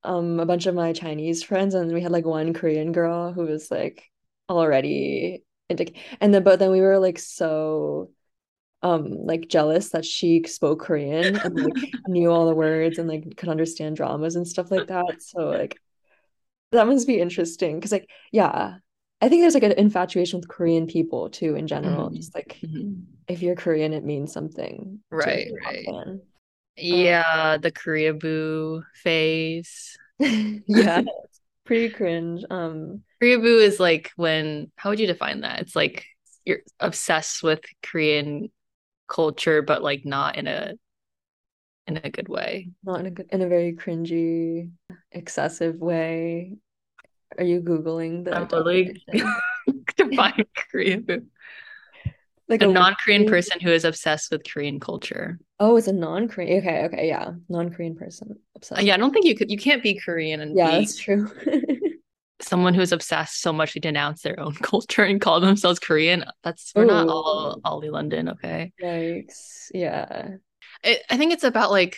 um, 0.04 0.40
a 0.40 0.46
bunch 0.46 0.66
of 0.66 0.74
my 0.74 0.92
Chinese 0.92 1.42
friends, 1.42 1.74
and 1.74 1.92
we 1.92 2.00
had 2.00 2.10
like 2.10 2.24
one 2.24 2.54
Korean 2.54 2.92
girl 2.92 3.32
who 3.32 3.44
was 3.44 3.70
like 3.70 4.10
already 4.48 5.44
and 5.70 6.34
then 6.34 6.42
but 6.42 6.58
then 6.58 6.70
we 6.70 6.80
were 6.80 6.98
like 6.98 7.18
so 7.18 8.10
um 8.82 9.10
like 9.10 9.48
jealous 9.48 9.90
that 9.90 10.04
she 10.04 10.42
spoke 10.44 10.80
Korean 10.82 11.36
and 11.36 11.58
like 11.58 11.92
knew 12.08 12.30
all 12.30 12.46
the 12.46 12.54
words 12.54 12.98
and 12.98 13.08
like 13.08 13.36
could 13.36 13.48
understand 13.48 13.96
dramas 13.96 14.36
and 14.36 14.46
stuff 14.46 14.70
like 14.70 14.88
that. 14.88 15.22
So 15.22 15.48
like 15.48 15.78
that 16.72 16.86
must 16.86 17.06
be 17.06 17.20
interesting 17.20 17.76
because 17.76 17.92
like 17.92 18.08
yeah, 18.32 18.76
I 19.20 19.28
think 19.28 19.42
there's 19.42 19.54
like 19.54 19.62
an 19.62 19.72
infatuation 19.72 20.40
with 20.40 20.48
Korean 20.48 20.86
people 20.86 21.30
too 21.30 21.54
in 21.54 21.68
general. 21.68 22.06
Mm-hmm. 22.06 22.16
Just 22.16 22.34
like 22.34 22.58
mm-hmm. 22.62 23.02
if 23.28 23.40
you're 23.40 23.54
Korean, 23.54 23.92
it 23.92 24.04
means 24.04 24.32
something. 24.32 24.98
Right, 25.10 25.48
right. 25.64 25.86
Um, 25.88 26.22
yeah, 26.76 27.56
the 27.58 27.70
Koreaboo 27.70 28.82
phase. 28.94 29.96
yeah, 30.18 31.02
pretty 31.64 31.90
cringe. 31.90 32.44
Um 32.50 33.02
Koreaboo 33.22 33.60
is 33.60 33.78
like 33.78 34.10
when 34.16 34.70
how 34.76 34.90
would 34.90 35.00
you 35.00 35.06
define 35.06 35.40
that? 35.40 35.60
It's 35.60 35.76
like 35.76 36.06
you're 36.44 36.60
obsessed 36.80 37.42
with 37.42 37.60
Korean 37.82 38.50
culture, 39.08 39.62
but 39.62 39.82
like 39.82 40.04
not 40.04 40.36
in 40.36 40.46
a 40.46 40.74
in 41.86 42.00
a 42.02 42.10
good 42.10 42.28
way. 42.28 42.70
Not 42.84 43.00
in 43.00 43.06
a 43.06 43.10
good 43.10 43.26
in 43.30 43.42
a 43.42 43.48
very 43.48 43.74
cringy, 43.74 44.70
excessive 45.10 45.76
way. 45.76 46.56
Are 47.38 47.44
you 47.44 47.60
googling 47.60 48.24
the? 48.24 48.34
I'm 48.34 48.48
literally 48.48 49.02
define 49.96 50.44
Korean. 50.70 51.30
Like 52.48 52.62
a, 52.62 52.68
a 52.68 52.72
non-Korean 52.72 53.26
person 53.26 53.60
who 53.60 53.70
is 53.70 53.84
obsessed 53.84 54.30
with 54.30 54.42
Korean 54.44 54.80
culture. 54.80 55.38
Oh, 55.62 55.76
it's 55.76 55.86
a 55.86 55.92
non-Korean. 55.92 56.58
Okay, 56.58 56.84
okay, 56.86 57.06
yeah, 57.06 57.30
non-Korean 57.48 57.94
person 57.94 58.36
obsessed. 58.56 58.82
Yeah, 58.82 58.94
I 58.94 58.96
don't 58.96 59.12
think 59.12 59.26
you 59.26 59.36
could. 59.36 59.48
You 59.48 59.56
can't 59.56 59.80
be 59.80 59.94
Korean 59.94 60.40
and 60.40 60.56
yeah, 60.56 60.72
that's 60.72 60.96
true. 60.96 61.30
someone 62.40 62.74
who's 62.74 62.90
obsessed 62.90 63.40
so 63.40 63.52
much 63.52 63.74
they 63.74 63.78
denounce 63.78 64.22
their 64.22 64.40
own 64.40 64.54
culture 64.62 65.04
and 65.04 65.20
call 65.20 65.38
themselves 65.38 65.78
Korean. 65.78 66.24
That's 66.42 66.72
we're 66.74 66.82
Ooh. 66.82 66.88
not 66.88 67.08
all 67.08 67.60
Oli 67.64 67.90
London, 67.90 68.30
okay? 68.30 68.72
Yikes. 68.82 69.68
Yeah. 69.72 70.30
It, 70.82 71.04
I 71.08 71.16
think 71.16 71.32
it's 71.32 71.44
about 71.44 71.70
like 71.70 71.96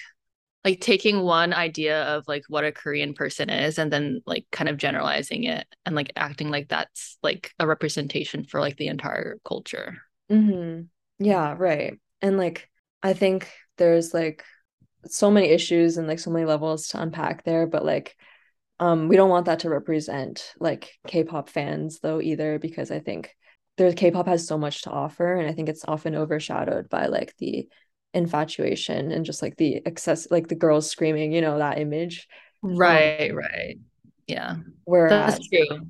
like 0.63 0.83
taking 0.83 1.23
one 1.23 1.55
idea 1.55 2.03
of 2.05 2.25
like 2.29 2.45
what 2.49 2.65
a 2.65 2.73
Korean 2.73 3.15
person 3.15 3.49
is 3.49 3.79
and 3.79 3.91
then 3.91 4.21
like 4.27 4.45
kind 4.53 4.69
of 4.69 4.77
generalizing 4.77 5.45
it 5.45 5.67
and 5.87 5.97
like 5.97 6.13
acting 6.17 6.51
like 6.51 6.69
that's 6.69 7.17
like 7.23 7.55
a 7.59 7.67
representation 7.67 8.45
for 8.45 8.61
like 8.61 8.77
the 8.77 8.89
entire 8.89 9.39
culture. 9.43 9.97
Mm-hmm. 10.31 10.83
Yeah, 11.25 11.55
right. 11.59 11.99
And 12.21 12.37
like 12.37 12.69
I 13.05 13.13
think 13.13 13.49
there's 13.79 14.13
like 14.13 14.43
so 15.07 15.31
many 15.31 15.49
issues 15.49 15.97
and 15.97 16.09
like 16.09 16.19
so 16.19 16.31
many 16.31 16.45
levels 16.45 16.89
to 16.89 17.01
unpack 17.01 17.45
there, 17.45 17.67
but 17.67 17.85
like 17.85 18.17
um 18.81 19.07
we 19.07 19.15
don't 19.15 19.31
want 19.31 19.47
that 19.47 19.61
to 19.61 19.71
represent 19.71 20.53
like 20.59 20.91
k-pop 21.07 21.49
fans 21.49 22.01
though 22.01 22.21
either 22.21 22.59
because 22.59 22.91
i 22.91 22.99
think 22.99 23.33
there's 23.77 23.95
k-pop 23.95 24.27
has 24.27 24.49
so 24.49 24.59
much 24.59 24.83
to 24.83 24.91
offer 24.91 25.37
and 25.37 25.49
i 25.49 25.53
think 25.53 25.69
it's 25.69 25.85
often 25.87 26.17
overshadowed 26.17 26.89
by 26.89 27.07
like 27.07 27.33
the 27.39 27.69
infatuation 28.15 29.13
and 29.13 29.25
just 29.25 29.43
like 29.43 29.57
the 29.57 29.81
excess 29.87 30.29
like 30.31 30.49
the 30.49 30.55
girls 30.55 30.91
screaming 30.91 31.33
you 31.33 31.41
know 31.41 31.59
that 31.59 31.79
image. 31.79 32.27
Right 32.63 33.31
um, 33.31 33.37
right 33.37 33.77
yeah. 34.27 34.57
Whereas 34.85 35.35
That's 35.35 35.49
true. 35.49 35.81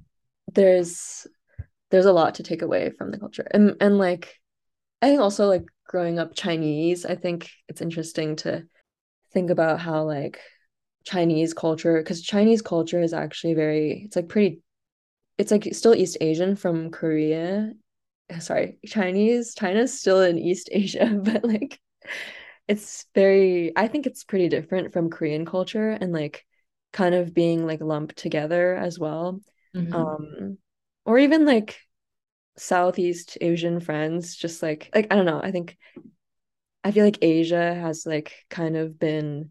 there's 0.52 1.26
there's 1.90 2.06
a 2.06 2.12
lot 2.12 2.36
to 2.36 2.42
take 2.42 2.62
away 2.62 2.90
from 2.90 3.10
the 3.10 3.18
culture. 3.18 3.46
And 3.50 3.76
and 3.80 3.98
like 3.98 4.40
i 5.02 5.08
think 5.08 5.20
also 5.20 5.46
like 5.46 5.64
growing 5.94 6.18
up 6.18 6.34
chinese 6.34 7.06
i 7.06 7.14
think 7.14 7.50
it's 7.68 7.80
interesting 7.80 8.36
to 8.36 8.66
think 9.34 9.50
about 9.50 9.80
how 9.80 10.04
like 10.04 10.40
Chinese 11.04 11.52
culture 11.52 11.98
because 11.98 12.22
Chinese 12.22 12.62
culture 12.62 13.00
is 13.00 13.12
actually 13.12 13.54
very 13.54 14.02
it's 14.06 14.16
like 14.16 14.28
pretty 14.28 14.62
it's 15.36 15.50
like 15.50 15.68
still 15.72 15.94
East 15.94 16.16
Asian 16.20 16.56
from 16.56 16.90
Korea. 16.90 17.72
Sorry, 18.38 18.78
Chinese, 18.86 19.54
China's 19.54 19.98
still 19.98 20.22
in 20.22 20.38
East 20.38 20.70
Asia, 20.72 21.06
but 21.22 21.44
like 21.44 21.78
it's 22.66 23.06
very 23.14 23.72
I 23.76 23.88
think 23.88 24.06
it's 24.06 24.24
pretty 24.24 24.48
different 24.48 24.92
from 24.92 25.10
Korean 25.10 25.44
culture 25.44 25.90
and 25.90 26.12
like 26.12 26.46
kind 26.92 27.14
of 27.14 27.34
being 27.34 27.66
like 27.66 27.82
lumped 27.82 28.16
together 28.16 28.74
as 28.74 28.98
well. 28.98 29.40
Mm-hmm. 29.76 29.94
Um 29.94 30.58
or 31.04 31.18
even 31.18 31.44
like 31.44 31.76
Southeast 32.56 33.38
Asian 33.40 33.80
friends, 33.80 34.36
just 34.36 34.62
like 34.62 34.90
like 34.94 35.08
I 35.10 35.16
don't 35.16 35.26
know, 35.26 35.40
I 35.42 35.50
think 35.50 35.76
I 36.82 36.90
feel 36.90 37.04
like 37.04 37.18
Asia 37.22 37.74
has 37.74 38.04
like 38.06 38.32
kind 38.50 38.76
of 38.76 38.98
been 38.98 39.50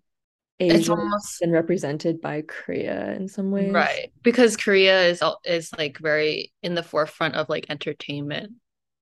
Asia 0.60 0.92
almost 0.92 1.40
been 1.42 1.52
represented 1.52 2.22
by 2.22 2.44
Korea 2.44 3.12
in 3.14 3.28
some 3.28 3.52
ways. 3.52 3.74
Right. 3.74 4.12
Because 4.22 4.56
Korea 4.56 5.08
is 5.08 5.22
is 5.44 5.72
like 5.78 5.98
very 5.98 6.54
in 6.62 6.76
the 6.76 6.84
forefront 6.84 7.36
of 7.36 7.50
like 7.50 7.66
entertainment 7.70 8.54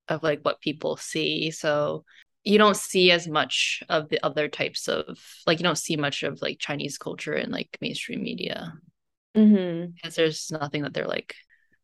of 0.07 0.23
like 0.23 0.41
what 0.41 0.61
people 0.61 0.97
see. 0.97 1.51
So 1.51 2.05
you 2.43 2.57
don't 2.57 2.77
see 2.77 3.11
as 3.11 3.27
much 3.27 3.83
of 3.89 4.09
the 4.09 4.23
other 4.25 4.47
types 4.47 4.87
of 4.87 5.19
like 5.45 5.59
you 5.59 5.63
don't 5.63 5.77
see 5.77 5.95
much 5.95 6.23
of 6.23 6.41
like 6.41 6.57
Chinese 6.59 6.97
culture 6.97 7.33
in 7.33 7.51
like 7.51 7.77
mainstream 7.81 8.23
media. 8.23 8.73
Mm-hmm. 9.35 9.91
Because 9.91 10.15
there's 10.15 10.51
nothing 10.51 10.83
that 10.83 10.93
they're 10.93 11.07
like 11.07 11.35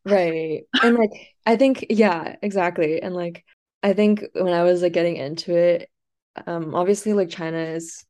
Right. 0.04 0.62
And 0.82 0.96
like 0.96 1.10
I 1.46 1.56
think 1.56 1.86
yeah, 1.90 2.36
exactly. 2.42 3.02
And 3.02 3.14
like 3.14 3.44
I 3.82 3.92
think 3.92 4.24
when 4.32 4.52
I 4.52 4.62
was 4.62 4.82
like 4.82 4.92
getting 4.92 5.16
into 5.16 5.56
it, 5.56 5.90
um 6.46 6.74
obviously 6.74 7.12
like 7.12 7.30
China 7.30 7.58
is 7.58 8.04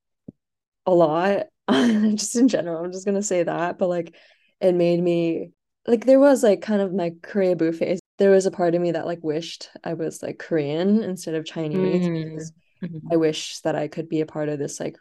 a 0.86 0.94
lot 0.94 1.46
just 1.70 2.36
in 2.36 2.48
general. 2.48 2.84
I'm 2.84 2.92
just 2.92 3.06
gonna 3.06 3.22
say 3.22 3.42
that. 3.42 3.78
But 3.78 3.88
like 3.88 4.14
it 4.60 4.74
made 4.74 5.02
me 5.02 5.50
like 5.86 6.04
there 6.04 6.20
was 6.20 6.42
like 6.42 6.62
kind 6.62 6.80
of 6.80 6.92
my 6.92 7.10
Koreaboo 7.22 7.74
phase. 7.74 8.00
There 8.18 8.30
was 8.30 8.46
a 8.46 8.50
part 8.50 8.74
of 8.74 8.80
me 8.80 8.92
that 8.92 9.06
like 9.06 9.20
wished 9.22 9.70
I 9.84 9.94
was 9.94 10.22
like 10.22 10.38
Korean 10.38 11.02
instead 11.02 11.34
of 11.34 11.44
Chinese 11.44 12.52
Mm-hmm. 12.82 13.12
I 13.12 13.16
wish 13.16 13.60
that 13.60 13.74
I 13.74 13.88
could 13.88 14.08
be 14.08 14.20
a 14.20 14.26
part 14.26 14.48
of 14.48 14.58
this 14.58 14.78
like 14.78 14.96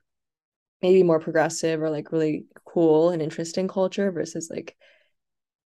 maybe 0.82 1.04
more 1.04 1.20
progressive 1.20 1.82
or 1.82 1.90
like 1.90 2.12
really 2.12 2.46
cool 2.66 3.10
and 3.10 3.22
interesting 3.22 3.68
culture 3.68 4.12
versus 4.12 4.50
like 4.50 4.76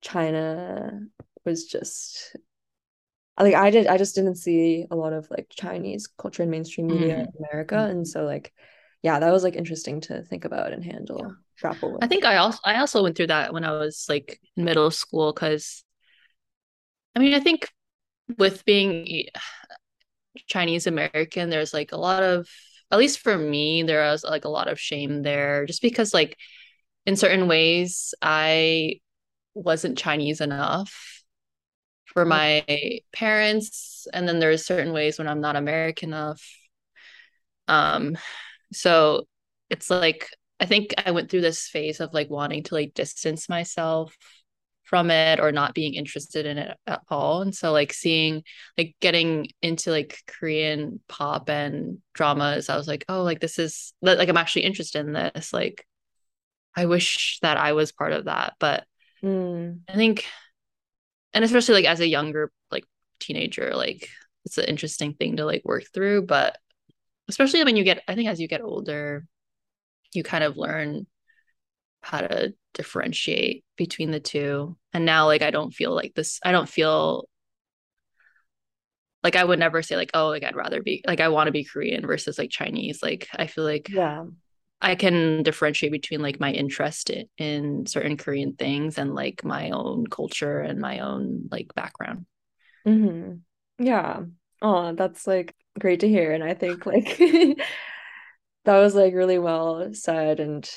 China 0.01 1.01
was 1.45 1.67
just 1.67 2.37
like 3.39 3.55
I 3.55 3.71
did 3.71 3.87
I 3.87 3.97
just 3.97 4.15
didn't 4.15 4.37
see 4.37 4.87
a 4.91 4.97
lot 4.97 5.13
of 5.13 5.29
like 5.31 5.49
Chinese 5.51 6.07
culture 6.07 6.43
in 6.43 6.51
mainstream 6.51 6.87
media 6.89 7.21
in 7.21 7.27
mm-hmm. 7.27 7.45
America. 7.45 7.75
Mm-hmm. 7.77 7.91
And 7.91 8.09
so 8.09 8.25
like 8.25 8.53
yeah 9.03 9.19
that 9.19 9.33
was 9.33 9.43
like 9.43 9.57
interesting 9.57 10.01
to 10.03 10.23
think 10.23 10.45
about 10.45 10.73
and 10.73 10.85
handle 10.85 11.21
Yeah. 11.23 11.35
grapple 11.61 11.99
I 12.03 12.07
think 12.07 12.25
I 12.25 12.37
also 12.37 12.59
I 12.65 12.77
also 12.77 13.03
went 13.03 13.17
through 13.17 13.29
that 13.29 13.53
when 13.53 13.65
I 13.65 13.73
was 13.73 14.07
like 14.09 14.41
in 14.57 14.65
middle 14.65 14.91
school 14.91 15.33
because 15.33 15.85
I 17.17 17.21
mean 17.21 17.35
I 17.35 17.41
think 17.41 17.69
with 18.39 18.65
being 18.65 19.27
Chinese 20.47 20.87
American, 20.87 21.51
there's 21.51 21.75
like 21.75 21.93
a 21.93 21.97
lot 21.97 22.23
of 22.23 22.49
at 22.93 22.99
least 22.99 23.21
for 23.21 23.37
me, 23.39 23.85
there 23.85 24.03
was 24.03 24.25
like 24.25 24.45
a 24.45 24.49
lot 24.49 24.69
of 24.69 24.81
shame 24.81 25.23
there 25.23 25.65
just 25.67 25.81
because 25.83 26.13
like 26.13 26.37
in 27.07 27.17
certain 27.17 27.49
ways 27.49 28.15
I 28.21 29.01
wasn't 29.55 29.99
Chinese 29.99 30.41
enough 30.41 31.23
for 32.07 32.25
my 32.25 32.65
parents 33.13 34.07
and 34.13 34.27
then 34.27 34.41
there's 34.41 34.67
certain 34.67 34.93
ways 34.93 35.19
when 35.19 35.29
I'm 35.29 35.41
not 35.41 35.57
American 35.57 36.11
enough. 36.11 36.43
Um 37.69 38.19
so 38.73 39.27
it's 39.69 39.91
like 39.91 40.29
I 40.59 40.67
think 40.67 40.95
I 40.99 41.13
went 41.13 41.31
through 41.31 41.41
this 41.41 41.69
phase 41.69 42.01
of 42.01 42.13
like 42.13 42.29
wanting 42.31 42.63
to 42.65 42.75
like 42.75 42.95
distance 42.95 43.49
myself 43.49 44.17
from 44.85 45.11
it 45.11 45.39
or 45.39 45.53
not 45.53 45.73
being 45.73 45.95
interested 45.95 46.47
in 46.47 46.59
it 46.59 46.77
at 46.87 47.01
all. 47.09 47.43
And 47.43 47.55
so 47.55 47.71
like 47.73 47.93
seeing 47.93 48.43
like 48.77 48.97
getting 49.01 49.47
into 49.63 49.91
like 49.93 50.19
Korean 50.27 51.01
pop 51.09 51.49
and 51.49 51.99
dramas, 52.13 52.69
I 52.69 52.77
was 52.77 52.89
like, 52.89 53.05
oh, 53.09 53.23
like 53.23 53.39
this 53.41 53.59
is 53.59 53.95
like 54.03 54.29
I'm 54.29 54.37
actually 54.37 54.65
interested 54.65 55.07
in 55.07 55.13
this. 55.13 55.53
Like 55.53 55.87
I 56.77 56.87
wish 56.87 57.39
that 57.43 57.57
I 57.57 57.73
was 57.73 57.93
part 57.93 58.13
of 58.13 58.25
that. 58.27 58.55
But 58.59 58.85
mm. 59.23 59.81
I 59.89 59.95
think 59.95 60.25
and 61.33 61.45
especially 61.45 61.75
like 61.75 61.85
as 61.85 62.01
a 62.01 62.09
younger 62.09 62.53
like 62.71 62.85
teenager, 63.19 63.75
like 63.75 64.09
it's 64.45 64.59
an 64.59 64.65
interesting 64.65 65.15
thing 65.15 65.37
to 65.37 65.45
like 65.45 65.63
work 65.65 65.85
through. 65.93 66.27
But 66.27 66.59
especially 67.29 67.63
when 67.65 67.77
you 67.77 67.85
get 67.85 68.03
I 68.09 68.15
think 68.15 68.29
as 68.29 68.41
you 68.41 68.49
get 68.49 68.63
older, 68.63 69.27
you 70.13 70.23
kind 70.23 70.45
of 70.45 70.57
learn 70.57 71.07
how 72.03 72.21
to 72.21 72.55
differentiate 72.75 73.65
between 73.77 74.11
the 74.11 74.21
two. 74.21 74.77
And 74.93 75.05
now 75.05 75.27
like 75.27 75.43
I 75.43 75.51
don't 75.51 75.73
feel 75.73 75.95
like 75.95 76.15
this 76.15 76.41
I 76.45 76.53
don't 76.53 76.69
feel 76.69 77.29
like 79.23 79.37
I 79.37 79.45
would 79.45 79.59
never 79.59 79.83
say 79.83 79.97
like 79.97 80.11
oh 80.15 80.29
like 80.29 80.43
I'd 80.43 80.57
rather 80.57 80.83
be 80.83 81.05
like 81.07 81.21
I 81.21 81.29
want 81.29 81.47
to 81.47 81.53
be 81.53 81.65
Korean 81.65 82.07
versus 82.07 82.39
like 82.39 82.51
Chinese. 82.51 83.03
Like 83.03 83.29
I 83.37 83.47
feel 83.47 83.65
like 83.65 83.89
yeah 83.89 84.25
I 84.83 84.95
can 84.95 85.43
differentiate 85.43 85.93
between 85.93 86.23
like 86.23 86.41
my 86.41 86.53
interest 86.53 87.11
in, 87.11 87.29
in 87.39 87.87
certain 87.87 88.17
Korean 88.17 88.55
things 88.55 88.99
and 88.99 89.15
like 89.15 89.45
my 89.45 89.71
own 89.71 90.07
culture 90.07 90.61
and 90.61 90.81
my 90.81 91.01
own 91.01 91.49
like 91.51 91.75
background. 91.75 92.27
mm-hmm. 92.87 93.35
yeah 93.85 94.21
oh 94.63 94.95
that's 94.95 95.27
like 95.27 95.55
great 95.79 96.01
to 96.01 96.09
hear 96.09 96.33
and 96.33 96.45
I 96.45 96.55
think 96.55 96.87
like 96.87 97.19
that 98.65 98.79
was 98.79 98.95
like 98.95 99.15
really 99.15 99.39
well 99.39 99.93
said 99.95 100.41
and 100.41 100.69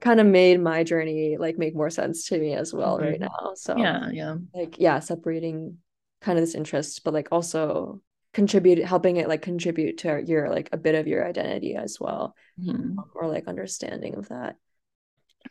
kind 0.00 0.20
of 0.20 0.26
made 0.26 0.60
my 0.60 0.84
journey 0.84 1.36
like 1.38 1.58
make 1.58 1.76
more 1.76 1.90
sense 1.90 2.28
to 2.28 2.38
me 2.38 2.54
as 2.54 2.74
well 2.74 3.00
right 3.00 3.20
Mm-hmm. 3.20 3.20
now. 3.20 3.52
So 3.56 3.74
Yeah, 3.78 4.10
yeah. 4.12 4.36
like 4.54 4.78
yeah, 4.78 5.00
separating 5.00 5.78
kind 6.22 6.38
of 6.38 6.42
this 6.44 6.54
interest, 6.56 7.04
but 7.04 7.14
like 7.14 7.28
also 7.32 8.02
contribute 8.36 8.84
helping 8.84 9.16
it 9.16 9.28
like 9.28 9.40
contribute 9.40 9.96
to 9.96 10.22
your 10.26 10.50
like 10.50 10.68
a 10.70 10.76
bit 10.76 10.94
of 10.94 11.06
your 11.06 11.26
identity 11.26 11.74
as 11.74 11.98
well. 11.98 12.36
Mhm. 12.60 12.94
Or 13.14 13.28
like 13.28 13.48
understanding 13.48 14.14
of 14.14 14.28
that. 14.28 14.56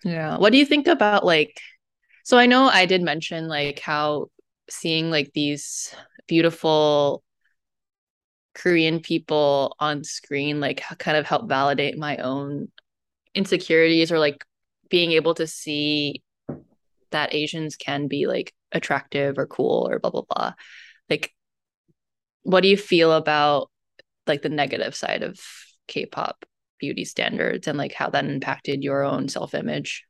Yeah. 0.03 0.37
What 0.37 0.51
do 0.51 0.59
you 0.59 0.67
think 0.67 0.85
about 0.85 1.25
like 1.25 1.59
so 2.23 2.37
I 2.37 2.45
know 2.45 2.67
I 2.67 2.85
did 2.85 3.01
mention 3.01 3.47
like 3.47 3.79
how 3.79 4.27
seeing 4.69 5.09
like 5.09 5.31
these 5.33 5.95
beautiful 6.27 7.23
Korean 8.53 8.99
people 8.99 9.75
on 9.79 10.03
screen 10.03 10.59
like 10.59 10.83
kind 10.99 11.17
of 11.17 11.25
help 11.25 11.49
validate 11.49 11.97
my 11.97 12.17
own 12.17 12.71
insecurities 13.33 14.11
or 14.11 14.19
like 14.19 14.45
being 14.89 15.11
able 15.11 15.33
to 15.33 15.47
see 15.47 16.21
that 17.09 17.33
Asians 17.33 17.77
can 17.77 18.07
be 18.07 18.27
like 18.27 18.53
attractive 18.71 19.39
or 19.39 19.47
cool 19.47 19.87
or 19.89 19.97
blah 19.97 20.11
blah 20.11 20.21
blah. 20.29 20.53
Like 21.09 21.34
what 22.45 22.61
do 22.61 22.69
you 22.69 22.77
feel 22.77 23.13
about 23.13 23.69
like 24.27 24.43
the 24.43 24.49
negative 24.49 24.95
side 24.95 25.23
of 25.23 25.39
K-pop 25.87 26.45
beauty 26.79 27.05
standards 27.05 27.67
and 27.67 27.77
like 27.77 27.93
how 27.93 28.09
that 28.11 28.25
impacted 28.25 28.83
your 28.83 29.03
own 29.03 29.29
self-image? 29.29 30.05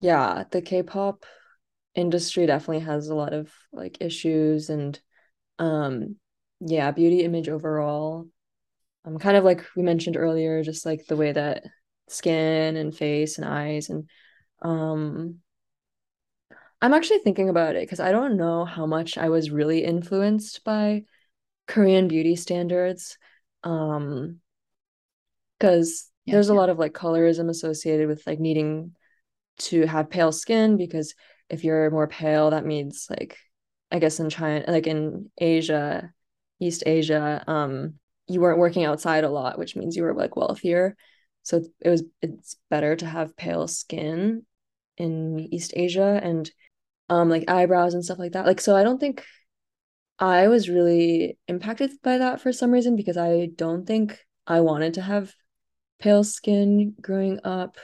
Yeah, 0.00 0.44
the 0.50 0.62
K-pop 0.62 1.24
industry 1.94 2.46
definitely 2.46 2.80
has 2.84 3.08
a 3.08 3.14
lot 3.14 3.32
of 3.32 3.50
like 3.72 3.98
issues 4.00 4.70
and 4.70 4.98
um 5.58 6.16
yeah, 6.60 6.90
beauty 6.92 7.22
image 7.24 7.48
overall. 7.48 8.28
Um 9.04 9.18
kind 9.18 9.36
of 9.36 9.44
like 9.44 9.64
we 9.76 9.82
mentioned 9.82 10.16
earlier, 10.16 10.62
just 10.64 10.86
like 10.86 11.06
the 11.06 11.16
way 11.16 11.32
that 11.32 11.64
skin 12.08 12.76
and 12.76 12.96
face 12.96 13.38
and 13.38 13.46
eyes 13.46 13.90
and 13.90 14.08
um 14.62 15.40
I'm 16.86 16.94
actually 16.94 17.18
thinking 17.18 17.48
about 17.48 17.74
it 17.74 17.82
because 17.82 17.98
I 17.98 18.12
don't 18.12 18.36
know 18.36 18.64
how 18.64 18.86
much 18.86 19.18
I 19.18 19.28
was 19.28 19.50
really 19.50 19.82
influenced 19.82 20.62
by 20.62 21.02
Korean 21.66 22.06
beauty 22.06 22.36
standards. 22.36 23.18
Um, 23.64 24.38
because 25.58 26.12
Yeah. 26.26 26.34
there's 26.34 26.48
a 26.48 26.54
lot 26.54 26.68
of 26.68 26.78
like 26.78 26.92
colorism 26.92 27.48
associated 27.50 28.06
with 28.06 28.24
like 28.24 28.38
needing 28.38 28.94
to 29.58 29.84
have 29.86 30.10
pale 30.10 30.30
skin 30.30 30.76
because 30.76 31.12
if 31.50 31.64
you're 31.64 31.90
more 31.90 32.06
pale, 32.06 32.50
that 32.50 32.64
means 32.64 33.08
like 33.10 33.36
I 33.90 33.98
guess 33.98 34.20
in 34.20 34.30
China, 34.30 34.64
like 34.68 34.86
in 34.86 35.28
Asia, 35.38 36.12
East 36.60 36.84
Asia, 36.86 37.42
um, 37.48 37.94
you 38.28 38.40
weren't 38.40 38.60
working 38.60 38.84
outside 38.84 39.24
a 39.24 39.28
lot, 39.28 39.58
which 39.58 39.74
means 39.74 39.96
you 39.96 40.04
were 40.04 40.14
like 40.14 40.36
wealthier. 40.36 40.96
So 41.42 41.64
it 41.80 41.88
was 41.88 42.04
it's 42.22 42.54
better 42.70 42.94
to 42.94 43.06
have 43.06 43.36
pale 43.36 43.66
skin 43.66 44.46
in 44.96 45.48
East 45.52 45.72
Asia 45.74 46.20
and 46.22 46.48
um 47.08 47.28
like 47.28 47.48
eyebrows 47.48 47.94
and 47.94 48.04
stuff 48.04 48.18
like 48.18 48.32
that. 48.32 48.46
Like 48.46 48.60
so 48.60 48.76
I 48.76 48.82
don't 48.82 48.98
think 48.98 49.24
I 50.18 50.48
was 50.48 50.68
really 50.68 51.38
impacted 51.48 51.90
by 52.02 52.18
that 52.18 52.40
for 52.40 52.52
some 52.52 52.70
reason 52.72 52.96
because 52.96 53.16
I 53.16 53.46
don't 53.54 53.86
think 53.86 54.18
I 54.46 54.60
wanted 54.60 54.94
to 54.94 55.02
have 55.02 55.34
pale 55.98 56.24
skin 56.24 56.94
growing 57.00 57.40
up. 57.44 57.76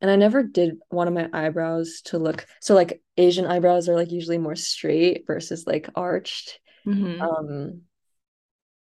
And 0.00 0.10
I 0.10 0.16
never 0.16 0.42
did 0.42 0.78
one 0.90 1.08
of 1.08 1.14
my 1.14 1.28
eyebrows 1.32 2.02
to 2.06 2.18
look 2.18 2.46
so 2.60 2.74
like 2.74 3.02
Asian 3.16 3.46
eyebrows 3.46 3.88
are 3.88 3.96
like 3.96 4.12
usually 4.12 4.38
more 4.38 4.56
straight 4.56 5.24
versus 5.26 5.66
like 5.66 5.88
arched 5.94 6.60
Mm-hmm. 6.86 7.24
um 7.24 7.82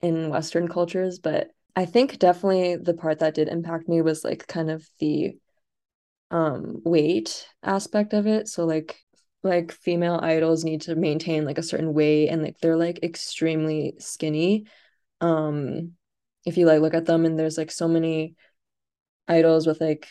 in 0.01 0.29
Western 0.31 0.69
cultures. 0.69 1.19
But 1.19 1.51
I 1.77 1.85
think 1.87 2.19
definitely 2.19 2.77
the 2.77 2.95
part 2.95 3.21
that 3.21 3.35
did 3.35 3.49
impact 3.49 3.89
me 3.89 4.03
was 4.03 4.25
like 4.25 4.47
kind 4.47 4.71
of 4.71 4.87
the 4.99 5.37
um 6.31 6.81
weight 6.85 7.47
aspect 7.63 8.13
of 8.13 8.27
it. 8.27 8.49
So 8.49 8.65
like 8.65 8.97
like 9.43 9.73
female 9.73 10.19
idols 10.23 10.65
need 10.65 10.83
to 10.83 10.95
maintain 10.95 11.45
like 11.45 11.59
a 11.59 11.63
certain 11.63 11.95
weight 11.95 12.29
and 12.29 12.43
like 12.43 12.59
they're 12.61 12.77
like 12.77 13.03
extremely 13.03 13.95
skinny. 13.99 14.67
Um 15.21 15.93
if 16.45 16.57
you 16.57 16.67
like 16.67 16.81
look 16.81 16.95
at 16.95 17.07
them 17.07 17.25
and 17.25 17.39
there's 17.39 17.59
like 17.59 17.71
so 17.71 17.89
many 17.89 18.37
idols 19.29 19.67
with 19.67 19.81
like 19.81 20.09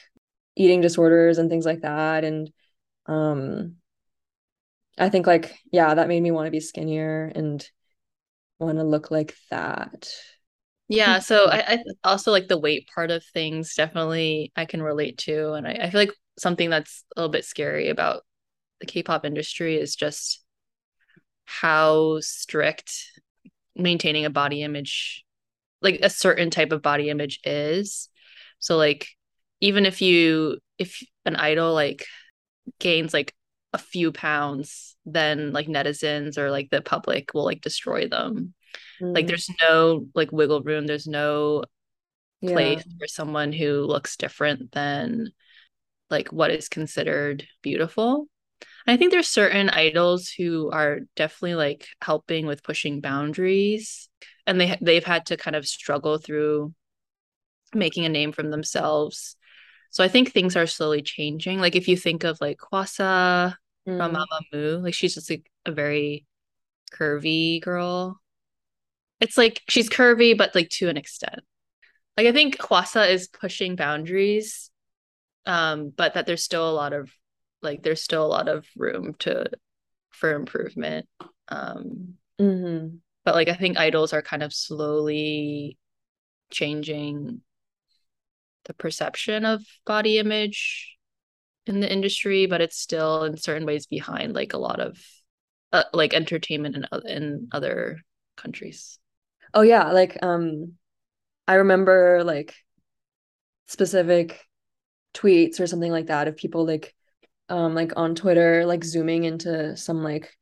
eating 0.55 0.81
disorders 0.81 1.37
and 1.37 1.49
things 1.49 1.65
like 1.65 1.81
that 1.81 2.23
and 2.25 2.51
um 3.07 3.77
I 4.97 5.09
think 5.09 5.27
like 5.27 5.57
yeah, 5.71 5.93
that 5.93 6.07
made 6.07 6.21
me 6.21 6.31
want 6.31 6.47
to 6.47 6.51
be 6.51 6.59
skinnier 6.59 7.31
and 7.35 7.67
want 8.59 8.77
to 8.77 8.83
look 8.83 9.11
like 9.11 9.35
that. 9.49 10.11
Yeah, 10.87 11.19
so 11.19 11.45
I, 11.45 11.75
I 11.75 11.83
also 12.03 12.31
like 12.31 12.49
the 12.49 12.57
weight 12.59 12.89
part 12.93 13.11
of 13.11 13.23
things 13.23 13.75
definitely 13.75 14.51
I 14.55 14.65
can 14.65 14.83
relate 14.83 15.17
to. 15.19 15.53
And 15.53 15.65
I, 15.65 15.71
I 15.71 15.89
feel 15.89 16.01
like 16.01 16.13
something 16.37 16.69
that's 16.69 17.05
a 17.15 17.19
little 17.21 17.31
bit 17.31 17.45
scary 17.45 17.89
about 17.89 18.23
the 18.81 18.85
K-pop 18.85 19.25
industry 19.25 19.77
is 19.77 19.95
just 19.95 20.43
how 21.45 22.19
strict 22.19 23.21
maintaining 23.75 24.25
a 24.25 24.29
body 24.29 24.63
image, 24.63 25.23
like 25.81 25.99
a 26.01 26.09
certain 26.09 26.49
type 26.49 26.73
of 26.73 26.81
body 26.81 27.09
image 27.09 27.39
is. 27.45 28.09
So 28.59 28.75
like 28.75 29.07
even 29.61 29.85
if 29.85 30.01
you 30.01 30.57
if 30.77 31.01
an 31.25 31.35
idol 31.35 31.73
like 31.73 32.05
gains 32.79 33.13
like 33.13 33.33
a 33.73 33.77
few 33.77 34.11
pounds, 34.11 34.95
then 35.05 35.53
like 35.53 35.67
netizens 35.67 36.37
or 36.37 36.51
like 36.51 36.69
the 36.69 36.81
public 36.81 37.33
will 37.33 37.45
like 37.45 37.61
destroy 37.61 38.07
them. 38.07 38.53
Mm. 39.01 39.15
Like 39.15 39.27
there's 39.27 39.49
no 39.61 40.07
like 40.15 40.31
wiggle 40.31 40.61
room. 40.61 40.87
There's 40.87 41.07
no 41.07 41.63
place 42.41 42.83
yeah. 42.85 42.93
for 42.99 43.07
someone 43.07 43.53
who 43.53 43.81
looks 43.81 44.17
different 44.17 44.71
than 44.71 45.29
like 46.09 46.29
what 46.29 46.51
is 46.51 46.69
considered 46.69 47.47
beautiful. 47.61 48.27
I 48.87 48.97
think 48.97 49.11
there's 49.11 49.27
certain 49.27 49.69
idols 49.69 50.29
who 50.29 50.69
are 50.71 51.01
definitely 51.15 51.55
like 51.55 51.87
helping 52.01 52.45
with 52.45 52.63
pushing 52.63 53.01
boundaries 53.01 54.09
and 54.47 54.59
they 54.59 54.77
they've 54.81 55.03
had 55.03 55.27
to 55.27 55.37
kind 55.37 55.55
of 55.55 55.67
struggle 55.67 56.17
through 56.17 56.73
making 57.73 58.05
a 58.05 58.09
name 58.09 58.31
from 58.31 58.49
themselves. 58.49 59.35
So 59.91 60.03
I 60.03 60.07
think 60.07 60.31
things 60.31 60.55
are 60.55 60.67
slowly 60.67 61.01
changing. 61.01 61.59
Like 61.59 61.75
if 61.75 61.87
you 61.87 61.97
think 61.97 62.23
of 62.23 62.39
like 62.41 62.57
Hwasa 62.71 63.55
mm. 63.87 63.97
from 63.97 64.15
Mamamoo, 64.15 64.81
like 64.81 64.93
she's 64.93 65.15
just 65.15 65.29
like 65.29 65.49
a 65.65 65.71
very 65.71 66.25
curvy 66.91 67.61
girl. 67.61 68.19
It's 69.19 69.37
like 69.37 69.61
she's 69.69 69.89
curvy, 69.89 70.37
but 70.37 70.55
like 70.55 70.69
to 70.69 70.89
an 70.89 70.97
extent. 70.97 71.41
Like 72.17 72.27
I 72.27 72.31
think 72.31 72.57
Hwasa 72.57 73.09
is 73.09 73.27
pushing 73.27 73.75
boundaries, 73.75 74.69
um, 75.45 75.93
but 75.95 76.15
that 76.15 76.25
there's 76.25 76.43
still 76.43 76.69
a 76.69 76.73
lot 76.73 76.93
of 76.93 77.11
like 77.61 77.83
there's 77.83 78.01
still 78.01 78.25
a 78.25 78.27
lot 78.27 78.47
of 78.47 78.65
room 78.75 79.15
to 79.19 79.45
for 80.09 80.33
improvement. 80.33 81.07
Um, 81.47 82.15
mm-hmm. 82.39 82.97
But 83.23 83.35
like 83.35 83.49
I 83.49 83.53
think 83.53 83.77
idols 83.77 84.13
are 84.13 84.21
kind 84.21 84.43
of 84.43 84.53
slowly 84.53 85.77
changing 86.49 87.41
the 88.65 88.73
perception 88.73 89.45
of 89.45 89.63
body 89.85 90.17
image 90.17 90.97
in 91.65 91.79
the 91.79 91.91
industry, 91.91 92.45
but 92.45 92.61
it's 92.61 92.77
still 92.77 93.23
in 93.23 93.37
certain 93.37 93.65
ways 93.65 93.87
behind 93.87 94.33
like 94.33 94.53
a 94.53 94.57
lot 94.57 94.79
of 94.79 94.97
uh, 95.71 95.83
like 95.93 96.13
entertainment 96.13 96.75
in 96.75 96.85
in 97.05 97.47
other 97.51 98.01
countries. 98.35 98.99
Oh 99.53 99.61
yeah, 99.61 99.91
like 99.91 100.17
um 100.21 100.73
I 101.47 101.55
remember 101.55 102.23
like 102.23 102.55
specific 103.67 104.39
tweets 105.13 105.59
or 105.59 105.67
something 105.67 105.91
like 105.91 106.07
that 106.07 106.27
of 106.27 106.37
people 106.37 106.65
like 106.65 106.93
um 107.51 107.75
like 107.75 107.91
on 107.97 108.15
Twitter 108.15 108.65
like 108.65 108.83
zooming 108.83 109.25
into 109.25 109.75
some 109.75 110.01
like 110.03 110.35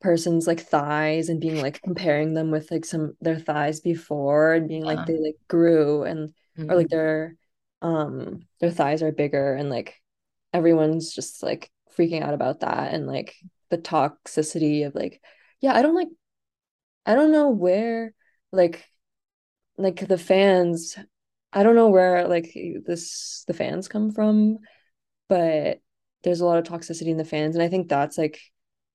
person's 0.00 0.46
like 0.46 0.60
thighs 0.60 1.28
and 1.28 1.40
being 1.40 1.60
like 1.60 1.82
comparing 1.82 2.32
them 2.32 2.50
with 2.50 2.70
like 2.70 2.84
some 2.84 3.14
their 3.20 3.38
thighs 3.38 3.80
before 3.80 4.54
and 4.54 4.68
being 4.68 4.84
like 4.84 5.04
they 5.06 5.18
like 5.18 5.36
grew 5.48 6.04
and 6.04 6.30
mm-hmm. 6.58 6.70
or 6.70 6.76
like 6.76 6.88
their 6.88 7.36
um 7.82 8.40
their 8.60 8.70
thighs 8.70 9.02
are 9.02 9.12
bigger 9.12 9.54
and 9.54 9.68
like 9.68 10.00
everyone's 10.54 11.12
just 11.12 11.42
like 11.42 11.70
freaking 11.96 12.22
out 12.22 12.32
about 12.32 12.60
that 12.60 12.94
and 12.94 13.06
like 13.06 13.34
the 13.70 13.78
toxicity 13.78 14.86
of 14.86 14.94
like 14.94 15.20
yeah 15.60 15.74
I 15.74 15.82
don't 15.82 15.94
like 15.94 16.08
I 17.04 17.16
don't 17.16 17.32
know 17.32 17.50
where 17.50 18.14
like 18.50 18.82
like 19.76 20.08
the 20.08 20.18
fans 20.18 20.96
I 21.52 21.62
don't 21.62 21.76
know 21.76 21.88
where 21.88 22.26
like 22.28 22.54
this 22.86 23.44
the 23.46 23.54
fans 23.54 23.88
come 23.88 24.10
from 24.10 24.58
but 25.28 25.80
there's 26.24 26.40
a 26.40 26.46
lot 26.46 26.58
of 26.58 26.64
toxicity 26.64 27.08
in 27.08 27.16
the 27.16 27.24
fans 27.24 27.56
and 27.56 27.62
I 27.62 27.68
think 27.68 27.88
that's 27.88 28.18
like 28.18 28.40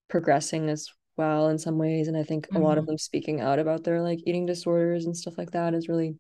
progressing 0.10 0.70
as 0.70 0.90
well 1.18 1.50
in 1.50 1.58
some 1.58 1.78
ways 1.78 2.08
and 2.08 2.18
I 2.18 2.24
think 2.24 2.48
mm-hmm. 2.48 2.58
a 2.58 2.60
lot 2.60 2.78
of 2.78 2.84
mm-hmm. 2.84 2.92
them 2.92 2.98
speaking 2.98 3.42
out 3.42 3.60
about 3.60 3.84
their 3.84 4.02
like 4.02 4.20
eating 4.26 4.46
disorders 4.46 5.06
and 5.06 5.16
stuff 5.16 5.38
like 5.38 5.52
that 5.52 5.74
is 5.74 5.88
really 5.88 6.16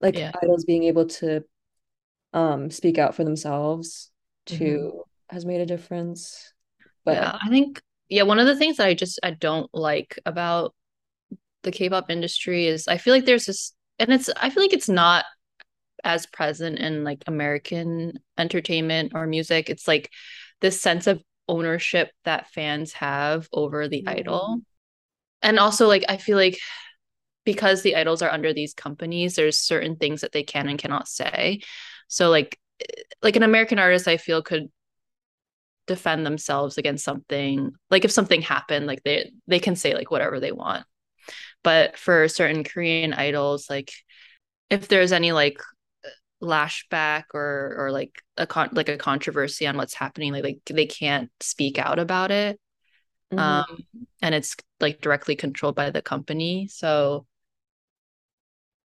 like 0.00 0.16
yeah. 0.16 0.32
idols 0.42 0.64
being 0.64 0.84
able 0.84 1.06
to 1.06 1.42
um 2.32 2.70
speak 2.70 2.98
out 2.98 3.14
for 3.14 3.24
themselves 3.24 4.10
too 4.44 4.92
mm-hmm. 4.92 5.34
has 5.34 5.44
made 5.44 5.60
a 5.60 5.66
difference 5.66 6.52
but 7.04 7.14
yeah 7.14 7.38
I 7.42 7.48
think 7.48 7.80
yeah 8.08 8.22
one 8.22 8.38
of 8.38 8.46
the 8.46 8.56
things 8.56 8.76
that 8.76 8.86
I 8.86 8.94
just 8.94 9.18
I 9.22 9.30
don't 9.30 9.70
like 9.72 10.18
about 10.26 10.74
the 11.62 11.72
K-pop 11.72 12.10
industry 12.10 12.66
is 12.66 12.86
I 12.88 12.98
feel 12.98 13.12
like 13.12 13.24
there's 13.24 13.46
this 13.46 13.74
and 13.98 14.12
it's 14.12 14.30
I 14.36 14.50
feel 14.50 14.62
like 14.62 14.72
it's 14.72 14.88
not 14.88 15.24
as 16.06 16.24
present 16.24 16.78
in 16.78 17.02
like 17.02 17.24
American 17.26 18.20
entertainment 18.38 19.12
or 19.14 19.26
music. 19.26 19.68
It's 19.68 19.88
like 19.88 20.10
this 20.60 20.80
sense 20.80 21.08
of 21.08 21.20
ownership 21.48 22.10
that 22.24 22.48
fans 22.50 22.92
have 22.94 23.48
over 23.52 23.88
the 23.88 24.02
mm-hmm. 24.02 24.20
idol. 24.20 24.60
And 25.42 25.58
also 25.58 25.88
like 25.88 26.04
I 26.08 26.16
feel 26.16 26.38
like 26.38 26.58
because 27.44 27.82
the 27.82 27.96
idols 27.96 28.22
are 28.22 28.30
under 28.30 28.54
these 28.54 28.72
companies, 28.72 29.34
there's 29.34 29.58
certain 29.58 29.96
things 29.96 30.20
that 30.20 30.30
they 30.30 30.44
can 30.44 30.68
and 30.68 30.78
cannot 30.78 31.08
say. 31.08 31.60
So 32.06 32.30
like 32.30 32.58
like 33.20 33.34
an 33.34 33.42
American 33.42 33.80
artist 33.80 34.06
I 34.06 34.16
feel 34.16 34.42
could 34.42 34.70
defend 35.88 36.24
themselves 36.24 36.78
against 36.78 37.04
something 37.04 37.72
like 37.90 38.04
if 38.04 38.10
something 38.10 38.42
happened 38.42 38.86
like 38.86 39.02
they 39.04 39.30
they 39.46 39.60
can 39.60 39.76
say 39.76 39.94
like 39.94 40.10
whatever 40.10 40.40
they 40.40 40.50
want 40.50 40.84
but 41.62 41.96
for 41.96 42.26
certain 42.26 42.64
korean 42.64 43.12
idols 43.12 43.70
like 43.70 43.92
if 44.68 44.88
there's 44.88 45.12
any 45.12 45.30
like 45.30 45.58
lashback 46.46 47.24
or 47.34 47.74
or 47.76 47.90
like 47.90 48.22
a 48.36 48.46
con 48.46 48.68
like 48.72 48.88
a 48.88 48.96
controversy 48.96 49.66
on 49.66 49.76
what's 49.76 49.94
happening 49.94 50.32
like, 50.32 50.44
like 50.44 50.60
they 50.64 50.86
can't 50.86 51.30
speak 51.40 51.78
out 51.78 51.98
about 51.98 52.30
it 52.30 52.58
mm-hmm. 53.32 53.38
um 53.38 53.84
and 54.22 54.34
it's 54.34 54.56
like 54.80 55.00
directly 55.00 55.36
controlled 55.36 55.74
by 55.74 55.90
the 55.90 56.02
company 56.02 56.68
so 56.68 57.26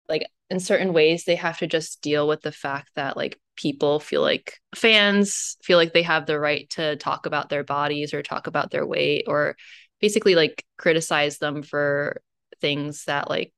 like 0.08 0.26
in 0.50 0.60
certain 0.60 0.92
ways 0.92 1.24
they 1.24 1.36
have 1.36 1.58
to 1.58 1.66
just 1.66 2.00
deal 2.00 2.26
with 2.26 2.40
the 2.42 2.52
fact 2.52 2.90
that 2.94 3.16
like 3.16 3.38
people 3.56 4.00
feel 4.00 4.22
like 4.22 4.58
fans 4.74 5.56
feel 5.62 5.76
like 5.76 5.92
they 5.92 6.02
have 6.02 6.26
the 6.26 6.38
right 6.38 6.70
to 6.70 6.96
talk 6.96 7.26
about 7.26 7.48
their 7.48 7.64
bodies 7.64 8.14
or 8.14 8.22
talk 8.22 8.46
about 8.46 8.70
their 8.70 8.86
weight 8.86 9.24
or 9.26 9.56
basically 10.00 10.34
like 10.34 10.64
criticize 10.76 11.38
them 11.38 11.62
for 11.62 12.22
things 12.60 13.04
that 13.04 13.28
like 13.28 13.52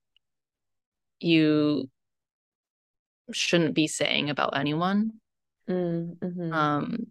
you 1.20 1.88
shouldn't 3.32 3.74
be 3.74 3.86
saying 3.86 4.30
about 4.30 4.56
anyone. 4.56 5.12
Mm, 5.68 6.16
mm-hmm. 6.18 6.52
Um, 6.52 7.06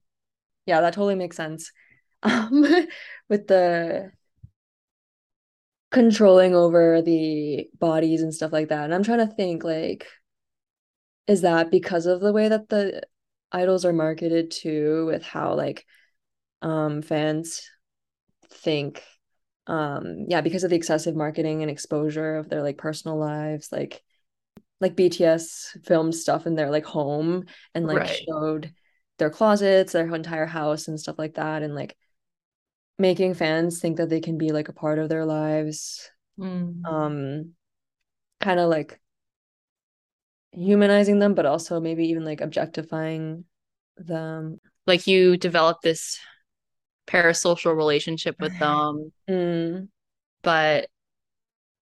yeah, 0.65 0.81
that 0.81 0.93
totally 0.93 1.15
makes 1.15 1.37
sense. 1.37 1.71
Um, 2.21 2.65
with 3.29 3.47
the 3.47 4.11
controlling 5.89 6.53
over 6.53 7.01
the 7.01 7.69
bodies 7.79 8.21
and 8.21 8.33
stuff 8.33 8.51
like 8.51 8.67
that, 8.67 8.83
and 8.83 8.93
I'm 8.93 9.03
trying 9.03 9.25
to 9.25 9.33
think 9.33 9.63
like, 9.63 10.05
is 11.27 11.43
that 11.43 11.71
because 11.71 12.07
of 12.07 12.19
the 12.19 12.33
way 12.33 12.49
that 12.49 12.67
the 12.67 13.03
idols 13.53 13.85
are 13.85 13.93
marketed 13.93 14.51
too, 14.51 15.05
with 15.05 15.23
how 15.23 15.53
like, 15.53 15.85
um, 16.61 17.01
fans 17.01 17.61
think 18.51 19.01
um 19.67 20.25
yeah 20.27 20.41
because 20.41 20.63
of 20.63 20.71
the 20.71 20.75
excessive 20.75 21.15
marketing 21.15 21.61
and 21.61 21.69
exposure 21.69 22.37
of 22.37 22.49
their 22.49 22.63
like 22.63 22.77
personal 22.77 23.17
lives 23.17 23.71
like 23.71 24.01
like 24.81 24.95
BTS 24.95 25.85
filmed 25.85 26.15
stuff 26.15 26.45
in 26.45 26.55
their 26.55 26.69
like 26.69 26.85
home 26.85 27.45
and 27.73 27.85
like 27.85 27.99
right. 27.99 28.21
showed 28.27 28.73
their 29.17 29.29
closets 29.29 29.91
their 29.91 30.13
entire 30.13 30.45
house 30.45 30.87
and 30.87 30.99
stuff 30.99 31.19
like 31.19 31.35
that 31.35 31.61
and 31.61 31.75
like 31.75 31.95
making 32.97 33.33
fans 33.33 33.79
think 33.79 33.97
that 33.97 34.09
they 34.09 34.21
can 34.21 34.37
be 34.37 34.51
like 34.51 34.69
a 34.69 34.73
part 34.73 34.99
of 34.99 35.09
their 35.09 35.25
lives 35.25 36.09
mm. 36.39 36.85
um 36.85 37.51
kind 38.39 38.59
of 38.59 38.69
like 38.69 38.99
humanizing 40.51 41.19
them 41.19 41.33
but 41.33 41.45
also 41.45 41.79
maybe 41.79 42.07
even 42.07 42.23
like 42.23 42.41
objectifying 42.41 43.43
them 43.97 44.59
like 44.87 45.05
you 45.07 45.37
develop 45.37 45.81
this 45.81 46.19
parasocial 47.09 47.75
relationship 47.75 48.35
with 48.39 48.57
them. 48.59 49.11
Mm. 49.29 49.87
But 50.41 50.89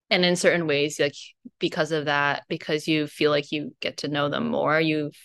and 0.10 0.26
in 0.26 0.36
certain 0.36 0.67
ways, 0.67 1.00
like 1.00 1.15
because 1.60 1.91
of 1.91 2.06
that, 2.06 2.43
because 2.50 2.88
you 2.88 3.08
feel 3.08 3.32
like 3.32 3.52
you 3.52 3.76
get 3.80 3.98
to 3.98 4.08
know 4.08 4.30
them 4.30 4.48
more, 4.48 4.80
you've 4.80 5.15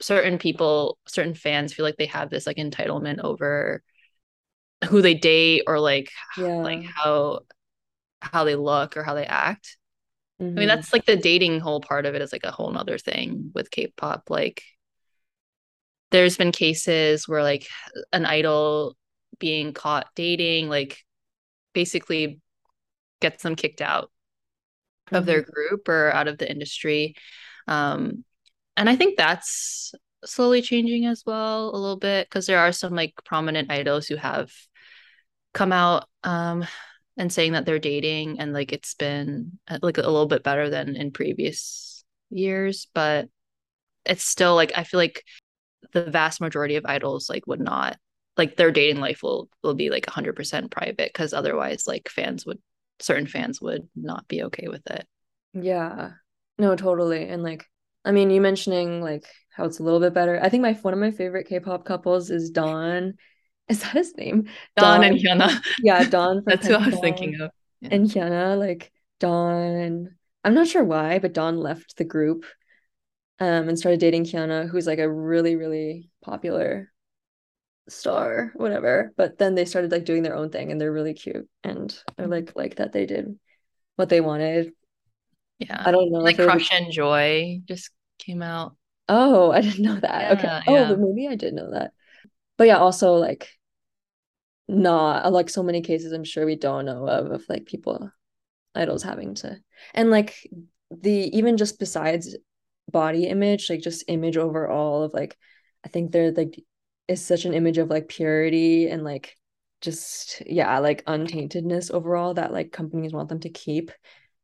certain 0.00 0.38
people, 0.38 0.98
certain 1.06 1.34
fans 1.34 1.72
feel 1.72 1.84
like 1.84 1.96
they 1.96 2.06
have 2.06 2.30
this 2.30 2.46
like 2.46 2.56
entitlement 2.56 3.20
over 3.22 3.82
who 4.88 5.02
they 5.02 5.14
date 5.14 5.64
or 5.66 5.80
like 5.80 6.10
yeah. 6.36 6.46
like 6.46 6.84
how 6.84 7.40
how 8.20 8.44
they 8.44 8.54
look 8.56 8.96
or 8.96 9.02
how 9.02 9.14
they 9.14 9.26
act. 9.26 9.76
Mm-hmm. 10.40 10.44
I 10.44 10.60
mean, 10.60 10.68
mm-hmm. 10.68 10.76
that's 10.76 10.92
like 10.92 11.06
the 11.06 11.16
dating 11.16 11.60
whole 11.60 11.80
part 11.80 12.06
of 12.06 12.14
it 12.14 12.22
is 12.22 12.32
like 12.32 12.44
a 12.44 12.50
whole 12.50 12.70
nother 12.70 12.98
thing 12.98 13.50
with 13.54 13.70
K-pop. 13.70 14.30
Like 14.30 14.62
there's 16.10 16.36
been 16.36 16.52
cases 16.52 17.28
where 17.28 17.42
like 17.42 17.66
an 18.12 18.24
idol 18.24 18.96
being 19.38 19.72
caught 19.72 20.08
dating 20.16 20.68
like 20.68 20.98
basically 21.74 22.40
gets 23.20 23.42
them 23.42 23.56
kicked 23.56 23.80
out 23.80 24.10
mm-hmm. 25.06 25.16
of 25.16 25.26
their 25.26 25.42
mm-hmm. 25.42 25.52
group 25.52 25.88
or 25.88 26.12
out 26.12 26.28
of 26.28 26.38
the 26.38 26.50
industry 26.50 27.14
um 27.66 28.24
and 28.76 28.88
i 28.88 28.96
think 28.96 29.16
that's 29.16 29.92
slowly 30.24 30.62
changing 30.62 31.06
as 31.06 31.22
well 31.24 31.70
a 31.70 31.78
little 31.78 31.98
bit 31.98 32.28
because 32.28 32.46
there 32.46 32.58
are 32.58 32.72
some 32.72 32.94
like 32.94 33.14
prominent 33.24 33.70
idols 33.70 34.06
who 34.06 34.16
have 34.16 34.50
come 35.54 35.72
out 35.72 36.08
um 36.24 36.66
and 37.16 37.32
saying 37.32 37.52
that 37.52 37.66
they're 37.66 37.78
dating 37.78 38.38
and 38.38 38.52
like 38.52 38.72
it's 38.72 38.94
been 38.94 39.58
uh, 39.68 39.78
like 39.82 39.98
a 39.98 40.02
little 40.02 40.26
bit 40.26 40.42
better 40.42 40.70
than 40.70 40.96
in 40.96 41.10
previous 41.10 42.04
years 42.30 42.88
but 42.94 43.28
it's 44.04 44.24
still 44.24 44.54
like 44.54 44.72
i 44.76 44.84
feel 44.84 44.98
like 44.98 45.24
the 45.92 46.10
vast 46.10 46.40
majority 46.40 46.76
of 46.76 46.84
idols 46.86 47.30
like 47.30 47.46
would 47.46 47.60
not 47.60 47.96
like 48.36 48.56
their 48.56 48.70
dating 48.70 49.00
life 49.00 49.22
will 49.22 49.48
will 49.62 49.74
be 49.74 49.90
like 49.90 50.06
100% 50.06 50.70
private 50.70 51.12
because 51.12 51.32
otherwise 51.32 51.86
like 51.86 52.08
fans 52.08 52.46
would 52.46 52.58
certain 53.00 53.26
fans 53.26 53.60
would 53.60 53.88
not 53.96 54.26
be 54.28 54.42
okay 54.44 54.68
with 54.68 54.86
it 54.90 55.06
Yeah. 55.52 56.12
No, 56.58 56.76
totally. 56.76 57.28
And 57.28 57.42
like, 57.42 57.64
I 58.04 58.12
mean, 58.12 58.30
you 58.30 58.40
mentioning 58.40 59.00
like 59.00 59.24
how 59.50 59.64
it's 59.64 59.78
a 59.80 59.82
little 59.82 60.00
bit 60.00 60.14
better. 60.14 60.38
I 60.42 60.48
think 60.48 60.62
my 60.62 60.72
one 60.74 60.94
of 60.94 61.00
my 61.00 61.10
favorite 61.10 61.48
K-pop 61.48 61.84
couples 61.84 62.30
is 62.30 62.50
Dawn. 62.50 63.14
Is 63.68 63.82
that 63.82 63.92
his 63.92 64.16
name? 64.16 64.48
Dawn, 64.76 65.04
and 65.04 65.18
Hyuna 65.18 65.60
Yeah, 65.82 66.02
Dawn. 66.04 66.42
that's 66.46 66.66
who 66.66 66.72
I 66.74 66.86
was 66.86 66.98
thinking 67.00 67.38
of 67.40 67.50
yeah. 67.80 67.90
and 67.90 68.06
Hyuna. 68.08 68.58
Like 68.58 68.90
Dawn. 69.20 70.16
I'm 70.44 70.54
not 70.54 70.68
sure 70.68 70.84
why, 70.84 71.18
but 71.18 71.34
Dawn 71.34 71.58
left 71.58 71.96
the 71.98 72.04
group 72.04 72.46
um 73.40 73.68
and 73.68 73.78
started 73.78 74.00
dating 74.00 74.24
Hyuna, 74.24 74.68
who's 74.68 74.86
like 74.86 74.98
a 74.98 75.10
really, 75.10 75.56
really 75.56 76.10
popular 76.22 76.90
star, 77.88 78.52
whatever. 78.54 79.12
But 79.16 79.38
then 79.38 79.54
they 79.54 79.64
started 79.64 79.90
like 79.90 80.04
doing 80.04 80.22
their 80.22 80.36
own 80.36 80.50
thing 80.50 80.70
and 80.70 80.80
they're 80.80 80.92
really 80.92 81.14
cute 81.14 81.48
and 81.64 81.96
I 82.16 82.22
mm-hmm. 82.22 82.30
like 82.30 82.52
like 82.56 82.76
that 82.76 82.92
they 82.92 83.06
did 83.06 83.38
what 83.96 84.08
they 84.08 84.20
wanted. 84.20 84.72
yeah 85.58 85.82
I 85.84 85.90
don't 85.90 86.10
know 86.12 86.20
like 86.20 86.38
it 86.38 86.46
was 86.46 86.52
Crush 86.52 86.72
and 86.72 86.92
Joy 86.92 87.60
just 87.66 87.90
came 88.18 88.42
out 88.42 88.76
Oh, 89.08 89.50
I 89.50 89.62
didn't 89.62 89.82
know 89.82 89.98
that. 90.00 90.38
Okay. 90.38 90.46
yeah 90.46 90.62
Oh, 90.66 90.74
yeah 90.74 90.88
but 90.88 90.98
maybe 91.00 91.28
I 91.28 91.34
did 91.34 91.54
know 91.54 91.70
that. 91.70 91.92
But 92.56 92.66
yeah, 92.66 92.78
also 92.78 93.14
like 93.14 93.48
not 94.68 95.24
uh, 95.24 95.30
like 95.30 95.48
so 95.48 95.62
many 95.62 95.80
cases 95.80 96.12
I'm 96.12 96.24
sure 96.24 96.44
we 96.44 96.56
don't 96.56 96.84
know 96.84 97.08
of 97.08 97.30
of 97.30 97.44
like 97.48 97.64
people 97.64 98.10
idols 98.74 99.02
having 99.02 99.34
to 99.36 99.56
and 99.94 100.10
like 100.10 100.34
the 100.90 101.36
even 101.36 101.56
just 101.56 101.78
besides 101.78 102.36
body 102.90 103.26
image, 103.26 103.70
like 103.70 103.80
just 103.80 104.04
image 104.08 104.36
overall 104.36 105.02
of 105.02 105.14
like 105.14 105.36
I 105.84 105.88
think 105.88 106.12
they're 106.12 106.32
like 106.32 106.60
is 107.08 107.24
such 107.24 107.44
an 107.44 107.54
image 107.54 107.78
of 107.78 107.88
like 107.88 108.08
purity 108.08 108.88
and 108.88 109.02
like 109.02 109.36
just 109.80 110.42
yeah, 110.46 110.78
like 110.78 111.04
untaintedness 111.06 111.90
overall 111.90 112.34
that 112.34 112.52
like 112.52 112.72
companies 112.72 113.12
want 113.12 113.28
them 113.28 113.40
to 113.40 113.50
keep. 113.50 113.90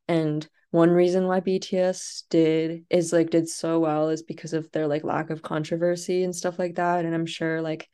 And 0.07 0.47
one 0.71 0.91
reason 0.91 1.27
why 1.27 1.39
BTS 1.39 2.23
did 2.29 2.85
is 2.89 3.13
like 3.13 3.29
did 3.29 3.47
so 3.47 3.79
well 3.79 4.09
is 4.09 4.23
because 4.23 4.53
of 4.53 4.71
their 4.71 4.87
like 4.87 5.03
lack 5.03 5.29
of 5.29 5.41
controversy 5.41 6.23
and 6.23 6.35
stuff 6.35 6.59
like 6.59 6.75
that. 6.75 7.05
And 7.05 7.13
I'm 7.13 7.25
sure 7.25 7.61
like 7.61 7.87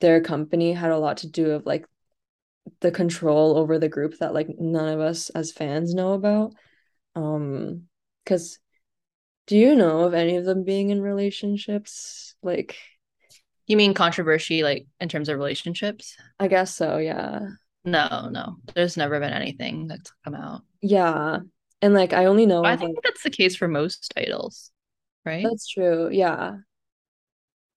their 0.00 0.20
company 0.20 0.72
had 0.72 0.90
a 0.90 0.98
lot 0.98 1.18
to 1.18 1.28
do 1.28 1.52
of 1.52 1.66
like 1.66 1.86
the 2.80 2.90
control 2.90 3.56
over 3.56 3.78
the 3.78 3.88
group 3.88 4.18
that 4.18 4.34
like 4.34 4.48
none 4.58 4.88
of 4.88 5.00
us 5.00 5.30
as 5.30 5.52
fans 5.52 5.94
know 5.94 6.12
about. 6.12 6.52
Um, 7.14 7.82
because 8.24 8.58
do 9.46 9.56
you 9.56 9.76
know 9.76 10.00
of 10.00 10.14
any 10.14 10.36
of 10.36 10.44
them 10.44 10.64
being 10.64 10.90
in 10.90 11.00
relationships? 11.00 12.34
Like, 12.42 12.76
you 13.66 13.76
mean 13.76 13.94
controversy 13.94 14.62
like 14.62 14.86
in 15.00 15.08
terms 15.08 15.28
of 15.28 15.36
relationships 15.36 16.16
I 16.38 16.48
guess 16.48 16.74
so, 16.74 16.98
yeah. 16.98 17.40
no 17.84 18.28
no 18.30 18.56
there's 18.74 18.96
never 18.96 19.18
been 19.20 19.32
anything 19.32 19.86
that's 19.86 20.12
come 20.24 20.34
out 20.34 20.62
Yeah. 20.80 21.40
And 21.82 21.94
like 21.94 22.12
I 22.12 22.26
only 22.26 22.46
know 22.46 22.64
I 22.64 22.72
of 22.74 22.80
like 22.80 22.86
think 22.88 23.02
that's 23.02 23.22
the 23.22 23.30
case 23.30 23.56
for 23.56 23.68
most 23.68 24.12
idols 24.16 24.70
right 25.24 25.44
that's 25.44 25.68
true. 25.68 26.08
Yeah. 26.10 26.56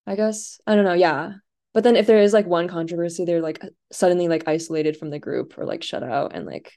I 0.08 0.16
guess 0.16 0.60
I 0.66 0.76
don't 0.76 0.86
know, 0.86 0.94
yeah. 0.94 1.34
But 1.74 1.84
then 1.84 1.96
if 1.96 2.08
there 2.08 2.22
is 2.22 2.34
like 2.34 2.48
one 2.48 2.68
controversy, 2.68 3.26
they're 3.26 3.42
like 3.42 3.62
suddenly 3.92 4.28
like 4.28 4.48
isolated 4.48 4.98
from 4.98 5.12
the 5.12 5.20
group 5.20 5.58
or 5.58 5.66
like 5.66 5.84
shut 5.84 6.04
out 6.04 6.36
and 6.36 6.46
like 6.46 6.74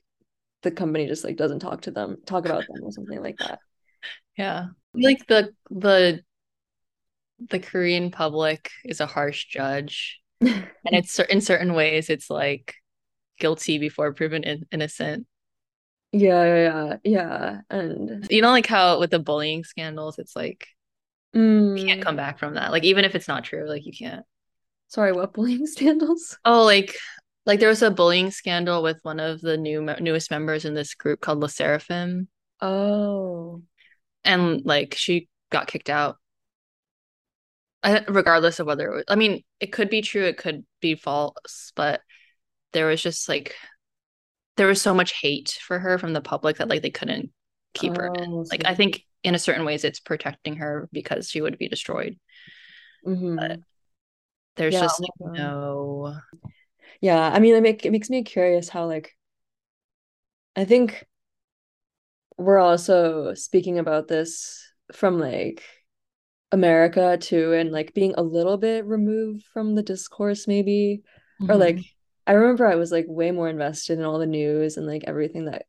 the 0.62 0.70
company 0.70 1.06
just 1.06 1.24
like 1.24 1.36
doesn't 1.36 1.60
talk 1.60 1.82
to 1.82 1.90
them, 1.90 2.18
talk 2.26 2.44
about 2.44 2.66
them 2.66 2.84
or 2.84 2.92
something 2.92 3.22
like 3.22 3.38
that. 3.38 3.58
yeah 4.36 4.66
like 4.94 5.26
the 5.26 5.52
the 5.70 6.22
the 7.50 7.58
Korean 7.60 8.10
public 8.10 8.70
is 8.84 9.00
a 9.00 9.06
harsh 9.06 9.46
judge 9.46 10.20
and 10.40 10.68
it's 10.84 11.18
in 11.20 11.40
certain 11.40 11.74
ways 11.74 12.10
it's 12.10 12.30
like 12.30 12.74
guilty 13.38 13.78
before 13.78 14.12
proven 14.14 14.44
in- 14.44 14.66
innocent 14.72 15.26
Yeah, 16.12 16.44
yeah, 16.44 16.64
yeah, 16.64 16.96
yeah. 17.04 17.60
And 17.70 18.26
you 18.30 18.42
know 18.42 18.50
like 18.50 18.66
how 18.66 19.00
with 19.00 19.10
the 19.10 19.18
bullying 19.18 19.64
scandals 19.64 20.18
it's 20.18 20.36
like 20.36 20.68
you 21.74 21.84
can't 21.84 22.00
mm, 22.00 22.02
come 22.02 22.16
back 22.16 22.38
from 22.38 22.54
that 22.54 22.70
like 22.70 22.84
even 22.84 23.04
if 23.04 23.14
it's 23.14 23.28
not 23.28 23.44
true 23.44 23.68
like 23.68 23.86
you 23.86 23.92
can't 23.92 24.24
sorry, 24.88 25.12
what 25.12 25.32
bullying 25.32 25.66
scandals? 25.68 26.38
oh 26.44 26.64
like 26.64 26.96
like 27.46 27.60
there 27.60 27.68
was 27.68 27.82
a 27.82 27.90
bullying 27.90 28.30
scandal 28.30 28.82
with 28.82 28.98
one 29.02 29.20
of 29.20 29.40
the 29.40 29.56
new 29.56 29.82
newest 30.00 30.30
members 30.30 30.64
in 30.64 30.74
this 30.74 30.94
group 30.94 31.20
called 31.20 31.40
Le 31.40 31.48
Sserafim 31.48 32.26
Oh. 32.60 33.62
and 34.24 34.64
like 34.64 34.94
she 34.96 35.28
got 35.50 35.66
kicked 35.66 35.90
out 35.90 36.16
regardless 38.08 38.60
of 38.60 38.66
whether 38.66 38.88
it 38.90 38.94
was, 38.96 39.04
I 39.08 39.16
mean 39.16 39.42
it 39.60 39.72
could 39.72 39.90
be 39.90 40.02
true 40.02 40.24
it 40.24 40.36
could 40.38 40.64
be 40.80 40.94
false 40.94 41.72
but 41.76 42.00
there 42.72 42.86
was 42.86 43.02
just 43.02 43.28
like 43.28 43.54
there 44.56 44.66
was 44.66 44.80
so 44.82 44.94
much 44.94 45.14
hate 45.20 45.58
for 45.66 45.78
her 45.78 45.98
from 45.98 46.12
the 46.12 46.20
public 46.20 46.58
that 46.58 46.68
like 46.68 46.82
they 46.82 46.90
couldn't 46.90 47.30
keep 47.74 47.96
her 47.96 48.10
in. 48.14 48.26
Oh, 48.28 48.44
Like 48.50 48.62
I 48.66 48.74
think 48.74 49.02
in 49.24 49.34
a 49.34 49.38
certain 49.38 49.64
ways 49.64 49.84
it's 49.84 50.00
protecting 50.00 50.56
her 50.56 50.88
because 50.92 51.30
she 51.30 51.40
would 51.40 51.58
be 51.58 51.68
destroyed. 51.68 52.18
hmm 53.04 53.38
But 53.38 53.60
there's 54.56 54.78
Yeah, 54.78 54.80
just 54.80 55.00
oh 55.00 55.00
like 55.00 55.10
no 55.36 56.20
Yeah, 57.00 57.30
I 57.32 57.38
mean, 57.40 57.54
it, 57.54 57.62
make, 57.62 57.84
it 57.86 57.90
makes 57.92 58.10
me 58.10 58.22
curious 58.24 58.68
how 58.68 58.86
like 58.86 59.16
I 60.56 60.64
think 60.64 61.04
we're 62.38 62.58
also 62.58 63.34
speaking 63.34 63.78
about 63.78 64.08
this 64.08 64.62
from 64.92 65.18
like 65.18 65.62
America 66.52 67.18
too, 67.18 67.52
and 67.54 67.72
like 67.72 67.94
being 67.94 68.14
a 68.16 68.22
little 68.22 68.58
bit 68.58 68.84
removed 68.86 69.44
from 69.46 69.74
the 69.74 69.82
discourse, 69.82 70.46
maybe. 70.48 71.02
Or 71.48 71.56
like, 71.56 71.80
Mhm. 71.80 71.84
I 72.26 72.32
remember 72.34 72.66
I 72.66 72.76
was 72.76 72.92
like 72.92 73.06
way 73.08 73.30
more 73.32 73.48
invested 73.48 73.98
in 73.98 74.04
all 74.04 74.18
the 74.20 74.26
news 74.26 74.76
and 74.76 74.86
like 74.86 75.04
everything 75.06 75.46
that, 75.46 75.66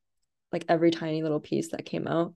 like 0.53 0.65
every 0.69 0.91
tiny 0.91 1.23
little 1.23 1.39
piece 1.41 1.71
that 1.71 1.85
came 1.85 2.07
out. 2.07 2.35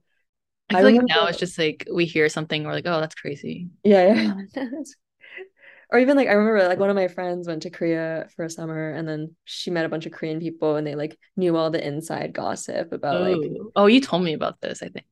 I 0.70 0.74
I 0.74 0.82
feel 0.82 0.90
like 0.92 1.02
now 1.08 1.26
it's 1.26 1.38
just 1.38 1.58
like 1.58 1.86
we 1.92 2.04
hear 2.04 2.28
something 2.28 2.64
we're 2.64 2.72
like 2.72 2.86
oh 2.86 3.00
that's 3.00 3.14
crazy. 3.14 3.68
yeah, 3.84 4.34
yeah. 4.54 4.62
Or 5.90 5.98
even 5.98 6.16
like 6.16 6.28
I 6.28 6.32
remember 6.32 6.68
like 6.68 6.78
one 6.78 6.90
of 6.90 6.96
my 6.96 7.08
friends 7.08 7.46
went 7.48 7.62
to 7.62 7.70
Korea 7.70 8.28
for 8.36 8.44
a 8.44 8.50
summer 8.50 8.90
and 8.90 9.08
then 9.08 9.34
she 9.44 9.70
met 9.70 9.86
a 9.86 9.88
bunch 9.88 10.04
of 10.06 10.12
Korean 10.12 10.38
people 10.40 10.76
and 10.76 10.86
they 10.86 10.94
like 10.94 11.18
knew 11.36 11.56
all 11.56 11.70
the 11.70 11.84
inside 11.86 12.32
gossip 12.34 12.92
about 12.92 13.20
like 13.20 13.50
Oh, 13.50 13.72
oh, 13.76 13.86
you 13.86 14.00
told 14.00 14.24
me 14.24 14.32
about 14.34 14.60
this, 14.60 14.82
I 14.82 14.88
think. 14.88 15.06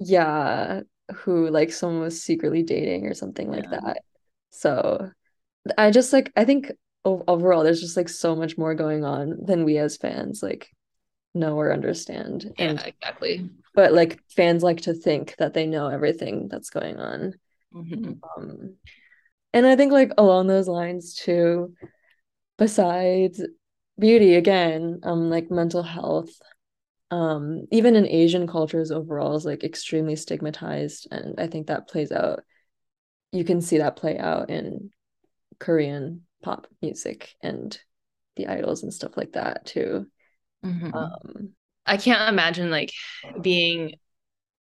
yeah, 0.00 0.82
who 1.14 1.48
like 1.50 1.72
someone 1.72 2.00
was 2.02 2.22
secretly 2.22 2.62
dating 2.62 3.06
or 3.06 3.14
something 3.14 3.50
like 3.50 3.70
Yeah. 3.70 3.70
that. 3.70 4.02
So 4.50 5.10
I 5.78 5.90
just 5.90 6.12
like 6.12 6.32
I 6.36 6.44
think 6.44 6.72
overall 7.04 7.64
there's 7.64 7.80
just 7.80 7.96
like 7.96 8.08
so 8.08 8.36
much 8.36 8.58
more 8.58 8.74
going 8.74 9.04
on 9.04 9.38
than 9.44 9.64
we 9.64 9.78
as 9.78 9.96
fans 9.96 10.42
like 10.42 10.68
know 11.34 11.56
or 11.58 11.72
understand. 11.72 12.52
Yeah, 12.58 12.70
And 12.70 12.84
exactly. 12.86 13.50
but 13.74 13.92
like 13.92 14.20
fans 14.36 14.62
like 14.62 14.82
to 14.82 14.94
think 14.94 15.36
that 15.38 15.54
they 15.54 15.66
know 15.66 15.88
everything 15.88 16.48
that's 16.48 16.70
going 16.70 16.98
on. 16.98 17.34
Mhm. 17.72 18.20
Um 18.36 18.76
and 19.52 19.66
I 19.66 19.76
think 19.76 19.92
like 19.92 20.12
along 20.18 20.46
those 20.48 20.68
lines 20.68 21.14
too, 21.14 21.74
besides 22.58 23.42
beauty 23.98 24.34
again, 24.36 25.00
um 25.04 25.30
like 25.30 25.50
mental 25.50 25.82
health, 25.82 26.30
um 27.10 27.66
even 27.70 27.96
in 27.96 28.06
Asian 28.06 28.46
cultures 28.46 28.90
overall 28.90 29.34
is 29.36 29.44
like 29.44 29.64
extremely 29.64 30.16
stigmatized 30.16 31.08
and 31.10 31.38
I 31.40 31.46
think 31.46 31.68
that 31.68 31.88
plays 31.88 32.12
out 32.12 32.40
you 33.32 33.44
can 33.44 33.60
see 33.60 33.78
that 33.78 33.96
play 33.96 34.18
out 34.18 34.50
in 34.50 34.90
Korean 35.58 36.26
pop 36.42 36.66
music 36.82 37.34
and 37.42 37.78
the 38.36 38.48
idols 38.48 38.82
and 38.82 38.94
stuff 38.94 39.16
like 39.16 39.32
that 39.32 39.66
too. 39.66 40.06
Mhm. 40.64 40.92
Um, 40.94 41.50
I 41.86 41.96
can't 41.96 42.28
imagine 42.28 42.70
like 42.70 42.92
being 43.40 43.94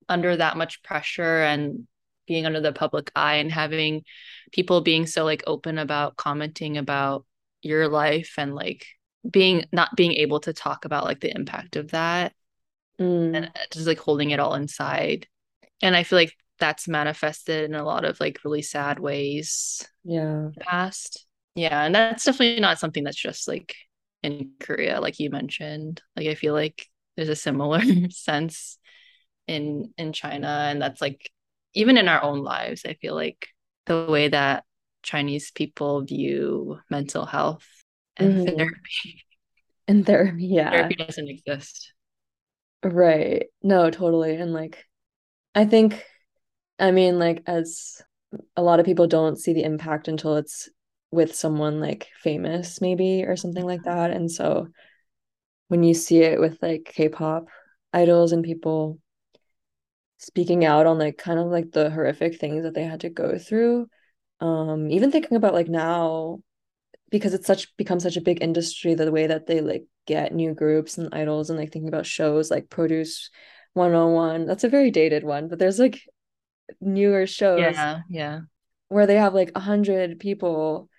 under 0.10 0.38
that 0.38 0.58
much 0.58 0.84
pressure 0.84 1.44
and 1.44 1.88
being 2.28 2.46
under 2.46 2.62
the 2.62 2.74
public 2.74 3.12
eye 3.16 3.36
and 3.36 3.52
having 3.52 4.04
people 4.52 4.82
being 4.82 5.06
so 5.08 5.24
like 5.26 5.44
open 5.48 5.78
about 5.78 6.18
commenting 6.18 6.78
about 6.78 7.26
your 7.62 7.88
life 7.88 8.34
and 8.38 8.56
like 8.56 8.86
being 9.30 9.66
not 9.72 9.96
being 9.96 10.14
able 10.14 10.40
to 10.42 10.54
talk 10.54 10.86
about 10.86 11.06
like 11.06 11.20
the 11.20 11.36
impact 11.36 11.76
of 11.76 11.92
that 11.92 12.34
mm, 13.00 13.36
and 13.36 13.52
just 13.72 13.88
like 13.88 14.00
holding 14.00 14.32
it 14.32 14.40
all 14.40 14.54
inside. 14.56 15.28
And 15.82 15.96
I 15.96 16.04
feel 16.04 16.18
like 16.18 16.34
that's 16.60 16.88
manifested 16.88 17.66
in 17.66 17.76
a 17.76 17.84
lot 17.84 18.06
of 18.06 18.20
like 18.20 18.40
really 18.44 18.62
sad 18.62 19.00
ways 19.00 19.88
yeah. 20.04 20.50
past. 20.60 21.26
Yeah, 21.56 21.84
and 21.84 21.96
that's 21.96 22.26
definitely 22.26 22.60
not 22.60 22.80
something 22.80 23.04
that's 23.04 23.22
just 23.22 23.48
like 23.48 23.76
in 24.24 24.52
Korea, 24.60 25.00
like 25.00 25.20
you 25.20 25.30
mentioned. 25.30 26.02
Like 26.16 26.28
I 26.28 26.36
feel 26.36 26.54
like 26.54 26.88
there's 27.16 27.30
a 27.30 27.36
similar 27.36 27.82
sense 28.10 28.78
in 29.48 29.94
in 29.98 30.14
China, 30.14 30.48
and 30.70 30.82
that's 30.82 31.02
like 31.02 31.30
even 31.74 31.98
in 31.98 32.08
our 32.08 32.22
own 32.24 32.40
lives. 32.40 32.84
I 32.86 32.94
feel 32.96 33.16
like 33.16 33.48
the 33.86 34.06
way 34.10 34.30
that 34.30 34.64
Chinese 35.04 35.52
people 35.52 36.02
view 36.02 36.80
mental 36.90 37.26
health 37.26 37.68
and 38.18 38.38
Mhm. 38.38 38.46
therapy. 38.46 39.24
And 39.88 40.06
there, 40.06 40.36
yeah, 40.40 40.72
Therapy 40.72 40.96
doesn't 40.96 41.28
exist. 41.30 41.94
right. 42.84 43.48
No, 43.64 43.90
totally. 43.90 44.36
And 44.36 44.54
like, 44.54 44.86
I 45.56 45.66
think, 45.66 46.06
I 46.80 46.92
mean, 46.92 47.20
like, 47.20 47.44
as 47.48 48.02
a 48.58 48.64
lot 48.64 48.80
of 48.82 48.88
people 48.88 49.08
don't 49.08 49.40
see 49.40 49.54
the 49.54 49.64
impact 49.64 50.08
until 50.10 50.38
it's 50.38 50.70
with 51.12 51.36
someone 51.36 51.80
like 51.80 52.10
famous 52.24 52.82
maybe 52.82 53.24
or 53.26 53.36
something 53.38 53.66
like 53.66 53.84
that 53.84 54.12
and 54.12 54.32
so 54.32 54.68
when 55.68 55.84
you 55.84 55.94
see 55.94 56.20
it 56.20 56.40
with 56.40 56.58
like 56.62 56.86
K-pop 56.94 57.48
idols 57.94 58.32
and 58.32 58.44
people 58.44 59.00
speaking 60.18 60.66
out 60.66 60.86
on 60.88 60.98
like 60.98 61.18
kind 61.18 61.40
of 61.40 61.48
like 61.48 61.72
the 61.72 61.90
horrific 61.90 62.40
things 62.40 62.64
that 62.64 62.74
they 62.74 62.84
had 62.84 63.02
to 63.02 63.10
go 63.10 63.38
through 63.38 63.88
um 64.42 64.90
even 64.90 65.12
thinking 65.12 65.38
about 65.38 65.54
like 65.54 65.70
now 65.70 66.40
because 67.18 67.34
it's 67.34 67.48
such 67.48 67.76
become 67.78 68.00
such 68.00 68.18
a 68.18 68.22
big 68.22 68.42
industry 68.42 68.94
the 68.94 69.12
way 69.12 69.28
that 69.28 69.48
they 69.48 69.62
like 69.62 69.86
get 70.06 70.34
new 70.34 70.54
groups 70.54 70.98
and 70.98 71.14
idols 71.14 71.50
and 71.50 71.58
like 71.58 71.72
thinking 71.72 71.88
about 71.88 72.06
shows 72.06 72.52
like 72.52 72.70
Produce 72.70 73.30
101 73.74 74.46
that's 74.46 74.64
a 74.64 74.70
very 74.70 74.92
dated 74.92 75.24
one 75.24 75.48
but 75.48 75.60
there's 75.60 75.80
like 75.80 76.02
newer 76.82 77.28
shows 77.28 77.60
yeah 77.60 78.00
yeah. 78.10 78.40
where 78.90 79.06
they 79.06 79.16
have 79.16 79.34
like 79.34 79.52
a 79.56 79.60
hundred 79.60 80.20
people 80.20 80.90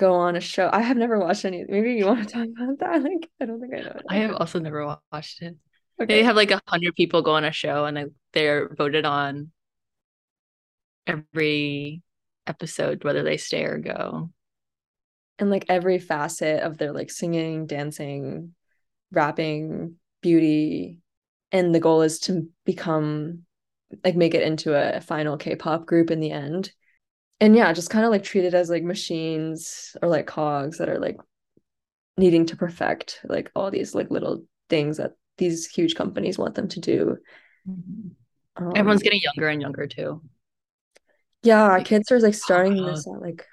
go 0.00 0.14
on 0.14 0.34
a 0.34 0.40
show. 0.40 0.70
I 0.72 0.80
have 0.80 0.96
never 0.96 1.18
watched 1.18 1.44
any 1.44 1.64
maybe 1.68 1.92
you 1.92 2.06
want 2.06 2.26
to 2.26 2.34
talk 2.34 2.48
about 2.56 2.78
that? 2.80 3.02
Like 3.02 3.28
I 3.40 3.46
don't 3.46 3.60
think 3.60 3.74
I 3.74 3.80
know 3.80 4.00
I 4.08 4.16
have 4.16 4.32
also 4.32 4.58
never 4.58 4.96
watched 5.12 5.42
it. 5.42 5.56
Okay. 6.00 6.14
they 6.14 6.24
have 6.24 6.36
like 6.36 6.50
a 6.50 6.62
hundred 6.66 6.94
people 6.96 7.20
go 7.20 7.32
on 7.32 7.44
a 7.44 7.52
show 7.52 7.84
and 7.84 8.10
they're 8.32 8.74
voted 8.74 9.04
on 9.04 9.50
every 11.06 12.02
episode 12.46 13.04
whether 13.04 13.22
they 13.22 13.36
stay 13.36 13.64
or 13.64 13.78
go 13.78 14.30
and 15.40 15.50
like 15.50 15.64
every 15.68 15.98
facet 15.98 16.62
of 16.62 16.78
their 16.78 16.92
like 16.92 17.10
singing, 17.10 17.66
dancing, 17.66 18.54
rapping, 19.10 19.96
beauty. 20.20 20.98
And 21.50 21.74
the 21.74 21.80
goal 21.80 22.02
is 22.02 22.20
to 22.20 22.48
become 22.64 23.42
like 24.04 24.14
make 24.14 24.34
it 24.34 24.42
into 24.42 24.74
a 24.74 25.00
final 25.00 25.36
K-pop 25.36 25.86
group 25.86 26.10
in 26.10 26.20
the 26.20 26.30
end. 26.30 26.70
And 27.40 27.56
yeah, 27.56 27.72
just 27.72 27.90
kind 27.90 28.04
of 28.04 28.10
like 28.10 28.22
treated 28.22 28.54
as 28.54 28.70
like 28.70 28.84
machines 28.84 29.96
or 30.02 30.08
like 30.08 30.26
cogs 30.26 30.78
that 30.78 30.90
are 30.90 30.98
like 30.98 31.16
needing 32.16 32.44
to 32.44 32.56
perfect 32.56 33.20
like 33.24 33.50
all 33.56 33.70
these 33.70 33.94
like 33.94 34.10
little 34.10 34.44
things 34.68 34.98
that 34.98 35.12
these 35.38 35.66
huge 35.66 35.94
companies 35.94 36.38
want 36.38 36.54
them 36.54 36.68
to 36.68 36.80
do. 36.80 37.16
Mm-hmm. 37.68 38.62
Um, 38.62 38.72
Everyone's 38.76 39.02
getting 39.02 39.22
younger 39.22 39.48
and 39.48 39.62
younger 39.62 39.86
too. 39.86 40.22
Yeah, 41.42 41.68
like, 41.68 41.86
kids 41.86 42.12
are 42.12 42.20
like 42.20 42.34
starting 42.34 42.84
this 42.84 43.06
at 43.06 43.20
like 43.20 43.46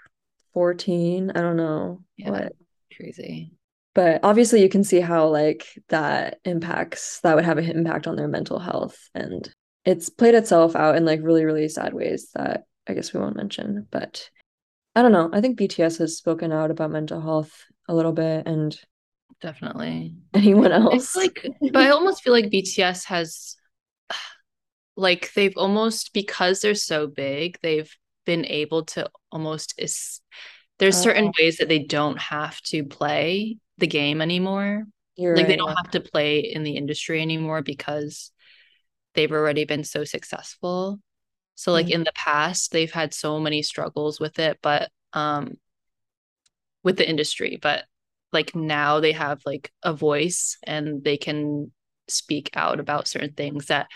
14. 0.58 1.34
I 1.36 1.42
don't 1.42 1.56
know 1.56 2.02
yeah, 2.18 2.32
what. 2.32 2.54
Crazy. 2.96 3.52
But 3.94 4.22
obviously 4.24 4.64
you 4.64 4.70
can 4.70 4.84
see 4.84 5.00
how 5.00 5.28
like 5.28 5.68
that 5.90 6.40
impacts 6.46 7.20
that 7.20 7.36
would 7.36 7.46
have 7.46 7.60
an 7.60 7.70
impact 7.70 8.08
on 8.08 8.16
their 8.16 8.28
mental 8.28 8.58
health 8.58 8.98
and 9.14 9.48
it's 9.86 10.10
played 10.10 10.34
itself 10.34 10.76
out 10.76 10.96
in 10.96 11.06
like 11.06 11.20
really 11.22 11.46
really 11.46 11.70
sad 11.70 11.94
ways 11.94 12.32
that 12.34 12.64
I 12.88 12.96
guess 12.96 13.14
we 13.14 13.20
won't 13.20 13.36
mention, 13.36 13.86
but 13.92 14.28
I 14.96 15.04
don't 15.04 15.12
know. 15.12 15.30
I 15.32 15.42
think 15.42 15.60
BTS 15.60 16.00
has 16.00 16.18
spoken 16.18 16.52
out 16.52 16.72
about 16.72 16.90
mental 16.90 17.22
health 17.22 17.54
a 17.88 17.94
little 17.94 18.14
bit 18.14 18.48
and 18.48 18.76
definitely 19.42 20.16
anyone 20.34 20.72
else. 20.72 20.96
It's 20.96 21.16
like 21.16 21.48
but 21.62 21.84
I 21.84 21.90
almost 21.90 22.24
feel 22.24 22.34
like 22.34 22.46
BTS 22.46 23.06
has 23.06 23.58
like 24.96 25.32
they've 25.36 25.56
almost 25.56 26.14
because 26.14 26.62
they're 26.62 26.74
so 26.74 27.06
big, 27.06 27.60
they've 27.62 27.96
been 28.28 28.46
able 28.46 28.84
to 28.84 29.10
almost 29.32 29.74
is 29.80 30.22
there's 30.78 30.96
certain 30.96 31.30
oh. 31.30 31.32
ways 31.40 31.58
that 31.58 31.70
they 31.70 31.80
don't 31.80 32.20
have 32.20 32.62
to 32.62 32.84
play 32.84 33.58
the 33.80 33.88
game 33.88 34.22
anymore. 34.22 34.84
You're 35.16 35.36
like 35.36 35.46
right, 35.46 35.48
they 35.48 35.56
don't 35.56 35.76
have 35.76 35.92
to 35.92 36.00
play 36.00 36.40
in 36.40 36.62
the 36.62 36.78
industry 36.78 37.24
anymore 37.24 37.64
because 37.64 38.32
they've 39.16 39.32
already 39.32 39.66
been 39.66 39.84
so 39.84 40.04
successful. 40.04 41.00
So 41.56 41.72
like 41.72 41.88
mm-hmm. 41.88 41.96
in 41.96 42.04
the 42.04 42.12
past 42.14 42.72
they've 42.72 42.92
had 42.92 43.16
so 43.16 43.40
many 43.40 43.64
struggles 43.64 44.20
with 44.20 44.38
it 44.38 44.60
but 44.62 44.92
um 45.14 45.58
with 46.84 46.98
the 46.98 47.10
industry 47.10 47.58
but 47.60 47.86
like 48.32 48.56
now 48.56 49.00
they 49.00 49.14
have 49.14 49.42
like 49.46 49.72
a 49.82 49.94
voice 49.94 50.58
and 50.64 51.04
they 51.04 51.18
can 51.18 51.72
speak 52.08 52.52
out 52.54 52.80
about 52.80 53.08
certain 53.08 53.34
things 53.34 53.68
that 53.68 53.88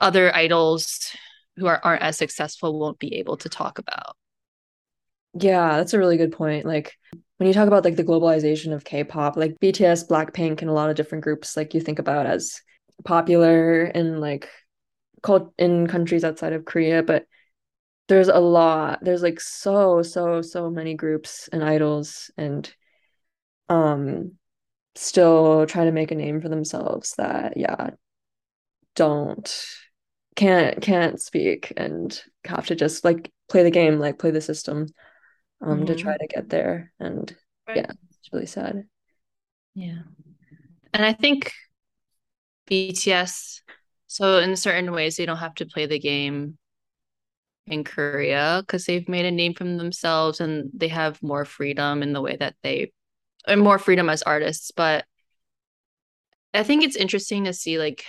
other 0.00 0.34
idols 0.34 1.14
who 1.60 1.66
are, 1.66 1.80
aren't 1.84 2.02
as 2.02 2.18
successful 2.18 2.78
won't 2.78 2.98
be 2.98 3.16
able 3.16 3.36
to 3.36 3.48
talk 3.48 3.78
about. 3.78 4.16
Yeah, 5.34 5.76
that's 5.76 5.94
a 5.94 5.98
really 5.98 6.16
good 6.16 6.32
point. 6.32 6.66
Like 6.66 6.96
when 7.36 7.46
you 7.46 7.54
talk 7.54 7.68
about 7.68 7.84
like 7.84 7.96
the 7.96 8.04
globalization 8.04 8.74
of 8.74 8.84
K-pop, 8.84 9.36
like 9.36 9.60
BTS, 9.60 10.08
Blackpink, 10.08 10.60
and 10.60 10.70
a 10.70 10.72
lot 10.72 10.90
of 10.90 10.96
different 10.96 11.22
groups, 11.22 11.56
like 11.56 11.74
you 11.74 11.80
think 11.80 11.98
about 11.98 12.26
as 12.26 12.60
popular 13.04 13.84
in 13.84 14.20
like 14.20 14.48
called 15.22 15.52
in 15.58 15.86
countries 15.86 16.24
outside 16.24 16.52
of 16.52 16.64
Korea, 16.64 17.02
but 17.02 17.26
there's 18.08 18.28
a 18.28 18.40
lot. 18.40 18.98
There's 19.02 19.22
like 19.22 19.40
so, 19.40 20.02
so, 20.02 20.42
so 20.42 20.68
many 20.70 20.94
groups 20.94 21.48
and 21.52 21.62
idols 21.62 22.30
and 22.36 22.72
um 23.68 24.32
still 24.96 25.64
trying 25.66 25.86
to 25.86 25.92
make 25.92 26.10
a 26.10 26.16
name 26.16 26.40
for 26.40 26.48
themselves 26.48 27.14
that 27.16 27.56
yeah 27.56 27.90
don't 28.96 29.54
can't 30.40 30.80
can't 30.80 31.20
speak 31.20 31.70
and 31.76 32.22
have 32.46 32.66
to 32.66 32.74
just 32.74 33.04
like 33.04 33.30
play 33.50 33.62
the 33.62 33.70
game 33.70 33.98
like 33.98 34.18
play 34.18 34.30
the 34.30 34.40
system 34.40 34.86
um 35.60 35.76
mm-hmm. 35.76 35.84
to 35.84 35.94
try 35.94 36.16
to 36.16 36.26
get 36.28 36.48
there 36.48 36.90
and 36.98 37.36
right. 37.68 37.76
yeah 37.76 37.90
it's 38.08 38.32
really 38.32 38.46
sad 38.46 38.84
yeah 39.74 39.98
and 40.94 41.04
i 41.04 41.12
think 41.12 41.52
bts 42.70 43.60
so 44.06 44.38
in 44.38 44.56
certain 44.56 44.92
ways 44.92 45.18
they 45.18 45.26
don't 45.26 45.36
have 45.36 45.54
to 45.54 45.66
play 45.66 45.84
the 45.84 45.98
game 45.98 46.56
in 47.66 47.84
korea 47.84 48.62
because 48.66 48.86
they've 48.86 49.10
made 49.10 49.26
a 49.26 49.30
name 49.30 49.52
for 49.52 49.64
themselves 49.64 50.40
and 50.40 50.70
they 50.72 50.88
have 50.88 51.22
more 51.22 51.44
freedom 51.44 52.02
in 52.02 52.14
the 52.14 52.22
way 52.22 52.36
that 52.36 52.54
they 52.62 52.90
and 53.46 53.60
more 53.60 53.78
freedom 53.78 54.08
as 54.08 54.22
artists 54.22 54.70
but 54.74 55.04
i 56.54 56.62
think 56.62 56.82
it's 56.82 56.96
interesting 56.96 57.44
to 57.44 57.52
see 57.52 57.78
like 57.78 58.06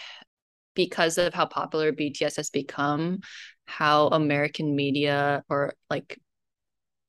because 0.73 1.17
of 1.17 1.33
how 1.33 1.45
popular 1.45 1.91
BTS 1.91 2.37
has 2.37 2.49
become, 2.49 3.19
how 3.65 4.07
American 4.07 4.75
media 4.75 5.43
or 5.49 5.73
like 5.89 6.19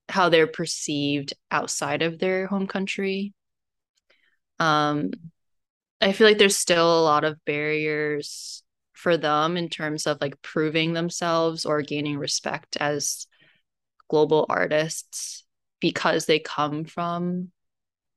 how 0.09 0.29
they're 0.29 0.47
perceived 0.47 1.33
outside 1.51 2.01
of 2.01 2.19
their 2.19 2.47
home 2.47 2.67
country. 2.67 3.33
Um, 4.59 5.11
I 6.01 6.11
feel 6.11 6.27
like 6.27 6.37
there's 6.37 6.57
still 6.57 6.99
a 6.99 7.03
lot 7.03 7.23
of 7.23 7.43
barriers 7.45 8.63
for 8.93 9.17
them 9.17 9.57
in 9.57 9.69
terms 9.69 10.05
of 10.07 10.19
like 10.21 10.41
proving 10.41 10.93
themselves 10.93 11.65
or 11.65 11.81
gaining 11.81 12.17
respect 12.17 12.77
as 12.79 13.27
global 14.09 14.45
artists 14.49 15.45
because 15.79 16.25
they 16.25 16.39
come 16.39 16.85
from 16.85 17.51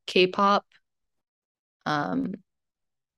K-pop. 0.07 0.66
Um, 1.86 2.34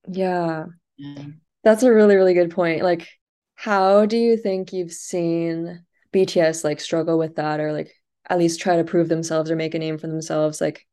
yeah. 0.07 0.65
yeah. 0.97 1.25
That's 1.63 1.83
a 1.83 1.93
really, 1.93 2.15
really 2.15 2.33
good 2.33 2.51
point. 2.51 2.83
Like, 2.83 3.07
how 3.55 4.05
do 4.05 4.17
you 4.17 4.37
think 4.37 4.71
you've 4.71 4.93
seen 4.93 5.83
BTS 6.11 6.63
like 6.63 6.79
struggle 6.79 7.17
with 7.17 7.35
that 7.35 7.59
or 7.59 7.73
like 7.73 7.93
at 8.27 8.39
least 8.39 8.61
try 8.61 8.77
to 8.77 8.83
prove 8.83 9.09
themselves 9.09 9.51
or 9.51 9.55
make 9.55 9.75
a 9.75 9.79
name 9.79 9.97
for 9.97 10.07
themselves 10.07 10.61
like 10.61 10.85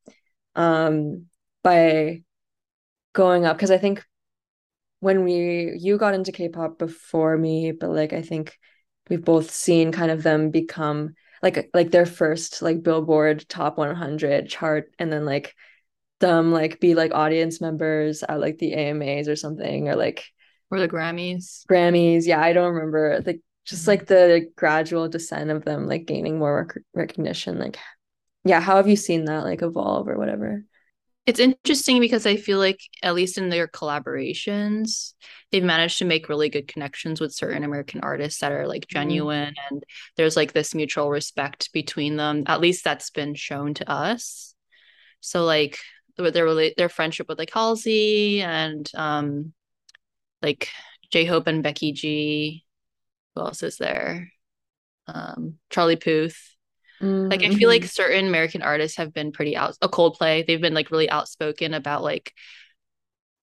um 0.57 1.27
by 1.63 2.23
going 3.13 3.45
up 3.45 3.57
because 3.57 3.71
I 3.71 3.79
think 3.79 4.05
when 5.01 5.25
we 5.25 5.77
you 5.79 5.99
got 5.99 6.15
into 6.15 6.33
K-pop 6.33 6.79
before 6.79 7.37
me 7.37 7.73
but 7.73 7.91
like 7.91 8.13
I 8.13 8.23
think 8.23 8.59
we've 9.09 9.25
both 9.25 9.51
seen 9.51 9.93
kind 9.93 10.11
of 10.11 10.23
them 10.23 10.51
become 10.51 11.15
like 11.43 11.71
like 11.75 11.91
their 11.91 12.07
first 12.07 12.63
like 12.63 12.83
Billboard 12.83 13.49
top 13.49 13.79
100 13.79 14.49
chart 14.49 14.93
and 14.99 15.13
then 15.13 15.25
like 15.25 15.55
them 16.21 16.53
like 16.53 16.81
be 16.81 16.95
like 16.95 17.15
audience 17.15 17.61
members 17.61 18.23
at 18.23 18.41
like 18.41 18.59
the 18.59 18.75
AMAs 18.75 19.29
or 19.29 19.37
something 19.37 19.89
or 19.89 19.97
like 19.97 20.25
or 20.71 20.81
the 20.81 20.89
Grammys. 20.89 21.65
Grammys, 21.71 22.27
yeah, 22.27 22.41
I 22.41 22.53
don't 22.53 22.75
remember. 22.75 23.23
Like 23.25 23.41
just 23.65 23.83
mm-hmm. 23.83 23.91
like 23.91 24.07
the 24.07 24.51
gradual 24.57 25.09
descent 25.09 25.51
of 25.51 25.65
them 25.65 25.87
like 25.87 26.07
gaining 26.07 26.39
more 26.39 26.67
rec- 26.69 26.85
recognition 26.95 27.59
like 27.59 27.79
yeah, 28.47 28.61
how 28.61 28.77
have 28.77 28.87
you 28.87 28.95
seen 28.95 29.25
that 29.25 29.43
like 29.43 29.63
evolve 29.63 30.09
or 30.09 30.17
whatever? 30.17 30.65
It's 31.27 31.41
interesting 31.41 31.99
because 31.99 32.25
I 32.25 32.37
feel 32.37 32.59
like 32.59 32.79
at 33.03 33.17
least 33.17 33.39
in 33.39 33.49
their 33.49 33.67
collaborations, 33.67 35.15
they've 35.51 35.65
managed 35.65 35.99
to 35.99 36.05
make 36.05 36.29
really 36.29 36.49
good 36.49 36.69
connections 36.69 37.21
with 37.21 37.35
certain 37.35 37.65
American 37.65 38.03
artists 38.03 38.41
that 38.41 38.53
are 38.53 38.69
like 38.69 38.83
mm-hmm. 38.83 38.99
genuine 39.01 39.55
mm. 39.55 39.71
and 39.71 39.83
there's 40.17 40.37
like 40.37 40.53
this 40.53 40.77
mutual 40.77 41.11
respect 41.11 41.73
between 41.73 42.15
them. 42.17 42.45
At 42.47 42.61
least 42.61 42.85
that's 42.85 43.11
been 43.11 43.35
shown 43.35 43.75
to 43.75 43.91
us. 43.91 44.55
So 45.21 45.45
like 45.45 45.79
their 46.17 46.71
their 46.77 46.89
friendship 46.89 47.29
with 47.29 47.39
like 47.41 47.53
Halsey 47.53 48.43
and 48.43 48.89
um 48.95 49.53
like 50.47 50.69
J 51.11 51.25
Hope 51.25 51.47
and 51.49 51.63
Becky 51.63 51.93
G. 51.93 52.65
Who 53.35 53.43
else 53.43 53.63
is 53.63 53.77
there? 53.77 54.31
Um, 55.07 55.59
Charlie 55.71 55.97
Puth. 55.97 56.39
Mm-hmm. 57.03 57.29
Like 57.29 57.43
I 57.43 57.55
feel 57.55 57.69
like 57.69 57.83
mm-hmm. 57.83 57.89
certain 57.89 58.29
American 58.29 58.63
artists 58.63 58.97
have 58.97 59.13
been 59.13 59.33
pretty 59.33 59.57
out. 59.57 59.77
A 59.83 59.89
Coldplay, 59.89 60.47
they've 60.47 60.61
been 60.61 60.73
like 60.73 60.91
really 60.91 61.11
outspoken 61.11 61.75
about 61.75 62.03
like 62.03 62.33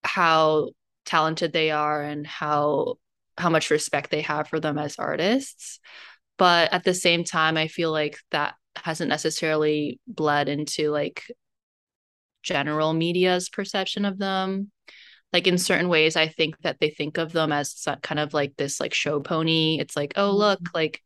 how 0.04 0.70
talented 1.06 1.54
they 1.54 1.70
are 1.70 2.02
and 2.02 2.26
how 2.26 2.96
how 3.38 3.50
much 3.50 3.70
respect 3.70 4.10
they 4.10 4.22
have 4.22 4.48
for 4.48 4.60
them 4.60 4.78
as 4.78 4.98
artists. 4.98 5.80
But 6.38 6.74
at 6.74 6.84
the 6.84 6.94
same 6.94 7.24
time, 7.24 7.58
I 7.58 7.68
feel 7.68 7.92
like 7.92 8.18
that 8.32 8.56
hasn't 8.76 9.10
necessarily 9.10 10.00
bled 10.08 10.50
into 10.50 10.90
like 10.90 11.24
general 12.42 12.94
media's 12.94 13.50
perception 13.50 14.04
of 14.06 14.18
them 14.18 14.72
like 15.34 15.48
in 15.48 15.58
certain 15.58 15.90
ways 15.90 16.16
i 16.16 16.28
think 16.28 16.56
that 16.62 16.80
they 16.80 16.90
think 16.90 17.18
of 17.18 17.34
them 17.34 17.52
as 17.52 17.86
kind 18.02 18.20
of 18.20 18.34
like 18.34 18.56
this 18.56 18.80
like 18.80 18.94
show 18.94 19.20
pony. 19.20 19.80
It's 19.80 19.96
like 19.96 20.14
oh 20.16 20.32
look 20.32 20.60
mm-hmm. 20.60 20.78
like 20.78 21.02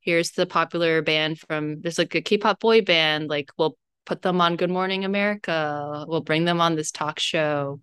here's 0.00 0.32
the 0.32 0.46
popular 0.46 1.02
band 1.02 1.38
from 1.38 1.80
there's 1.80 1.98
like 1.98 2.14
a 2.14 2.20
k-pop 2.20 2.60
boy 2.60 2.82
band. 2.82 3.28
Like 3.28 3.50
we'll 3.56 3.76
put 4.06 4.22
them 4.22 4.40
on 4.40 4.56
good 4.56 4.70
morning 4.70 5.04
america. 5.04 6.04
We'll 6.08 6.22
bring 6.22 6.44
them 6.44 6.60
on 6.60 6.74
this 6.74 6.90
talk 6.90 7.18
show. 7.18 7.80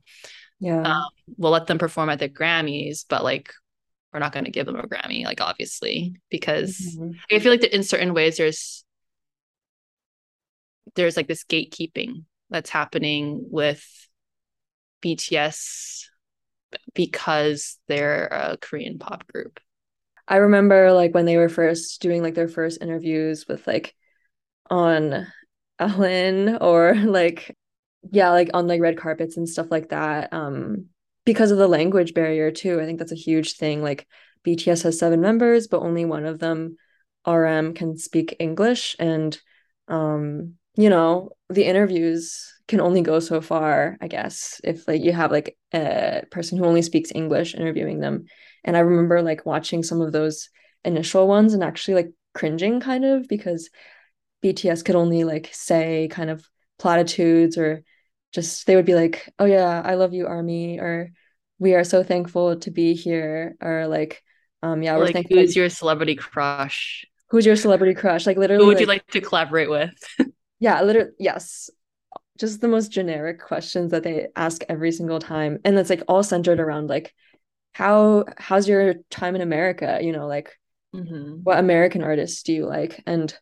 Yeah. 0.59 0.81
Um, 0.81 1.09
we'll 1.37 1.51
let 1.51 1.67
them 1.67 1.77
perform 1.77 2.09
at 2.09 2.19
the 2.19 2.29
grammys 2.29 3.05
but 3.07 3.23
like 3.23 3.53
we're 4.11 4.19
not 4.19 4.31
going 4.31 4.45
to 4.45 4.51
give 4.51 4.65
them 4.65 4.77
a 4.77 4.87
grammy 4.87 5.23
like 5.23 5.39
obviously 5.41 6.15
because 6.31 6.97
mm-hmm. 6.97 7.11
i 7.29 7.37
feel 7.37 7.51
like 7.51 7.61
that 7.61 7.75
in 7.75 7.83
certain 7.83 8.15
ways 8.15 8.37
there's 8.37 8.83
there's 10.95 11.15
like 11.15 11.27
this 11.27 11.43
gatekeeping 11.43 12.23
that's 12.49 12.71
happening 12.71 13.45
with 13.51 14.06
BTS 15.01 16.09
because 16.93 17.77
they're 17.87 18.27
a 18.27 18.57
Korean 18.57 18.99
pop 18.99 19.27
group. 19.27 19.59
I 20.27 20.37
remember 20.37 20.91
like 20.91 21.13
when 21.13 21.25
they 21.25 21.37
were 21.37 21.49
first 21.49 22.01
doing 22.01 22.21
like 22.21 22.35
their 22.35 22.49
first 22.49 22.81
interviews 22.81 23.47
with 23.47 23.65
like 23.65 23.95
on 24.69 25.27
Ellen 25.79 26.57
or 26.59 26.95
like 26.95 27.55
yeah, 28.11 28.29
like 28.29 28.49
on 28.53 28.67
like 28.67 28.81
red 28.81 28.97
carpets 28.97 29.37
and 29.37 29.47
stuff 29.47 29.67
like 29.71 29.89
that. 29.89 30.33
Um 30.33 30.87
because 31.25 31.51
of 31.51 31.57
the 31.57 31.67
language 31.67 32.13
barrier 32.13 32.51
too. 32.51 32.79
I 32.79 32.85
think 32.85 32.99
that's 32.99 33.11
a 33.11 33.15
huge 33.15 33.55
thing. 33.55 33.81
Like 33.81 34.07
BTS 34.43 34.83
has 34.83 34.99
seven 34.99 35.21
members, 35.21 35.67
but 35.67 35.81
only 35.81 36.05
one 36.05 36.25
of 36.25 36.39
them 36.39 36.77
RM 37.25 37.73
can 37.73 37.97
speak 37.97 38.35
English 38.39 38.95
and 38.99 39.37
um 39.87 40.55
you 40.75 40.89
know, 40.89 41.31
the 41.49 41.63
interviews 41.63 42.53
can 42.67 42.81
only 42.81 43.01
go 43.01 43.19
so 43.19 43.39
far, 43.39 43.97
I 44.01 44.07
guess, 44.07 44.59
if 44.63 44.87
like 44.87 45.01
you 45.01 45.13
have 45.13 45.31
like 45.31 45.57
a 45.73 46.23
person 46.29 46.57
who 46.57 46.65
only 46.65 46.81
speaks 46.81 47.11
English 47.15 47.55
interviewing 47.55 47.99
them. 47.99 48.25
And 48.63 48.75
I 48.75 48.81
remember 48.81 49.21
like 49.21 49.45
watching 49.45 49.83
some 49.83 50.01
of 50.01 50.11
those 50.11 50.49
initial 50.83 51.27
ones 51.27 51.53
and 51.53 51.63
actually 51.63 51.95
like 51.95 52.11
cringing 52.33 52.79
kind 52.79 53.05
of 53.05 53.27
because 53.27 53.69
BTS 54.43 54.83
could 54.83 54.95
only 54.95 55.23
like 55.23 55.49
say 55.53 56.09
kind 56.11 56.29
of 56.29 56.45
platitudes 56.77 57.57
or 57.57 57.83
just 58.33 58.67
they 58.67 58.75
would 58.75 58.85
be 58.85 58.95
like, 58.95 59.33
"Oh 59.39 59.45
yeah, 59.45 59.81
I 59.83 59.95
love 59.95 60.13
you 60.13 60.27
army," 60.27 60.79
or 60.79 61.11
"We 61.59 61.75
are 61.75 61.85
so 61.85 62.03
thankful 62.03 62.57
to 62.59 62.71
be 62.71 62.93
here," 62.93 63.55
or 63.61 63.87
like, 63.87 64.21
um, 64.61 64.83
yeah, 64.83 64.97
we're 64.97 65.05
like, 65.05 65.13
thankful. 65.13 65.37
Who's 65.37 65.55
your 65.55 65.69
celebrity 65.69 66.15
crush? 66.15 67.05
Who's 67.29 67.45
your 67.45 67.55
celebrity 67.55 67.93
crush? 67.93 68.27
Like 68.27 68.37
literally, 68.37 68.63
who 68.63 68.67
would 68.67 68.75
like, 68.75 68.81
you 68.81 68.87
like 68.87 69.07
to 69.07 69.21
collaborate 69.21 69.69
with? 69.69 69.91
yeah, 70.59 70.81
literally, 70.81 71.11
yes, 71.19 71.69
just 72.37 72.61
the 72.61 72.67
most 72.67 72.91
generic 72.91 73.41
questions 73.41 73.91
that 73.91 74.03
they 74.03 74.27
ask 74.35 74.63
every 74.69 74.91
single 74.91 75.19
time 75.19 75.59
and 75.65 75.77
it's 75.77 75.89
like 75.89 76.03
all 76.07 76.23
centered 76.23 76.59
around 76.59 76.87
like 76.87 77.13
how 77.73 78.25
how's 78.37 78.67
your 78.67 78.95
time 79.09 79.35
in 79.35 79.41
america 79.41 79.99
you 80.01 80.11
know 80.11 80.27
like 80.27 80.57
mm-hmm. 80.95 81.35
what 81.43 81.59
american 81.59 82.03
artists 82.03 82.43
do 82.43 82.53
you 82.53 82.65
like 82.65 83.01
and 83.05 83.37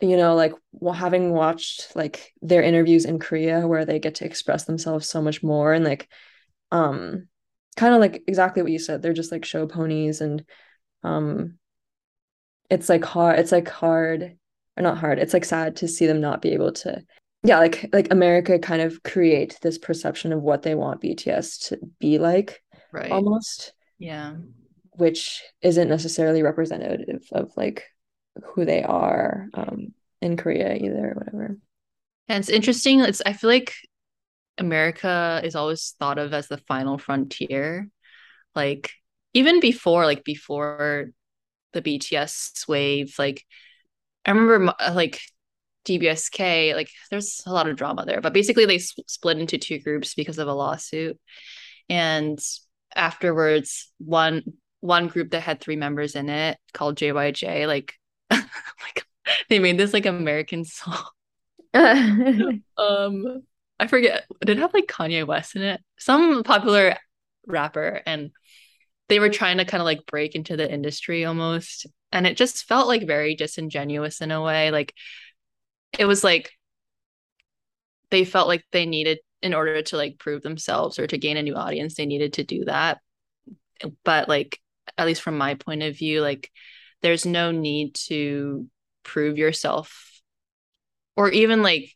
you 0.00 0.16
know 0.16 0.34
like 0.34 0.52
well, 0.72 0.94
having 0.94 1.32
watched 1.32 1.94
like 1.94 2.32
their 2.42 2.62
interviews 2.62 3.04
in 3.04 3.18
korea 3.18 3.66
where 3.66 3.84
they 3.84 3.98
get 3.98 4.16
to 4.16 4.24
express 4.24 4.64
themselves 4.64 5.08
so 5.08 5.22
much 5.22 5.42
more 5.42 5.72
and 5.72 5.84
like 5.84 6.08
um 6.70 7.28
kind 7.76 7.94
of 7.94 8.00
like 8.00 8.22
exactly 8.26 8.62
what 8.62 8.72
you 8.72 8.78
said 8.78 9.00
they're 9.00 9.12
just 9.12 9.32
like 9.32 9.44
show 9.44 9.66
ponies 9.66 10.20
and 10.20 10.44
um 11.04 11.54
it's 12.68 12.88
like 12.88 13.04
hard 13.04 13.38
it's 13.38 13.52
like 13.52 13.68
hard 13.68 14.36
or 14.76 14.82
not 14.82 14.98
hard. 14.98 15.18
It's 15.18 15.34
like 15.34 15.44
sad 15.44 15.76
to 15.76 15.88
see 15.88 16.06
them 16.06 16.20
not 16.20 16.42
be 16.42 16.50
able 16.50 16.72
to 16.72 17.02
yeah 17.44 17.58
like 17.58 17.88
like 17.92 18.12
america 18.12 18.56
kind 18.58 18.80
of 18.80 19.02
create 19.02 19.58
this 19.62 19.76
perception 19.76 20.32
of 20.32 20.40
what 20.40 20.62
they 20.62 20.76
want 20.76 21.02
bts 21.02 21.68
to 21.68 21.76
be 21.98 22.18
like 22.18 22.62
right. 22.92 23.10
almost. 23.10 23.72
Yeah. 23.98 24.34
Which 24.92 25.42
isn't 25.62 25.88
necessarily 25.88 26.42
representative 26.42 27.24
of 27.32 27.50
like 27.56 27.84
who 28.44 28.64
they 28.64 28.82
are 28.82 29.48
um 29.54 29.94
in 30.20 30.36
korea 30.36 30.74
either 30.74 31.10
or 31.10 31.14
whatever. 31.14 31.58
And 32.28 32.38
it's 32.38 32.48
interesting. 32.48 33.00
It's 33.00 33.22
i 33.24 33.32
feel 33.32 33.50
like 33.50 33.74
america 34.58 35.40
is 35.42 35.56
always 35.56 35.94
thought 35.98 36.18
of 36.18 36.32
as 36.32 36.48
the 36.48 36.58
final 36.58 36.98
frontier. 36.98 37.88
Like 38.54 38.92
even 39.34 39.60
before 39.60 40.04
like 40.04 40.24
before 40.24 41.06
the 41.72 41.80
bts 41.80 42.68
wave 42.68 43.14
like 43.18 43.44
i 44.26 44.30
remember 44.30 44.74
like 44.92 45.20
DBSK, 45.84 46.74
like 46.74 46.90
there's 47.10 47.42
a 47.46 47.52
lot 47.52 47.68
of 47.68 47.76
drama 47.76 48.04
there, 48.04 48.20
but 48.20 48.32
basically 48.32 48.66
they 48.66 48.78
split 48.78 49.38
into 49.38 49.58
two 49.58 49.78
groups 49.80 50.14
because 50.14 50.38
of 50.38 50.48
a 50.48 50.54
lawsuit. 50.54 51.18
And 51.88 52.38
afterwards, 52.94 53.90
one 53.98 54.44
one 54.80 55.08
group 55.08 55.30
that 55.30 55.42
had 55.42 55.60
three 55.60 55.76
members 55.76 56.16
in 56.16 56.28
it 56.28 56.58
called 56.72 56.96
JYJ, 56.96 57.66
like 57.66 57.94
like 58.30 59.06
they 59.48 59.58
made 59.58 59.78
this 59.78 59.92
like 59.92 60.06
American 60.06 60.64
song. 60.64 61.04
um 61.74 63.42
I 63.80 63.86
forget, 63.88 64.26
did 64.44 64.58
it 64.58 64.60
have 64.60 64.74
like 64.74 64.86
Kanye 64.86 65.26
West 65.26 65.56
in 65.56 65.62
it? 65.62 65.80
Some 65.98 66.44
popular 66.44 66.96
rapper 67.46 68.00
and 68.06 68.30
they 69.12 69.20
were 69.20 69.28
trying 69.28 69.58
to 69.58 69.66
kind 69.66 69.82
of 69.82 69.84
like 69.84 70.06
break 70.06 70.34
into 70.34 70.56
the 70.56 70.72
industry 70.72 71.26
almost 71.26 71.86
and 72.12 72.26
it 72.26 72.34
just 72.34 72.64
felt 72.64 72.88
like 72.88 73.06
very 73.06 73.34
disingenuous 73.34 74.22
in 74.22 74.30
a 74.30 74.40
way 74.40 74.70
like 74.70 74.94
it 75.98 76.06
was 76.06 76.24
like 76.24 76.50
they 78.08 78.24
felt 78.24 78.48
like 78.48 78.64
they 78.72 78.86
needed 78.86 79.18
in 79.42 79.52
order 79.52 79.82
to 79.82 79.98
like 79.98 80.18
prove 80.18 80.40
themselves 80.40 80.98
or 80.98 81.06
to 81.06 81.18
gain 81.18 81.36
a 81.36 81.42
new 81.42 81.54
audience 81.54 81.94
they 81.94 82.06
needed 82.06 82.32
to 82.32 82.42
do 82.42 82.64
that. 82.64 83.00
But 84.02 84.30
like 84.30 84.58
at 84.96 85.06
least 85.06 85.20
from 85.20 85.36
my 85.36 85.56
point 85.56 85.82
of 85.82 85.94
view 85.94 86.22
like 86.22 86.50
there's 87.02 87.26
no 87.26 87.50
need 87.50 87.94
to 88.06 88.66
prove 89.02 89.36
yourself 89.36 90.22
or 91.18 91.28
even 91.28 91.62
like 91.62 91.92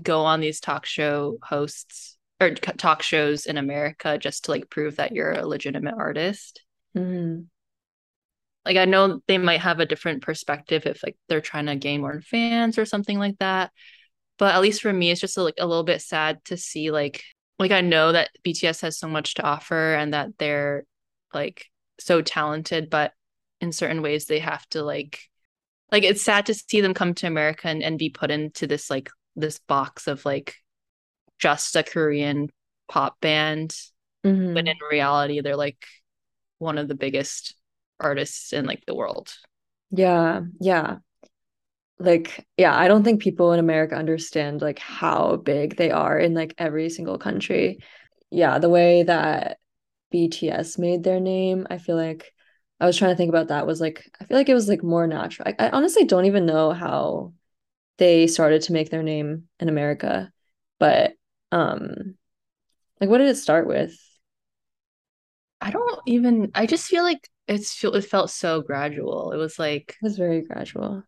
go 0.00 0.20
on 0.20 0.38
these 0.38 0.60
talk 0.60 0.86
show 0.86 1.38
hosts 1.42 2.16
or 2.40 2.54
talk 2.54 3.02
shows 3.02 3.46
in 3.46 3.58
America 3.58 4.18
just 4.18 4.44
to 4.44 4.50
like 4.50 4.70
prove 4.70 4.96
that 4.96 5.12
you're 5.12 5.32
a 5.32 5.46
legitimate 5.46 5.94
artist. 5.96 6.62
Mm-hmm 6.96 7.42
like 8.64 8.76
I 8.76 8.84
know 8.84 9.20
they 9.26 9.38
might 9.38 9.60
have 9.60 9.80
a 9.80 9.86
different 9.86 10.22
perspective 10.22 10.86
if 10.86 11.02
like 11.02 11.16
they're 11.28 11.40
trying 11.40 11.66
to 11.66 11.76
gain 11.76 12.00
more 12.00 12.20
fans 12.20 12.78
or 12.78 12.84
something 12.84 13.18
like 13.18 13.38
that. 13.38 13.72
But 14.38 14.54
at 14.54 14.60
least 14.60 14.82
for 14.82 14.92
me, 14.92 15.10
it's 15.10 15.20
just 15.20 15.36
like 15.36 15.54
a 15.58 15.66
little 15.66 15.84
bit 15.84 16.02
sad 16.02 16.44
to 16.46 16.56
see 16.56 16.90
like 16.90 17.22
like 17.58 17.72
I 17.72 17.80
know 17.80 18.12
that 18.12 18.30
BTS 18.44 18.82
has 18.82 18.98
so 18.98 19.08
much 19.08 19.34
to 19.34 19.42
offer 19.42 19.94
and 19.94 20.14
that 20.14 20.38
they're 20.38 20.84
like 21.32 21.66
so 21.98 22.22
talented, 22.22 22.90
but 22.90 23.12
in 23.60 23.72
certain 23.72 24.02
ways 24.02 24.26
they 24.26 24.38
have 24.38 24.66
to 24.70 24.82
like 24.82 25.20
like 25.92 26.04
it's 26.04 26.22
sad 26.22 26.46
to 26.46 26.54
see 26.54 26.80
them 26.80 26.94
come 26.94 27.14
to 27.14 27.26
America 27.26 27.68
and, 27.68 27.82
and 27.82 27.98
be 27.98 28.10
put 28.10 28.30
into 28.30 28.66
this 28.66 28.90
like 28.90 29.10
this 29.36 29.58
box 29.58 30.06
of 30.06 30.24
like 30.24 30.56
just 31.40 31.76
a 31.76 31.82
Korean 31.82 32.50
pop 32.88 33.20
band. 33.20 33.74
Mm-hmm. 34.24 34.54
But 34.54 34.68
in 34.68 34.76
reality, 34.90 35.40
they're 35.40 35.56
like 35.56 35.84
one 36.58 36.78
of 36.78 36.88
the 36.88 36.94
biggest 36.94 37.54
artists 37.98 38.52
in 38.52 38.66
like 38.66 38.84
the 38.86 38.94
world. 38.94 39.34
Yeah, 39.90 40.42
yeah. 40.60 40.98
Like, 41.98 42.46
yeah, 42.56 42.76
I 42.76 42.88
don't 42.88 43.04
think 43.04 43.20
people 43.20 43.52
in 43.52 43.60
America 43.60 43.94
understand 43.94 44.62
like 44.62 44.78
how 44.78 45.36
big 45.36 45.76
they 45.76 45.90
are 45.90 46.18
in 46.18 46.34
like 46.34 46.54
every 46.56 46.88
single 46.88 47.18
country. 47.18 47.80
Yeah, 48.30 48.58
the 48.58 48.70
way 48.70 49.02
that 49.02 49.58
BTS 50.10 50.78
made 50.78 51.02
their 51.02 51.20
name, 51.20 51.66
I 51.68 51.78
feel 51.78 51.96
like 51.96 52.32
I 52.78 52.86
was 52.86 52.96
trying 52.96 53.12
to 53.12 53.16
think 53.16 53.28
about 53.28 53.48
that 53.48 53.66
was 53.66 53.80
like 53.80 54.10
I 54.20 54.24
feel 54.24 54.36
like 54.36 54.48
it 54.48 54.54
was 54.54 54.68
like 54.68 54.82
more 54.82 55.06
natural. 55.06 55.48
I, 55.48 55.66
I 55.66 55.70
honestly 55.70 56.04
don't 56.04 56.24
even 56.24 56.46
know 56.46 56.72
how 56.72 57.34
they 57.98 58.26
started 58.26 58.62
to 58.62 58.72
make 58.72 58.90
their 58.90 59.02
name 59.02 59.48
in 59.58 59.68
America, 59.68 60.32
but 60.78 61.12
um 61.52 62.16
like 63.00 63.10
what 63.10 63.18
did 63.18 63.28
it 63.28 63.36
start 63.36 63.66
with? 63.66 63.96
I 65.60 65.70
don't 65.70 66.00
even 66.06 66.50
I 66.54 66.66
just 66.66 66.86
feel 66.86 67.02
like 67.02 67.28
it's 67.48 67.72
feel 67.74 67.94
it 67.94 68.04
felt 68.04 68.30
so 68.30 68.62
gradual. 68.62 69.32
It 69.32 69.36
was 69.36 69.58
like 69.58 69.96
it 70.00 70.04
was 70.04 70.16
very 70.16 70.42
gradual. 70.42 71.02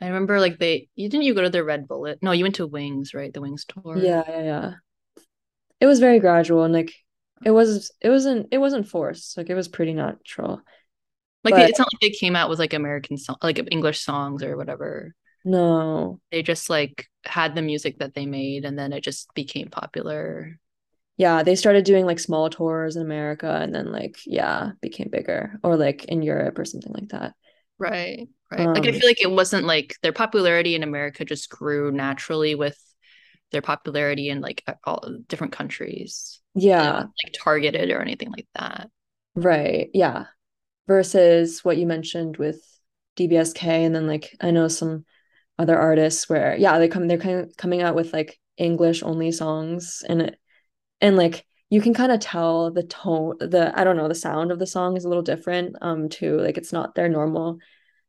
I 0.00 0.06
remember 0.06 0.40
like 0.40 0.58
they 0.58 0.88
you 0.96 1.08
didn't 1.08 1.24
you 1.24 1.34
go 1.34 1.42
to 1.42 1.50
the 1.50 1.62
Red 1.62 1.86
Bullet? 1.86 2.18
No, 2.22 2.32
you 2.32 2.44
went 2.44 2.56
to 2.56 2.66
Wings, 2.66 3.14
right? 3.14 3.32
The 3.32 3.40
Wings 3.40 3.64
tour. 3.64 3.96
Yeah, 3.98 4.24
yeah, 4.28 4.42
yeah. 4.42 4.72
It 5.80 5.86
was 5.86 6.00
very 6.00 6.18
gradual 6.18 6.64
and 6.64 6.74
like 6.74 6.92
it 7.44 7.50
was 7.50 7.92
it 8.00 8.10
wasn't 8.10 8.48
it 8.50 8.58
wasn't 8.58 8.88
forced. 8.88 9.36
Like 9.36 9.50
it 9.50 9.54
was 9.54 9.68
pretty 9.68 9.94
natural. 9.94 10.62
Like 11.44 11.54
but, 11.54 11.70
it's 11.70 11.78
not 11.78 11.88
like 11.92 12.00
they 12.00 12.10
came 12.10 12.36
out 12.36 12.48
with 12.48 12.58
like 12.58 12.72
American 12.72 13.16
song 13.16 13.36
like 13.42 13.60
English 13.70 14.00
songs 14.00 14.42
or 14.42 14.56
whatever. 14.56 15.14
No. 15.44 16.20
They 16.30 16.42
just 16.42 16.70
like 16.70 17.08
had 17.24 17.54
the 17.54 17.62
music 17.62 17.98
that 17.98 18.14
they 18.14 18.26
made 18.26 18.64
and 18.64 18.78
then 18.78 18.92
it 18.92 19.02
just 19.02 19.32
became 19.34 19.68
popular 19.68 20.58
yeah, 21.16 21.42
they 21.42 21.54
started 21.54 21.84
doing 21.84 22.06
like 22.06 22.18
small 22.18 22.48
tours 22.48 22.96
in 22.96 23.02
America 23.02 23.48
and 23.48 23.74
then 23.74 23.92
like 23.92 24.18
yeah, 24.26 24.72
became 24.80 25.08
bigger 25.10 25.58
or 25.62 25.76
like 25.76 26.04
in 26.06 26.22
Europe 26.22 26.58
or 26.58 26.64
something 26.64 26.92
like 26.92 27.10
that. 27.10 27.34
Right. 27.78 28.28
Right. 28.50 28.66
Um, 28.66 28.74
like 28.74 28.86
I 28.86 28.92
feel 28.92 29.08
like 29.08 29.22
it 29.22 29.30
wasn't 29.30 29.66
like 29.66 29.96
their 30.02 30.12
popularity 30.12 30.74
in 30.74 30.82
America 30.82 31.24
just 31.24 31.50
grew 31.50 31.92
naturally 31.92 32.54
with 32.54 32.78
their 33.50 33.62
popularity 33.62 34.30
in 34.30 34.40
like 34.40 34.64
all 34.84 35.16
different 35.28 35.52
countries. 35.52 36.40
Yeah. 36.54 37.04
Like 37.24 37.34
targeted 37.34 37.90
or 37.90 38.00
anything 38.00 38.30
like 38.30 38.48
that. 38.54 38.90
Right. 39.34 39.90
Yeah. 39.94 40.24
Versus 40.88 41.64
what 41.64 41.76
you 41.76 41.86
mentioned 41.86 42.36
with 42.36 42.60
DBSK 43.16 43.64
and 43.64 43.94
then 43.94 44.06
like 44.06 44.34
I 44.40 44.50
know 44.50 44.68
some 44.68 45.04
other 45.58 45.78
artists 45.78 46.28
where 46.28 46.56
yeah, 46.56 46.78
they 46.78 46.88
come 46.88 47.08
they're 47.08 47.18
kind 47.18 47.40
of 47.40 47.56
coming 47.56 47.82
out 47.82 47.94
with 47.94 48.12
like 48.12 48.38
English 48.56 49.02
only 49.02 49.32
songs 49.32 50.02
and 50.08 50.22
it 50.22 50.38
and 51.00 51.16
like 51.16 51.44
you 51.70 51.80
can 51.80 51.94
kind 51.94 52.12
of 52.12 52.20
tell 52.20 52.70
the 52.70 52.82
tone 52.82 53.36
the 53.40 53.72
I 53.78 53.84
don't 53.84 53.96
know 53.96 54.08
the 54.08 54.14
sound 54.14 54.52
of 54.52 54.58
the 54.58 54.66
song 54.66 54.96
is 54.96 55.04
a 55.04 55.08
little 55.08 55.22
different 55.22 55.76
um 55.80 56.08
too 56.08 56.38
like 56.38 56.58
it's 56.58 56.72
not 56.72 56.94
their 56.94 57.08
normal 57.08 57.58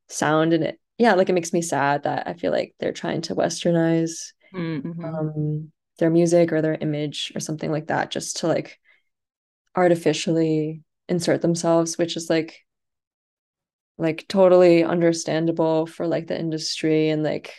sound 0.09 0.53
and 0.53 0.63
it 0.63 0.79
yeah 0.97 1.13
like 1.13 1.29
it 1.29 1.33
makes 1.33 1.53
me 1.53 1.61
sad 1.61 2.03
that 2.03 2.27
I 2.27 2.33
feel 2.33 2.51
like 2.51 2.75
they're 2.79 2.91
trying 2.91 3.21
to 3.21 3.35
westernize 3.35 4.33
mm-hmm. 4.53 5.03
um 5.03 5.71
their 5.99 6.09
music 6.09 6.51
or 6.51 6.61
their 6.61 6.75
image 6.75 7.31
or 7.35 7.39
something 7.39 7.71
like 7.71 7.87
that 7.87 8.11
just 8.11 8.37
to 8.37 8.47
like 8.47 8.79
artificially 9.75 10.81
insert 11.07 11.41
themselves 11.41 11.97
which 11.97 12.17
is 12.17 12.29
like 12.29 12.59
like 13.97 14.25
totally 14.27 14.83
understandable 14.83 15.85
for 15.85 16.07
like 16.07 16.27
the 16.27 16.39
industry 16.39 17.09
and 17.09 17.23
like 17.23 17.53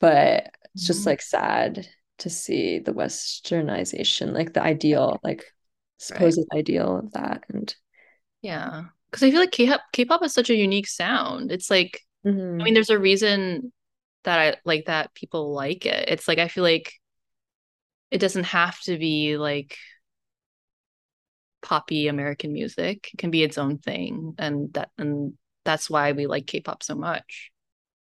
but 0.00 0.50
it's 0.74 0.86
just 0.86 1.00
mm-hmm. 1.00 1.10
like 1.10 1.22
sad 1.22 1.88
to 2.18 2.30
see 2.30 2.78
the 2.78 2.92
westernization 2.92 4.32
like 4.32 4.52
the 4.52 4.62
ideal 4.62 5.18
like 5.22 5.44
supposed 5.98 6.38
right. 6.52 6.58
ideal 6.58 6.98
of 6.98 7.12
that 7.12 7.42
and 7.48 7.74
yeah 8.42 8.84
because 9.10 9.22
i 9.22 9.30
feel 9.30 9.40
like 9.40 9.50
k-pop 9.50 9.82
k-pop 9.92 10.22
is 10.22 10.32
such 10.32 10.50
a 10.50 10.54
unique 10.54 10.86
sound 10.86 11.50
it's 11.50 11.70
like 11.70 12.00
mm-hmm. 12.24 12.60
i 12.60 12.64
mean 12.64 12.74
there's 12.74 12.90
a 12.90 12.98
reason 12.98 13.72
that 14.24 14.38
i 14.38 14.56
like 14.64 14.86
that 14.86 15.14
people 15.14 15.52
like 15.52 15.86
it 15.86 16.08
it's 16.08 16.28
like 16.28 16.38
i 16.38 16.48
feel 16.48 16.64
like 16.64 16.92
it 18.10 18.18
doesn't 18.18 18.44
have 18.44 18.78
to 18.80 18.96
be 18.98 19.36
like 19.36 19.76
poppy 21.62 22.06
american 22.06 22.52
music 22.52 23.10
it 23.12 23.16
can 23.18 23.30
be 23.30 23.42
its 23.42 23.58
own 23.58 23.78
thing 23.78 24.34
and 24.38 24.72
that 24.74 24.90
and 24.98 25.32
that's 25.66 25.90
why 25.90 26.12
we 26.12 26.26
like 26.26 26.46
K-pop 26.46 26.82
so 26.82 26.94
much. 26.94 27.50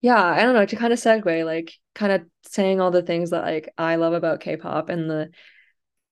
Yeah, 0.02 0.22
I 0.22 0.42
don't 0.42 0.54
know, 0.54 0.66
to 0.66 0.76
kind 0.76 0.92
of 0.92 1.00
segue, 1.00 1.44
like 1.44 1.72
kind 1.94 2.12
of 2.12 2.22
saying 2.46 2.80
all 2.80 2.90
the 2.90 3.02
things 3.02 3.30
that 3.30 3.42
like 3.44 3.72
I 3.76 3.96
love 3.96 4.12
about 4.12 4.40
K-pop 4.40 4.88
and 4.88 5.10
the 5.10 5.30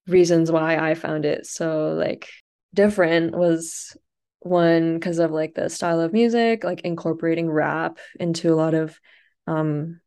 reasons 0.06 0.50
why 0.50 0.76
I 0.76 0.94
found 0.94 1.24
it 1.24 1.46
so 1.46 1.94
like 1.94 2.28
different 2.74 3.34
was 3.36 3.96
one 4.40 4.94
because 4.94 5.18
of 5.18 5.30
like 5.30 5.54
the 5.54 5.70
style 5.70 6.00
of 6.00 6.12
music, 6.12 6.64
like 6.64 6.80
incorporating 6.82 7.50
rap 7.50 7.98
into 8.18 8.52
a 8.52 8.56
lot 8.56 8.74
of 8.74 8.98
um 9.46 10.00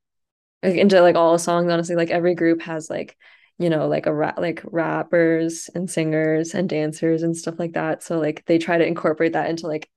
into 0.63 1.01
like 1.01 1.15
all 1.15 1.37
songs 1.37 1.71
honestly 1.71 1.95
like 1.95 2.09
every 2.09 2.35
group 2.35 2.61
has 2.61 2.89
like 2.89 3.15
you 3.59 3.69
know 3.69 3.87
like 3.87 4.05
a 4.05 4.13
rap 4.13 4.37
like 4.39 4.61
rappers 4.65 5.69
and 5.75 5.89
singers 5.89 6.53
and 6.53 6.69
dancers 6.69 7.23
and 7.23 7.37
stuff 7.37 7.59
like 7.59 7.73
that 7.73 8.03
so 8.03 8.19
like 8.19 8.43
they 8.45 8.57
try 8.57 8.77
to 8.77 8.85
incorporate 8.85 9.33
that 9.33 9.49
into 9.49 9.67
like 9.67 9.89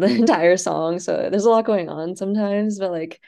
the 0.00 0.06
entire 0.16 0.56
song. 0.56 0.98
So 0.98 1.28
there's 1.30 1.44
a 1.44 1.50
lot 1.50 1.64
going 1.64 1.88
on 1.88 2.16
sometimes, 2.16 2.78
but 2.78 2.90
like 2.90 3.20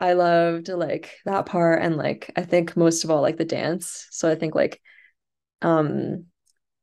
I 0.00 0.12
loved 0.14 0.68
like 0.68 1.16
that 1.24 1.46
part 1.46 1.82
and 1.82 1.96
like 1.96 2.32
I 2.36 2.42
think 2.42 2.76
most 2.76 3.04
of 3.04 3.10
all 3.10 3.22
like 3.22 3.38
the 3.38 3.44
dance. 3.44 4.06
So 4.10 4.30
I 4.30 4.34
think 4.34 4.54
like 4.54 4.80
um 5.62 6.26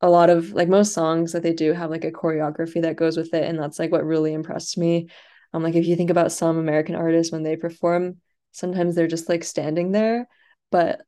a 0.01 0.09
lot 0.09 0.29
of 0.29 0.51
like 0.53 0.69
most 0.69 0.93
songs 0.93 1.33
that 1.33 1.43
they 1.43 1.53
do 1.53 1.73
have 1.73 1.91
like 1.91 2.05
a 2.05 2.11
choreography 2.11 2.81
that 2.83 2.97
goes 2.97 3.17
with 3.17 3.33
it 3.33 3.45
and 3.45 3.59
that's 3.59 3.79
like 3.79 3.91
what 3.91 4.05
really 4.05 4.33
impressed 4.33 4.77
me. 4.77 5.09
Um 5.53 5.63
like 5.63 5.75
if 5.75 5.87
you 5.87 5.95
think 5.95 6.11
about 6.11 6.31
some 6.33 6.57
American 6.57 6.95
artists 6.95 7.31
when 7.33 7.43
they 7.43 7.57
perform, 7.57 8.17
sometimes 8.51 8.95
they're 8.95 9.07
just 9.07 9.29
like 9.29 9.43
standing 9.45 9.91
there, 9.93 10.27
but 10.71 11.01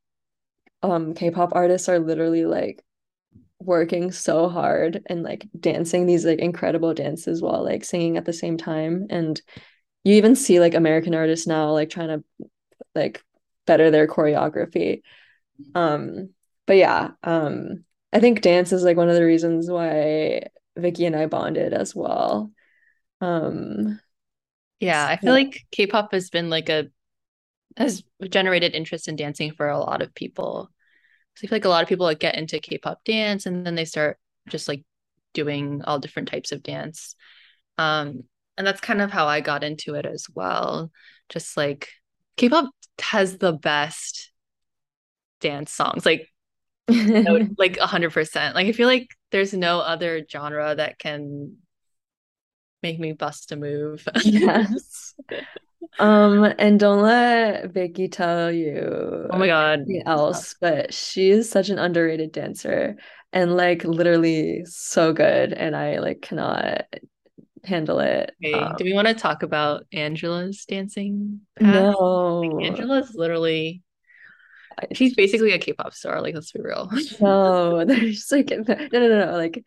um 0.84 1.16
K-pop 1.16 1.52
artists 1.56 1.90
are 1.90 2.00
literally 2.00 2.46
like 2.46 2.85
working 3.66 4.12
so 4.12 4.50
hard 4.50 5.02
and 5.08 5.24
like 5.24 5.48
dancing 5.60 6.06
these 6.06 6.26
like 6.26 6.40
incredible 6.40 6.94
dances 6.94 7.42
while 7.42 7.64
like 7.64 7.84
singing 7.84 8.18
at 8.18 8.26
the 8.26 8.34
same 8.34 8.58
time 8.58 9.08
and 9.10 9.42
you 10.04 10.16
even 10.16 10.36
see 10.36 10.60
like 10.60 10.74
American 10.74 11.16
artists 11.16 11.48
now 11.48 11.72
like 11.72 11.90
trying 11.90 12.10
to 12.10 12.48
like 12.94 13.24
better 13.66 13.92
their 13.92 14.08
choreography. 14.08 15.02
Um 15.74 16.30
but 16.68 16.78
yeah 16.78 17.12
um 17.24 17.84
I 18.14 18.20
think 18.20 18.42
dance 18.42 18.72
is 18.72 18.84
like 18.84 18.98
one 18.98 19.10
of 19.10 19.16
the 19.16 19.26
reasons 19.26 19.70
why 19.70 20.44
Vicky 20.78 21.06
and 21.06 21.16
I 21.16 21.26
bonded 21.26 21.74
as 21.74 21.96
well. 21.96 22.52
Um 23.22 24.00
yeah 24.80 25.06
I 25.08 25.18
feel 25.18 25.34
yeah. 25.38 25.44
like 25.44 25.66
K-pop 25.72 26.12
has 26.12 26.30
been 26.30 26.50
like 26.50 26.70
a 26.70 26.88
has 27.78 28.04
generated 28.30 28.74
interest 28.74 29.08
in 29.08 29.16
dancing 29.16 29.52
for 29.52 29.68
a 29.68 29.80
lot 29.80 30.02
of 30.02 30.14
people 30.14 30.70
I 31.44 31.48
feel 31.48 31.56
like 31.56 31.66
a 31.66 31.70
lot 31.70 31.84
of 31.84 31.90
people 31.90 32.06
like 32.06 32.20
get 32.20 32.36
into 32.36 32.60
K-pop 32.60 33.04
dance 33.04 33.46
and 33.46 33.66
then 33.66 33.76
they 33.76 33.86
start 33.86 34.18
just 34.48 34.68
like 34.68 34.84
doing 35.34 35.82
all 35.84 36.00
different 36.00 36.30
types 36.30 36.52
of 36.52 36.64
dance. 36.64 37.16
Um, 37.78 38.24
and 38.58 38.66
that's 38.66 38.82
kind 38.82 39.02
of 39.02 39.12
how 39.12 39.28
I 39.28 39.42
got 39.42 39.64
into 39.64 39.96
it 39.96 40.06
as 40.06 40.28
well. 40.34 40.92
Just 41.30 41.58
like 41.58 41.90
K-pop 42.38 42.70
has 43.02 43.38
the 43.38 43.52
best 43.52 44.32
dance 45.42 45.72
songs, 45.72 46.06
like 46.06 46.30
like 46.88 47.78
a 47.78 47.88
hundred 47.88 48.14
percent. 48.14 48.56
Like 48.56 48.68
I 48.68 48.72
feel 48.72 48.88
like 48.88 49.10
there's 49.32 49.54
no 49.54 49.80
other 49.80 50.26
genre 50.30 50.76
that 50.76 51.00
can 51.00 51.58
make 52.82 53.00
me 53.00 53.14
bust 53.14 53.52
a 53.52 53.56
move. 53.56 54.08
yes. 54.24 55.16
Um, 56.00 56.54
and 56.58 56.80
don't 56.80 57.02
let 57.02 57.72
Vicky 57.72 58.08
tell 58.08 58.52
you 58.52 59.28
oh 59.30 59.38
my 59.38 59.48
god 59.48 59.86
else, 60.06 60.56
but 60.60 60.94
she 60.94 61.30
is 61.30 61.50
such 61.50 61.70
an 61.70 61.80
underrated 61.80 62.32
dancer 62.32 62.98
and 63.32 63.56
like 63.56 63.84
literally 63.84 64.64
so 64.66 65.14
good, 65.14 65.54
and 65.54 65.76
I 65.76 66.00
like 66.00 66.22
cannot 66.22 66.86
handle 67.64 68.00
it. 68.00 68.32
Okay. 68.44 68.54
Um, 68.54 68.76
Do 68.78 68.86
we 68.86 68.94
want 68.94 69.08
to 69.08 69.14
talk 69.14 69.44
about 69.44 69.86
Angela's 69.92 70.66
dancing? 70.66 71.42
Path? 71.60 71.96
No, 72.00 72.40
like, 72.40 72.66
Angela's 72.66 73.14
literally 73.14 73.84
she's 74.94 75.16
basically 75.16 75.52
a 75.52 75.60
K-pop 75.60 75.94
star. 75.94 76.22
Like, 76.22 76.36
let's 76.36 76.52
be 76.52 76.62
real. 76.62 76.90
no, 77.20 77.86
there's 77.86 78.32
like 78.32 78.50
no, 78.50 78.64
no, 78.76 78.88
no, 78.92 79.26
no. 79.26 79.32
Like, 79.38 79.66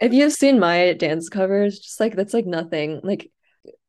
if 0.00 0.12
you've 0.12 0.32
seen 0.32 0.58
my 0.58 0.92
dance 0.94 1.28
covers, 1.28 1.78
just 1.78 2.00
like 2.00 2.16
that's 2.16 2.34
like 2.34 2.46
nothing. 2.46 3.00
Like 3.02 3.30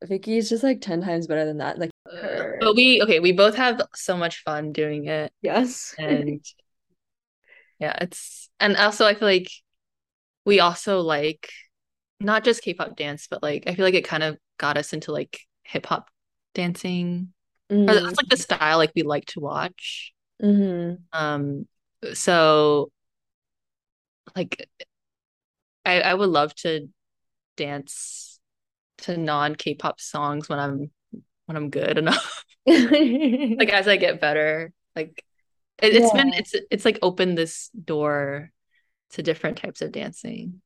Vicky 0.08 0.38
is 0.38 0.50
just 0.50 0.64
like 0.64 0.82
10 0.82 1.02
times 1.02 1.28
better 1.28 1.46
than 1.46 1.58
that. 1.58 1.78
Like 1.80 1.92
her. 2.06 2.58
But 2.60 2.76
we 2.76 3.02
okay, 3.02 3.20
we 3.20 3.32
both 3.32 3.56
have 3.56 3.82
so 3.94 4.18
much 4.18 4.44
fun 4.44 4.72
doing 4.72 5.06
it. 5.08 5.32
Yes. 5.42 5.96
And 6.00 6.42
yeah, 7.80 7.98
it's 8.00 8.50
and 8.60 8.78
also 8.78 9.06
I 9.06 9.16
feel 9.16 9.28
like 9.28 9.50
we 10.46 10.60
also 10.60 11.02
like 11.02 11.50
not 12.20 12.44
just 12.44 12.62
K-pop 12.62 12.96
dance, 12.96 13.28
but 13.30 13.44
like 13.44 13.64
I 13.68 13.76
feel 13.76 13.86
like 13.86 13.94
it 13.94 14.06
kind 14.06 14.24
of 14.24 14.38
got 14.58 14.78
us 14.78 14.94
into 14.94 15.12
like 15.12 15.40
hip 15.64 15.86
hop 15.86 16.10
dancing. 16.54 17.34
Mm. 17.70 17.90
Or 17.90 17.94
that's 17.94 18.18
like 18.18 18.30
the 18.30 18.38
style 18.38 18.78
like 18.78 18.92
we 18.96 19.04
like 19.04 19.26
to 19.28 19.40
watch. 19.40 20.14
Mm-hmm. 20.42 20.96
Um 21.12 21.68
so 22.14 22.92
like 24.36 24.70
I 25.86 26.02
I 26.02 26.14
would 26.14 26.30
love 26.30 26.54
to 26.56 26.88
dance 27.58 28.35
to 29.06 29.18
non 29.18 29.56
K-pop 29.56 30.00
songs 30.00 30.50
when 30.50 30.60
I'm 30.60 30.92
when 31.46 31.58
I'm 31.58 31.70
good 31.70 31.98
enough. 31.98 32.44
like 32.68 33.70
as 33.70 33.88
I 33.88 33.98
get 33.98 34.20
better, 34.20 34.74
like 34.96 35.24
it, 35.82 35.94
has 35.94 36.10
yeah. 36.14 36.24
been 36.24 36.34
it's 36.34 36.56
it's 36.72 36.86
like 36.86 36.98
opened 37.02 37.38
this 37.38 37.70
door 37.70 38.52
to 39.12 39.24
different 39.24 39.58
types 39.58 39.82
of 39.82 39.92
dancing. 39.92 40.62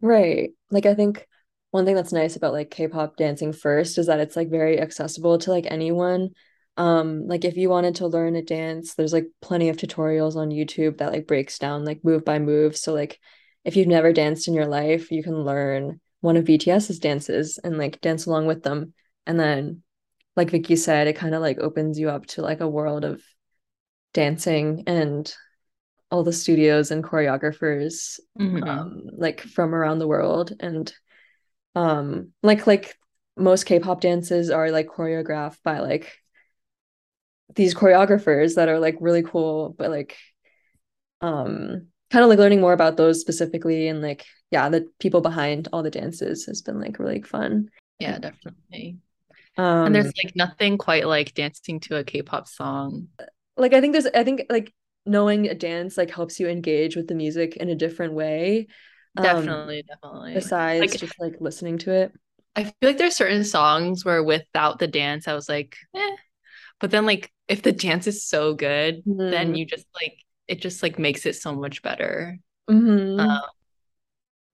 Right. 0.00 0.50
Like 0.70 0.86
I 0.86 0.94
think 0.94 1.26
one 1.72 1.84
thing 1.84 1.96
that's 1.96 2.12
nice 2.12 2.36
about 2.36 2.52
like 2.52 2.70
K-pop 2.70 3.16
dancing 3.16 3.52
first 3.52 3.98
is 3.98 4.06
that 4.06 4.20
it's 4.20 4.36
like 4.36 4.50
very 4.50 4.80
accessible 4.80 5.38
to 5.38 5.50
like 5.50 5.66
anyone. 5.68 6.30
Um 6.76 7.26
like 7.26 7.44
if 7.44 7.56
you 7.56 7.70
wanted 7.70 7.96
to 7.96 8.06
learn 8.06 8.36
a 8.36 8.42
dance, 8.42 8.94
there's 8.94 9.12
like 9.12 9.26
plenty 9.42 9.68
of 9.68 9.76
tutorials 9.76 10.36
on 10.36 10.50
YouTube 10.50 10.98
that 10.98 11.12
like 11.12 11.26
breaks 11.26 11.58
down 11.58 11.84
like 11.84 12.04
move 12.04 12.24
by 12.24 12.38
move. 12.38 12.76
So 12.76 12.94
like 12.94 13.18
if 13.64 13.74
you've 13.74 13.88
never 13.88 14.12
danced 14.12 14.46
in 14.46 14.54
your 14.54 14.66
life, 14.66 15.10
you 15.10 15.24
can 15.24 15.42
learn 15.42 16.00
one 16.26 16.36
of 16.36 16.44
BTS's 16.44 16.98
dances 16.98 17.56
and 17.62 17.78
like 17.78 18.00
dance 18.00 18.26
along 18.26 18.46
with 18.46 18.64
them. 18.64 18.92
And 19.28 19.38
then, 19.38 19.82
like 20.34 20.50
Vicky 20.50 20.74
said, 20.74 21.06
it 21.06 21.14
kind 21.14 21.36
of 21.36 21.40
like 21.40 21.58
opens 21.60 22.00
you 22.00 22.10
up 22.10 22.26
to 22.26 22.42
like 22.42 22.60
a 22.60 22.68
world 22.68 23.04
of 23.04 23.22
dancing 24.12 24.82
and 24.88 25.32
all 26.10 26.24
the 26.24 26.32
studios 26.32 26.90
and 26.90 27.04
choreographers 27.04 28.18
mm-hmm. 28.36 28.64
um, 28.64 29.02
like 29.12 29.40
from 29.40 29.72
around 29.72 30.00
the 30.00 30.06
world 30.08 30.52
and 30.58 30.92
um 31.74 32.32
like 32.42 32.66
like 32.66 32.96
most 33.36 33.64
K-pop 33.64 34.00
dances 34.00 34.50
are 34.50 34.70
like 34.70 34.86
choreographed 34.86 35.58
by 35.62 35.80
like 35.80 36.16
these 37.54 37.74
choreographers 37.74 38.54
that 38.54 38.68
are 38.68 38.78
like 38.78 38.96
really 39.00 39.22
cool 39.22 39.74
but 39.76 39.90
like 39.90 40.16
um 41.20 41.88
kind 42.10 42.24
of 42.24 42.30
like 42.30 42.38
learning 42.38 42.60
more 42.60 42.72
about 42.72 42.96
those 42.96 43.20
specifically 43.20 43.88
and 43.88 44.00
like 44.00 44.24
yeah 44.50 44.68
the 44.68 44.88
people 45.00 45.20
behind 45.20 45.68
all 45.72 45.82
the 45.82 45.90
dances 45.90 46.46
has 46.46 46.62
been 46.62 46.80
like 46.80 46.98
really 46.98 47.22
fun 47.22 47.70
Yeah, 47.98 48.18
definitely. 48.18 48.98
Um, 49.58 49.94
And 49.94 49.94
there's 49.94 50.12
like 50.22 50.36
nothing 50.36 50.78
quite 50.78 51.06
like 51.06 51.34
dancing 51.34 51.80
to 51.80 51.96
a 51.96 52.04
K-pop 52.04 52.48
song. 52.48 53.08
like 53.56 53.72
I 53.74 53.80
think 53.80 53.92
there's 53.92 54.06
I 54.06 54.24
think 54.24 54.42
like 54.50 54.72
knowing 55.04 55.46
a 55.48 55.54
dance 55.54 55.96
like 55.96 56.10
helps 56.10 56.40
you 56.40 56.48
engage 56.48 56.96
with 56.96 57.08
the 57.08 57.14
music 57.14 57.56
in 57.56 57.68
a 57.68 57.74
different 57.74 58.14
way. 58.14 58.66
Um, 59.16 59.64
Definitely, 59.66 59.82
definitely. 59.82 60.34
besides 60.34 60.72
Like 60.78 60.96
just 60.96 61.20
like 61.20 61.36
listening 61.40 61.78
to 61.80 61.92
it. 61.92 62.12
I 62.54 62.64
feel 62.64 62.74
like 62.82 62.98
there's 62.98 63.16
certain 63.16 63.44
songs 63.44 64.04
where 64.04 64.22
without 64.22 64.78
the 64.78 64.86
dance, 64.86 65.28
I 65.28 65.34
was 65.34 65.48
like, 65.48 65.76
eh. 65.94 66.16
But 66.80 66.90
then 66.92 67.06
like 67.06 67.32
if 67.48 67.62
the 67.62 67.72
dance 67.72 68.06
is 68.08 68.24
so 68.26 68.54
good, 68.54 69.04
then 69.30 69.54
Mhm. 69.54 69.56
you 69.56 69.66
just 69.66 69.86
like 69.94 70.24
it 70.48 70.60
just 70.62 70.82
like 70.82 70.98
makes 70.98 71.26
it 71.26 71.36
so 71.36 71.54
much 71.54 71.82
better. 71.82 72.38
Mhm. 72.68 73.26
Um, 73.28 73.42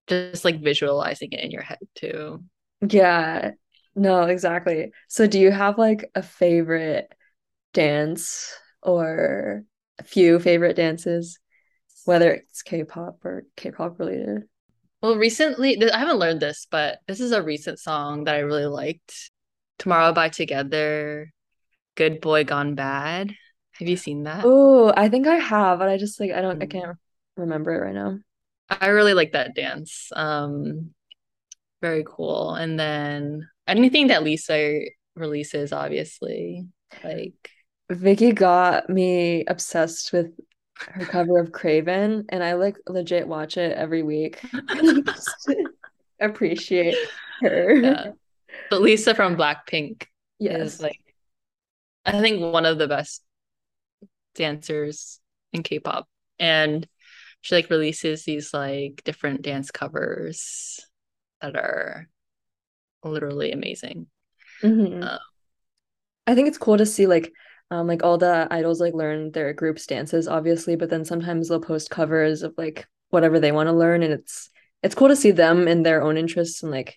just 0.06 0.44
like 0.44 0.60
visualizing 0.62 1.32
it 1.32 1.40
in 1.40 1.50
your 1.50 1.62
head 1.62 1.78
too. 1.94 2.44
Yeah. 2.88 3.52
No, 3.94 4.22
exactly. 4.22 4.92
So 5.08 5.26
do 5.26 5.38
you 5.38 5.50
have 5.50 5.78
like 5.78 6.10
a 6.14 6.22
favorite 6.22 7.12
dance 7.74 8.54
or 8.82 9.64
a 9.98 10.04
few 10.04 10.38
favorite 10.38 10.76
dances, 10.76 11.38
whether 12.04 12.32
it's 12.32 12.62
K-pop 12.62 13.24
or 13.24 13.44
K-pop 13.56 13.98
related? 13.98 14.44
Well, 15.02 15.16
recently, 15.16 15.90
I 15.90 15.98
haven't 15.98 16.18
learned 16.18 16.40
this, 16.40 16.66
but 16.70 17.00
this 17.08 17.20
is 17.20 17.32
a 17.32 17.42
recent 17.42 17.78
song 17.78 18.24
that 18.24 18.34
I 18.36 18.40
really 18.40 18.66
liked. 18.66 19.30
Tomorrow 19.78 20.12
by 20.12 20.28
Together, 20.28 21.32
Good 21.96 22.20
Boy 22.20 22.44
Gone 22.44 22.74
Bad. 22.74 23.34
Have 23.72 23.88
you 23.88 23.96
seen 23.96 24.24
that? 24.24 24.44
Oh, 24.44 24.92
I 24.96 25.08
think 25.08 25.26
I 25.26 25.36
have, 25.36 25.78
but 25.78 25.88
I 25.88 25.96
just 25.98 26.18
like 26.20 26.30
I 26.32 26.40
don't 26.40 26.62
I 26.62 26.66
Mm. 26.66 26.70
can't 26.70 26.98
remember 27.36 27.74
it 27.74 27.80
right 27.84 27.94
now. 27.94 28.18
I 28.80 28.88
really 28.88 29.14
like 29.14 29.32
that 29.32 29.54
dance. 29.54 30.10
Um, 30.14 30.90
very 31.80 32.04
cool. 32.06 32.54
And 32.54 32.78
then 32.78 33.48
anything 33.66 34.08
that 34.08 34.22
Lisa 34.22 34.80
releases, 35.16 35.72
obviously, 35.72 36.66
like 37.02 37.34
Vicky 37.90 38.32
got 38.32 38.88
me 38.88 39.44
obsessed 39.46 40.12
with 40.12 40.32
her 40.78 41.04
cover 41.04 41.38
of 41.38 41.52
Craven, 41.52 42.24
and 42.28 42.42
I 42.42 42.54
like 42.54 42.76
legit 42.88 43.28
watch 43.28 43.56
it 43.56 43.76
every 43.76 44.02
week. 44.02 44.40
Appreciate 46.20 46.96
her. 47.40 47.74
yeah. 47.74 48.10
But 48.70 48.82
Lisa 48.82 49.14
from 49.14 49.36
Blackpink 49.36 50.06
is 50.40 50.80
like 50.80 51.00
I 52.04 52.20
think 52.20 52.40
one 52.40 52.66
of 52.66 52.78
the 52.78 52.88
best 52.88 53.22
dancers 54.34 55.20
in 55.52 55.62
K-pop. 55.62 56.08
And 56.38 56.86
she 57.42 57.54
like 57.54 57.70
releases 57.70 58.24
these 58.24 58.54
like 58.54 59.02
different 59.04 59.42
dance 59.42 59.70
covers 59.70 60.80
that 61.40 61.56
are 61.56 62.08
literally 63.04 63.52
amazing. 63.52 64.06
Mhm. 64.62 65.02
Um, 65.02 65.18
I 66.26 66.34
think 66.34 66.48
it's 66.48 66.58
cool 66.58 66.78
to 66.78 66.86
see 66.86 67.06
like 67.06 67.32
um 67.70 67.86
like 67.86 68.02
all 68.04 68.18
the 68.18 68.46
idols 68.50 68.80
like 68.80 68.94
learn 68.94 69.32
their 69.32 69.52
group's 69.52 69.86
dances 69.86 70.28
obviously, 70.28 70.76
but 70.76 70.90
then 70.90 71.04
sometimes 71.04 71.48
they'll 71.48 71.60
post 71.60 71.90
covers 71.90 72.42
of 72.42 72.54
like 72.56 72.86
whatever 73.10 73.40
they 73.40 73.52
want 73.52 73.68
to 73.68 73.72
learn 73.72 74.02
and 74.02 74.12
it's 74.12 74.50
it's 74.82 74.94
cool 74.94 75.08
to 75.08 75.16
see 75.16 75.30
them 75.30 75.68
in 75.68 75.82
their 75.82 76.02
own 76.02 76.16
interests 76.16 76.62
and 76.62 76.72
like 76.72 76.96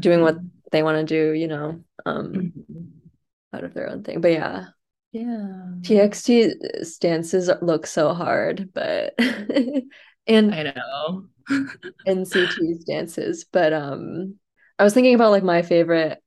doing 0.00 0.20
what 0.22 0.38
they 0.70 0.82
want 0.82 0.98
to 0.98 1.04
do, 1.04 1.32
you 1.32 1.48
know, 1.48 1.84
um 2.06 2.52
Mhm. 2.52 3.10
out 3.52 3.64
of 3.64 3.74
their 3.74 3.88
own 3.88 4.02
thing. 4.02 4.20
But 4.20 4.32
yeah, 4.32 4.68
Yeah. 5.12 5.74
TXT 5.82 6.52
dances 7.00 7.50
look 7.60 7.86
so 7.86 8.14
hard, 8.14 8.70
but 8.72 9.14
and 10.26 10.54
I 10.54 10.62
know. 10.64 11.24
NCT's 12.06 12.84
dances, 12.84 13.44
but 13.44 13.72
um 13.72 14.36
I 14.78 14.84
was 14.84 14.94
thinking 14.94 15.14
about 15.14 15.30
like 15.30 15.44
my 15.44 15.62
favorite 15.62 16.22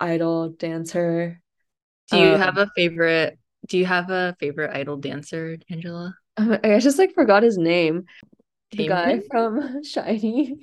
idol 0.00 0.50
dancer. 0.50 1.40
Do 2.10 2.18
you 2.18 2.34
Um, 2.34 2.38
have 2.38 2.56
a 2.58 2.70
favorite 2.74 3.38
do 3.66 3.76
you 3.78 3.86
have 3.86 4.10
a 4.10 4.36
favorite 4.40 4.70
idol 4.74 4.96
dancer, 4.96 5.58
Angela? 5.70 6.14
I 6.36 6.78
just 6.78 6.98
like 6.98 7.14
forgot 7.14 7.42
his 7.42 7.58
name. 7.58 8.04
The 8.72 8.86
guy 8.86 9.20
from 9.30 9.82
SHINee. 9.84 10.56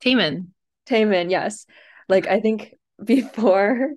Taemin. 0.00 0.52
Taemin, 0.86 1.30
yes. 1.30 1.66
Like 2.08 2.26
I 2.26 2.40
think 2.40 2.74
before 3.02 3.90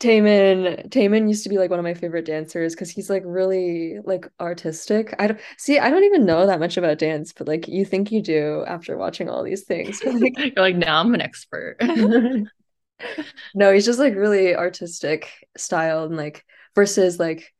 Taemin, 0.00 0.88
Taemin 0.90 1.28
used 1.28 1.42
to 1.42 1.48
be 1.48 1.58
like 1.58 1.70
one 1.70 1.80
of 1.80 1.84
my 1.84 1.94
favorite 1.94 2.24
dancers 2.24 2.74
because 2.74 2.88
he's 2.88 3.10
like 3.10 3.24
really 3.26 3.98
like 4.04 4.28
artistic. 4.38 5.12
I 5.18 5.26
don't 5.26 5.40
see, 5.56 5.78
I 5.78 5.90
don't 5.90 6.04
even 6.04 6.24
know 6.24 6.46
that 6.46 6.60
much 6.60 6.76
about 6.76 6.98
dance, 6.98 7.32
but 7.32 7.48
like 7.48 7.66
you 7.66 7.84
think 7.84 8.12
you 8.12 8.22
do 8.22 8.64
after 8.68 8.96
watching 8.96 9.28
all 9.28 9.42
these 9.42 9.64
things. 9.64 10.00
But 10.04 10.14
like 10.14 10.38
You're 10.38 10.52
like, 10.56 10.76
now 10.76 11.00
I'm 11.00 11.14
an 11.14 11.20
expert. 11.20 11.78
no, 13.54 13.72
he's 13.72 13.86
just 13.86 13.98
like 13.98 14.14
really 14.14 14.54
artistic 14.54 15.30
styled 15.56 16.10
and 16.10 16.16
like 16.16 16.44
versus 16.76 17.18
like 17.18 17.52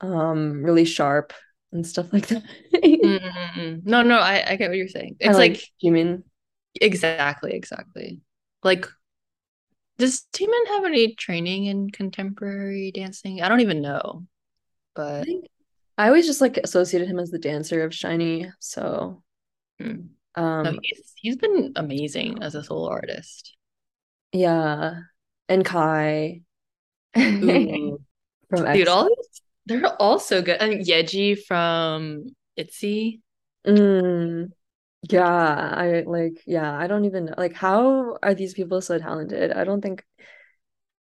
um 0.00 0.64
really 0.64 0.84
sharp 0.84 1.32
and 1.70 1.86
stuff 1.86 2.12
like 2.12 2.26
that. 2.28 2.42
Mm-mm-mm. 2.74 3.82
No, 3.86 4.02
no, 4.02 4.18
I, 4.18 4.52
I 4.52 4.56
get 4.56 4.68
what 4.68 4.76
you're 4.76 4.88
saying. 4.88 5.16
It's 5.20 5.38
like 5.38 5.52
like 5.52 5.62
Jimin. 5.82 6.24
exactly, 6.80 7.52
exactly. 7.54 8.20
Like, 8.62 8.86
does 10.02 10.26
Taemin 10.32 10.66
have 10.66 10.84
any 10.84 11.14
training 11.14 11.66
in 11.66 11.88
contemporary 11.88 12.90
dancing? 12.90 13.40
I 13.40 13.48
don't 13.48 13.60
even 13.60 13.80
know, 13.80 14.24
I 14.24 14.26
but 14.96 15.24
think 15.24 15.46
I 15.96 16.08
always 16.08 16.26
just 16.26 16.40
like 16.40 16.56
associated 16.56 17.08
him 17.08 17.20
as 17.20 17.30
the 17.30 17.38
dancer 17.38 17.84
of 17.84 17.92
SHINee. 17.92 18.50
So 18.58 19.22
mm. 19.80 20.08
no, 20.36 20.42
um 20.42 20.80
he's 20.82 21.12
he's 21.14 21.36
been 21.36 21.74
amazing 21.76 22.42
as 22.42 22.56
a 22.56 22.64
solo 22.64 22.90
artist. 22.90 23.56
yeah. 24.32 25.02
And 25.48 25.64
Kai 25.64 26.40
from 27.14 27.98
dude, 28.50 28.88
all 28.88 29.08
they're 29.66 29.86
all 30.02 30.18
so 30.18 30.42
good. 30.42 30.60
And 30.60 30.84
Yeji 30.84 31.44
from 31.44 32.24
ITZY. 32.58 33.20
Mm, 33.64 34.50
yeah, 35.10 35.24
I 35.76 36.02
like 36.06 36.42
yeah, 36.46 36.76
I 36.78 36.86
don't 36.86 37.04
even 37.04 37.26
know 37.26 37.34
like 37.36 37.54
how 37.54 38.18
are 38.22 38.34
these 38.34 38.54
people 38.54 38.80
so 38.80 38.98
talented? 38.98 39.52
I 39.52 39.64
don't 39.64 39.80
think 39.80 40.04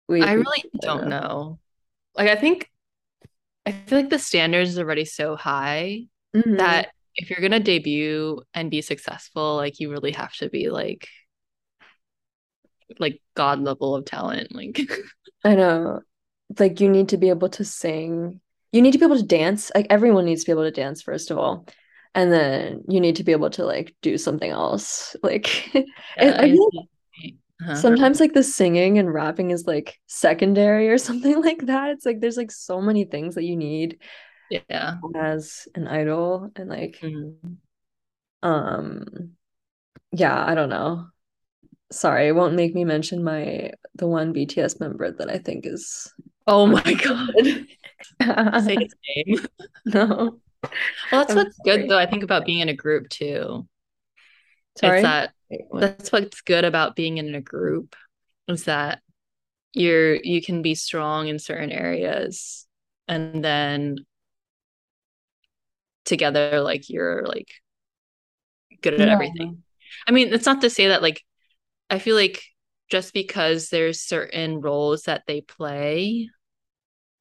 we 0.09 0.25
I 0.25 0.35
really 0.35 0.65
don't 0.79 1.05
enough. 1.05 1.07
know. 1.07 1.59
Like, 2.17 2.29
I 2.31 2.37
think 2.37 2.71
I 3.67 3.73
feel 3.73 3.99
like 3.99 4.11
the 4.11 4.19
standards 4.19 4.71
is 4.71 4.79
already 4.79 5.05
so 5.05 5.37
high 5.37 6.07
Mhm. 6.35 6.57
that 6.57 6.93
if 7.17 7.31
you're 7.31 7.41
gonna 7.41 7.61
debut 7.61 8.43
and 8.55 8.71
be 8.71 8.83
successful, 8.83 9.57
like 9.57 9.81
you 9.81 9.91
really 9.91 10.13
have 10.13 10.35
to 10.37 10.49
be 10.51 10.71
like 10.71 11.09
like 12.99 13.21
god 13.35 13.61
level 13.61 13.95
of 13.95 14.05
talent. 14.05 14.55
Like 14.55 14.81
I 15.45 15.55
know. 15.55 16.01
Like 16.59 16.81
you 16.81 16.89
need 16.89 17.11
to 17.11 17.17
be 17.17 17.29
able 17.31 17.49
to 17.51 17.65
sing. 17.65 18.41
You 18.73 18.83
need 18.83 18.93
to 18.93 18.99
be 18.99 19.05
able 19.05 19.17
to 19.17 19.23
dance. 19.23 19.71
Like 19.75 19.87
everyone 19.91 20.25
needs 20.27 20.43
to 20.45 20.49
be 20.49 20.53
able 20.53 20.65
to 20.65 20.71
dance, 20.71 21.03
first 21.03 21.31
of 21.31 21.39
all. 21.39 21.67
And 22.17 22.33
then 22.33 22.83
you 22.89 23.01
need 23.01 23.17
to 23.17 23.25
be 23.25 23.33
able 23.33 23.51
to 23.51 23.65
like 23.65 23.95
do 24.03 24.19
something 24.19 24.51
else. 24.51 25.15
Like 25.23 25.71
yeah, 25.75 25.85
I 26.19 26.49
feel 26.49 26.71
like 26.75 26.89
it's 27.19 27.45
uh 27.69 27.75
sometimes 27.81 28.21
like 28.21 28.33
the 28.33 28.43
singing 28.43 28.99
and 28.99 29.13
rapping 29.13 29.51
is 29.51 29.67
like 29.67 29.99
secondary 30.07 30.89
or 30.89 30.99
something 31.09 31.43
like 31.43 31.67
that. 31.67 31.91
It's 31.91 32.07
like 32.07 32.21
there's 32.21 32.37
like 32.37 32.51
so 32.51 32.81
many 32.81 33.05
things 33.05 33.35
that 33.35 33.45
you 33.45 33.57
need 33.57 34.01
yeah. 34.49 34.99
as 35.15 35.69
an 35.75 35.89
idol 35.89 36.51
and 36.57 36.69
like 36.71 37.01
Mhm. 37.03 37.59
um 38.43 39.37
yeah, 40.13 40.45
I 40.45 40.55
don't 40.55 40.69
know. 40.71 41.09
Sorry, 41.93 42.29
it 42.29 42.33
won't 42.33 42.55
make 42.55 42.75
me 42.75 42.85
mention 42.85 43.25
my 43.25 43.73
the 43.95 44.07
one 44.09 44.33
BTS 44.33 44.81
member 44.81 45.13
that 45.13 45.31
I 45.31 45.39
think 45.39 45.67
is 45.67 46.13
Oh 46.47 46.67
my 46.67 46.83
God. 47.05 47.67
Say 48.65 48.77
his 48.79 48.95
name. 49.17 49.47
No, 49.85 50.41
Well, 51.11 51.21
that's 51.23 51.35
I'm 51.35 51.37
what's 51.37 51.59
good 51.61 51.89
though, 51.89 51.99
I 51.99 52.07
think 52.07 52.23
about 52.23 52.45
being 52.47 52.61
in 52.61 52.69
a 52.69 52.75
group 52.75 53.09
too. 53.09 53.67
It's 54.83 55.01
Sorry. 55.01 55.03
that 55.03 55.33
that's 55.79 56.13
what's 56.13 56.41
good 56.43 56.65
about 56.65 56.97
being 56.97 57.19
in 57.19 57.35
a 57.35 57.41
group 57.41 57.95
is 58.49 58.65
that 58.65 59.01
you're 59.75 60.17
you 60.17 60.43
can 60.43 60.63
be 60.63 60.75
strong 60.75 61.29
in 61.29 61.39
certain 61.39 61.73
areas 61.73 62.67
and 63.09 63.45
then 63.45 63.97
together 66.05 66.61
like 66.61 66.89
you're 66.89 67.27
like 67.27 67.49
good 68.83 68.95
at 68.95 69.09
Yeah. 69.09 69.09
everything. 69.09 69.63
I 70.07 70.13
mean, 70.13 70.33
it's 70.33 70.47
not 70.47 70.61
to 70.63 70.71
say 70.71 70.89
that 70.89 71.03
like 71.03 71.23
I 71.91 71.99
feel 71.99 72.17
like 72.17 72.43
just 72.91 73.15
because 73.15 73.69
there's 73.71 74.01
certain 74.03 74.61
roles 74.61 75.05
that 75.05 75.25
they 75.27 75.41
play 75.43 76.31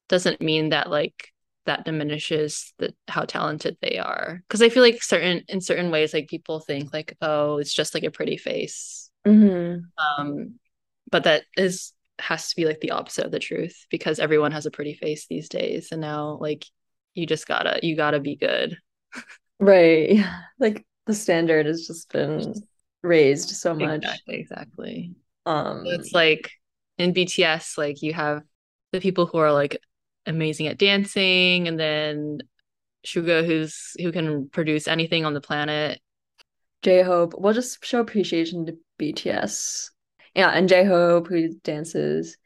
doesn't 0.08 0.40
mean 0.40 0.70
that 0.70 0.90
like 0.90 1.30
that 1.66 1.84
diminishes 1.84 2.72
the 2.78 2.94
how 3.08 3.24
talented 3.24 3.76
they 3.82 3.98
are. 3.98 4.42
Because 4.48 4.62
I 4.62 4.68
feel 4.68 4.82
like 4.82 5.02
certain 5.02 5.42
in 5.48 5.60
certain 5.60 5.90
ways, 5.90 6.14
like 6.14 6.28
people 6.28 6.60
think 6.60 6.92
like, 6.92 7.16
oh, 7.20 7.58
it's 7.58 7.74
just 7.74 7.94
like 7.94 8.04
a 8.04 8.10
pretty 8.10 8.36
face. 8.36 9.10
hmm 9.24 9.90
Um, 9.98 10.56
but 11.10 11.24
that 11.24 11.44
is 11.56 11.92
has 12.18 12.50
to 12.50 12.56
be 12.56 12.64
like 12.64 12.80
the 12.80 12.92
opposite 12.92 13.26
of 13.26 13.32
the 13.32 13.38
truth 13.38 13.86
because 13.90 14.18
everyone 14.18 14.52
has 14.52 14.66
a 14.66 14.70
pretty 14.70 14.94
face 14.94 15.26
these 15.28 15.48
days. 15.48 15.92
And 15.92 16.00
now 16.00 16.38
like 16.40 16.66
you 17.14 17.26
just 17.26 17.46
gotta 17.46 17.80
you 17.82 17.96
gotta 17.96 18.20
be 18.20 18.36
good. 18.36 18.78
Right. 19.58 20.10
Yeah. 20.12 20.42
Like 20.58 20.86
the 21.04 21.12
standard 21.14 21.66
has 21.66 21.86
just 21.86 22.10
been 22.10 22.64
raised 23.02 23.50
so 23.50 23.74
much. 23.74 24.02
Exactly, 24.04 24.36
exactly. 24.36 25.14
Um 25.44 25.84
it's 25.86 26.14
like 26.14 26.50
in 26.98 27.12
BTS, 27.12 27.76
like 27.76 28.00
you 28.02 28.14
have 28.14 28.42
the 28.92 29.00
people 29.00 29.26
who 29.26 29.36
are 29.38 29.52
like 29.52 29.78
amazing 30.26 30.66
at 30.66 30.78
dancing, 30.78 31.68
and 31.68 31.78
then 31.78 32.38
Suga, 33.06 33.44
who's 33.44 33.92
who 33.98 34.12
can 34.12 34.48
produce 34.48 34.88
anything 34.88 35.24
on 35.24 35.34
the 35.34 35.40
planet. 35.40 36.00
J-Hope. 36.82 37.34
We'll 37.36 37.52
just 37.54 37.84
show 37.84 38.00
appreciation 38.00 38.66
to 38.66 38.76
BTS. 38.98 39.90
Yeah, 40.34 40.50
and 40.50 40.68
J-Hope 40.68 41.28
who 41.28 41.54
dances, 41.64 42.36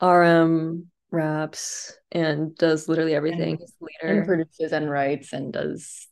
RM 0.00 0.90
raps, 1.10 1.96
and 2.10 2.54
does 2.56 2.88
literally 2.88 3.14
everything. 3.14 3.58
And, 3.60 3.60
He's 3.60 3.74
and 4.02 4.18
leader. 4.18 4.24
produces 4.24 4.72
and 4.72 4.90
writes 4.90 5.32
and 5.32 5.52
does, 5.52 6.06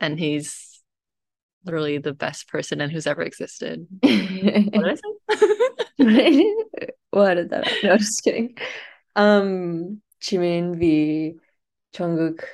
and 0.00 0.18
he's 0.18 0.80
literally 1.64 1.98
the 1.98 2.14
best 2.14 2.48
person 2.48 2.80
and 2.80 2.90
who's 2.90 3.06
ever 3.06 3.22
existed. 3.22 3.86
what 4.00 4.10
did 4.10 4.86
I 4.86 4.94
say? 4.94 6.54
what 7.10 7.34
did 7.34 7.50
that? 7.50 7.68
No, 7.82 7.96
just 7.96 8.22
kidding. 8.24 8.56
Um, 9.16 10.00
Jimin, 10.22 10.78
V, 10.78 11.34
Jungkook, 11.94 12.44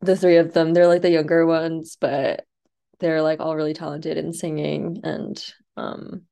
the 0.00 0.16
three 0.16 0.36
of 0.36 0.52
them, 0.52 0.74
they're 0.74 0.86
like 0.86 1.02
the 1.02 1.10
younger 1.10 1.46
ones, 1.46 1.96
but 2.00 2.44
they're 3.00 3.22
like 3.22 3.40
all 3.40 3.56
really 3.56 3.74
talented 3.74 4.16
in 4.16 4.32
singing 4.32 5.00
and 5.02 5.44
um 5.76 6.22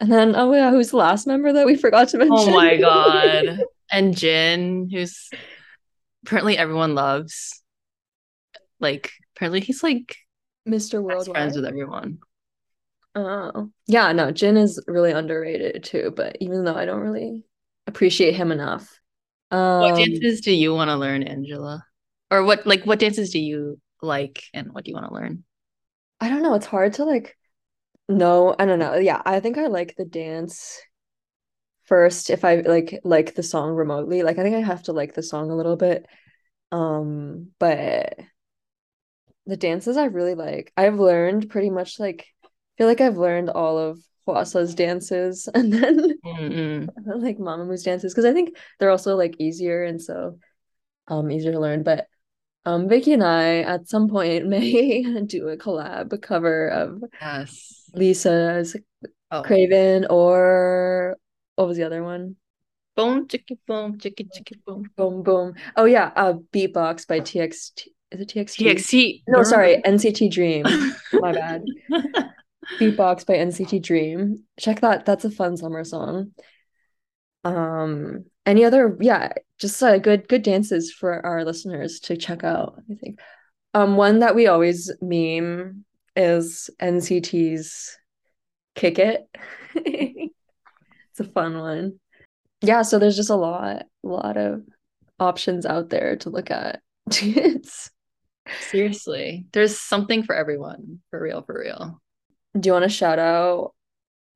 and 0.00 0.12
then 0.12 0.34
oh 0.36 0.52
yeah, 0.52 0.70
who's 0.70 0.90
the 0.90 0.96
last 0.96 1.26
member 1.26 1.52
that 1.52 1.66
we 1.66 1.76
forgot 1.76 2.08
to 2.08 2.18
mention? 2.18 2.36
Oh 2.36 2.50
my 2.50 2.76
god. 2.76 3.60
and 3.90 4.16
Jin, 4.16 4.88
who's 4.90 5.30
apparently 6.24 6.58
everyone 6.58 6.94
loves. 6.94 7.62
Like 8.80 9.12
apparently 9.34 9.60
he's 9.60 9.82
like 9.82 10.16
Mr. 10.68 11.02
Worldwide. 11.02 11.34
friends 11.34 11.56
with 11.56 11.64
everyone. 11.64 12.18
Oh. 13.14 13.70
Yeah, 13.86 14.10
no, 14.12 14.32
Jin 14.32 14.56
is 14.56 14.82
really 14.86 15.12
underrated 15.12 15.84
too, 15.84 16.12
but 16.16 16.36
even 16.40 16.64
though 16.64 16.74
I 16.74 16.84
don't 16.84 17.00
really 17.00 17.44
appreciate 17.86 18.34
him 18.34 18.50
enough. 18.50 19.00
Um, 19.54 19.80
what 19.82 19.96
dances 19.96 20.40
do 20.40 20.52
you 20.52 20.74
want 20.74 20.90
to 20.90 20.96
learn, 20.96 21.22
Angela? 21.22 21.84
Or 22.30 22.42
what 22.42 22.66
like 22.66 22.84
what 22.84 22.98
dances 22.98 23.30
do 23.30 23.38
you 23.38 23.80
like 24.02 24.42
and 24.52 24.72
what 24.72 24.84
do 24.84 24.90
you 24.90 24.96
want 24.96 25.08
to 25.08 25.14
learn? 25.14 25.44
I 26.20 26.28
don't 26.28 26.42
know, 26.42 26.54
it's 26.54 26.66
hard 26.66 26.94
to 26.94 27.04
like 27.04 27.36
no, 28.08 28.54
I 28.58 28.66
don't 28.66 28.80
know. 28.80 28.96
Yeah, 28.96 29.22
I 29.24 29.40
think 29.40 29.56
I 29.56 29.68
like 29.68 29.94
the 29.96 30.04
dance 30.04 30.80
first 31.84 32.30
if 32.30 32.44
I 32.44 32.56
like 32.56 33.00
like 33.04 33.34
the 33.34 33.42
song 33.42 33.74
remotely. 33.74 34.22
Like 34.22 34.38
I 34.38 34.42
think 34.42 34.56
I 34.56 34.60
have 34.60 34.82
to 34.84 34.92
like 34.92 35.14
the 35.14 35.22
song 35.22 35.50
a 35.50 35.56
little 35.56 35.76
bit. 35.76 36.06
Um, 36.72 37.50
but 37.60 38.18
the 39.46 39.56
dances 39.56 39.96
I 39.96 40.06
really 40.06 40.34
like. 40.34 40.72
I've 40.76 40.98
learned 40.98 41.48
pretty 41.48 41.70
much 41.70 42.00
like 42.00 42.26
I 42.44 42.48
feel 42.78 42.86
like 42.88 43.00
I've 43.00 43.18
learned 43.18 43.50
all 43.50 43.78
of 43.78 44.00
Hwasa's 44.26 44.74
dances 44.74 45.48
and 45.54 45.72
then 45.72 46.18
Mm-mm. 46.24 46.88
like 47.22 47.38
Mamamoo 47.38 47.82
dances 47.82 48.12
because 48.12 48.24
I 48.24 48.32
think 48.32 48.56
they're 48.78 48.90
also 48.90 49.16
like 49.16 49.36
easier 49.38 49.84
and 49.84 50.00
so 50.00 50.38
um 51.08 51.30
easier 51.30 51.52
to 51.52 51.60
learn. 51.60 51.82
But 51.82 52.06
um 52.64 52.88
Vicky 52.88 53.12
and 53.12 53.22
I 53.24 53.58
at 53.60 53.88
some 53.88 54.08
point 54.08 54.46
may 54.54 55.02
do 55.26 55.48
a 55.48 55.56
collab 55.56 56.20
cover 56.22 56.68
of 56.68 57.02
Yes. 57.20 57.90
Lisa's 57.94 58.76
Oh. 59.30 59.42
Craven 59.42 60.06
or 60.10 61.16
what 61.56 61.66
was 61.66 61.76
the 61.76 61.82
other 61.82 62.04
one? 62.04 62.36
Boom, 62.94 63.26
chicka 63.26 63.58
boom, 63.66 63.98
chicka 63.98 64.28
chicka 64.30 64.54
boom. 64.64 64.88
Boom 64.96 65.22
boom. 65.24 65.54
Oh 65.76 65.86
yeah, 65.86 66.12
uh 66.14 66.34
Beatbox 66.52 67.08
by 67.08 67.18
TXT. 67.18 67.88
Is 68.12 68.20
it 68.20 68.28
TXT? 68.28 68.58
TXT. 68.64 69.22
No, 69.26 69.42
sorry, 69.42 69.82
NCT 69.84 70.30
Dream. 70.30 70.64
My 71.14 71.32
bad. 71.32 71.64
Beatbox 72.78 73.26
by 73.26 73.34
NCT 73.34 73.82
Dream. 73.82 74.44
Check 74.58 74.80
that. 74.80 75.04
That's 75.04 75.24
a 75.24 75.30
fun 75.30 75.56
summer 75.56 75.84
song. 75.84 76.32
Um, 77.44 78.24
any 78.46 78.64
other, 78.64 78.96
yeah, 79.00 79.32
just 79.58 79.82
uh, 79.82 79.98
good 79.98 80.28
good 80.28 80.42
dances 80.42 80.92
for 80.92 81.24
our 81.24 81.44
listeners 81.44 82.00
to 82.00 82.16
check 82.16 82.44
out, 82.44 82.80
I 82.90 82.94
think. 82.94 83.20
Um, 83.74 83.96
one 83.96 84.20
that 84.20 84.34
we 84.34 84.46
always 84.46 84.90
meme 85.00 85.84
is 86.16 86.70
NCT's 86.80 87.96
Kick 88.74 88.98
It. 88.98 89.28
It's 91.16 91.28
a 91.28 91.32
fun 91.32 91.56
one. 91.56 92.00
Yeah, 92.60 92.82
so 92.82 92.98
there's 92.98 93.14
just 93.14 93.30
a 93.30 93.36
lot, 93.36 93.84
a 94.04 94.08
lot 94.08 94.36
of 94.36 94.62
options 95.20 95.64
out 95.64 95.88
there 95.88 96.16
to 96.16 96.30
look 96.30 96.50
at. 96.50 96.80
Seriously. 98.60 99.46
There's 99.52 99.78
something 99.78 100.24
for 100.24 100.34
everyone. 100.34 101.00
For 101.10 101.22
real, 101.22 101.42
for 101.42 101.60
real. 101.60 102.02
Do 102.58 102.68
you 102.68 102.72
want 102.72 102.84
to 102.84 102.88
shout 102.88 103.18
out 103.18 103.72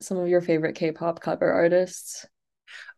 some 0.00 0.18
of 0.18 0.28
your 0.28 0.40
favorite 0.40 0.74
K-pop 0.76 1.20
cover 1.20 1.50
artists? 1.52 2.26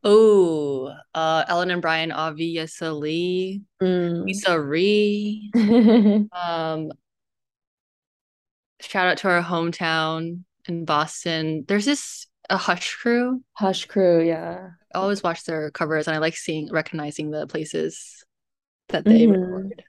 Oh, 0.02 0.92
uh 1.14 1.44
Ellen 1.46 1.70
and 1.70 1.82
Brian, 1.82 2.10
obviously. 2.12 3.62
Mm. 3.82 4.24
Lisa 4.24 4.60
Rhee. 4.60 5.50
Um, 6.32 6.90
shout 8.80 9.06
out 9.08 9.18
to 9.18 9.28
our 9.28 9.42
hometown 9.42 10.40
in 10.66 10.84
Boston. 10.84 11.64
There's 11.68 11.84
this 11.84 12.26
a 12.48 12.56
Hush 12.56 12.96
crew. 12.96 13.42
Hush 13.52 13.86
Crew, 13.86 14.26
yeah. 14.26 14.70
I 14.92 14.98
always 14.98 15.22
watch 15.22 15.44
their 15.44 15.70
covers 15.70 16.08
and 16.08 16.16
I 16.16 16.18
like 16.18 16.36
seeing 16.36 16.68
recognizing 16.72 17.30
the 17.30 17.46
places 17.46 18.24
that 18.88 19.04
they 19.04 19.26
Mhm. 19.26 19.52
record. 19.52 19.84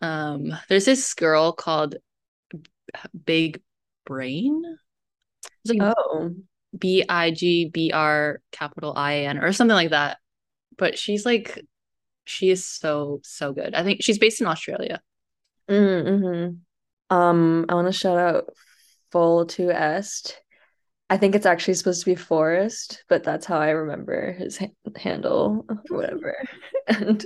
Um, 0.00 0.56
there's 0.68 0.86
this 0.86 1.12
girl 1.14 1.52
called 1.52 1.96
Big 3.26 3.60
Brain. 4.12 4.62
It's 5.64 5.74
like 5.74 5.94
Oh, 5.96 6.34
B 6.76 7.04
I 7.08 7.30
G 7.30 7.70
B 7.72 7.92
R 7.92 8.40
capital 8.50 8.92
I 8.94 9.20
N 9.20 9.38
or 9.38 9.52
something 9.52 9.74
like 9.74 9.90
that. 9.90 10.18
But 10.76 10.98
she's 10.98 11.24
like, 11.24 11.64
she 12.24 12.50
is 12.50 12.66
so, 12.66 13.20
so 13.24 13.52
good. 13.52 13.74
I 13.74 13.82
think 13.82 14.02
she's 14.02 14.18
based 14.18 14.40
in 14.40 14.46
Australia. 14.46 15.00
mm-hmm. 15.68 17.16
Um, 17.16 17.66
I 17.68 17.74
want 17.74 17.88
to 17.88 17.92
shout 17.92 18.18
out 18.18 18.44
Full 19.10 19.46
to 19.46 19.70
Est. 19.70 20.36
I 21.10 21.16
think 21.16 21.34
it's 21.34 21.46
actually 21.46 21.74
supposed 21.74 22.00
to 22.00 22.10
be 22.10 22.14
Forest, 22.14 23.04
but 23.08 23.22
that's 23.22 23.46
how 23.46 23.58
I 23.58 23.70
remember 23.70 24.32
his 24.32 24.58
ha 24.58 24.66
handle, 24.96 25.66
whatever. 25.88 26.36
And 26.88 27.24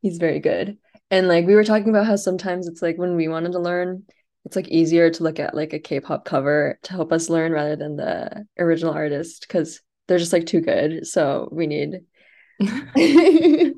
he's 0.00 0.18
very 0.18 0.38
good. 0.38 0.78
And 1.10 1.28
like 1.28 1.46
we 1.46 1.54
were 1.54 1.64
talking 1.64 1.88
about 1.88 2.06
how 2.06 2.16
sometimes 2.16 2.68
it's 2.68 2.82
like 2.82 2.96
when 2.96 3.16
we 3.16 3.28
wanted 3.28 3.52
to 3.52 3.58
learn, 3.58 4.04
it's 4.44 4.56
like 4.56 4.68
easier 4.68 5.10
to 5.10 5.22
look 5.22 5.40
at 5.40 5.54
like 5.54 5.72
a 5.72 5.78
K-pop 5.78 6.24
cover 6.24 6.78
to 6.82 6.92
help 6.92 7.12
us 7.12 7.30
learn 7.30 7.52
rather 7.52 7.76
than 7.76 7.96
the 7.96 8.46
original 8.58 8.92
artist 8.92 9.46
because 9.46 9.80
they're 10.06 10.18
just 10.18 10.32
like 10.32 10.46
too 10.46 10.60
good. 10.60 11.06
So 11.06 11.48
we 11.50 11.66
need 11.66 12.00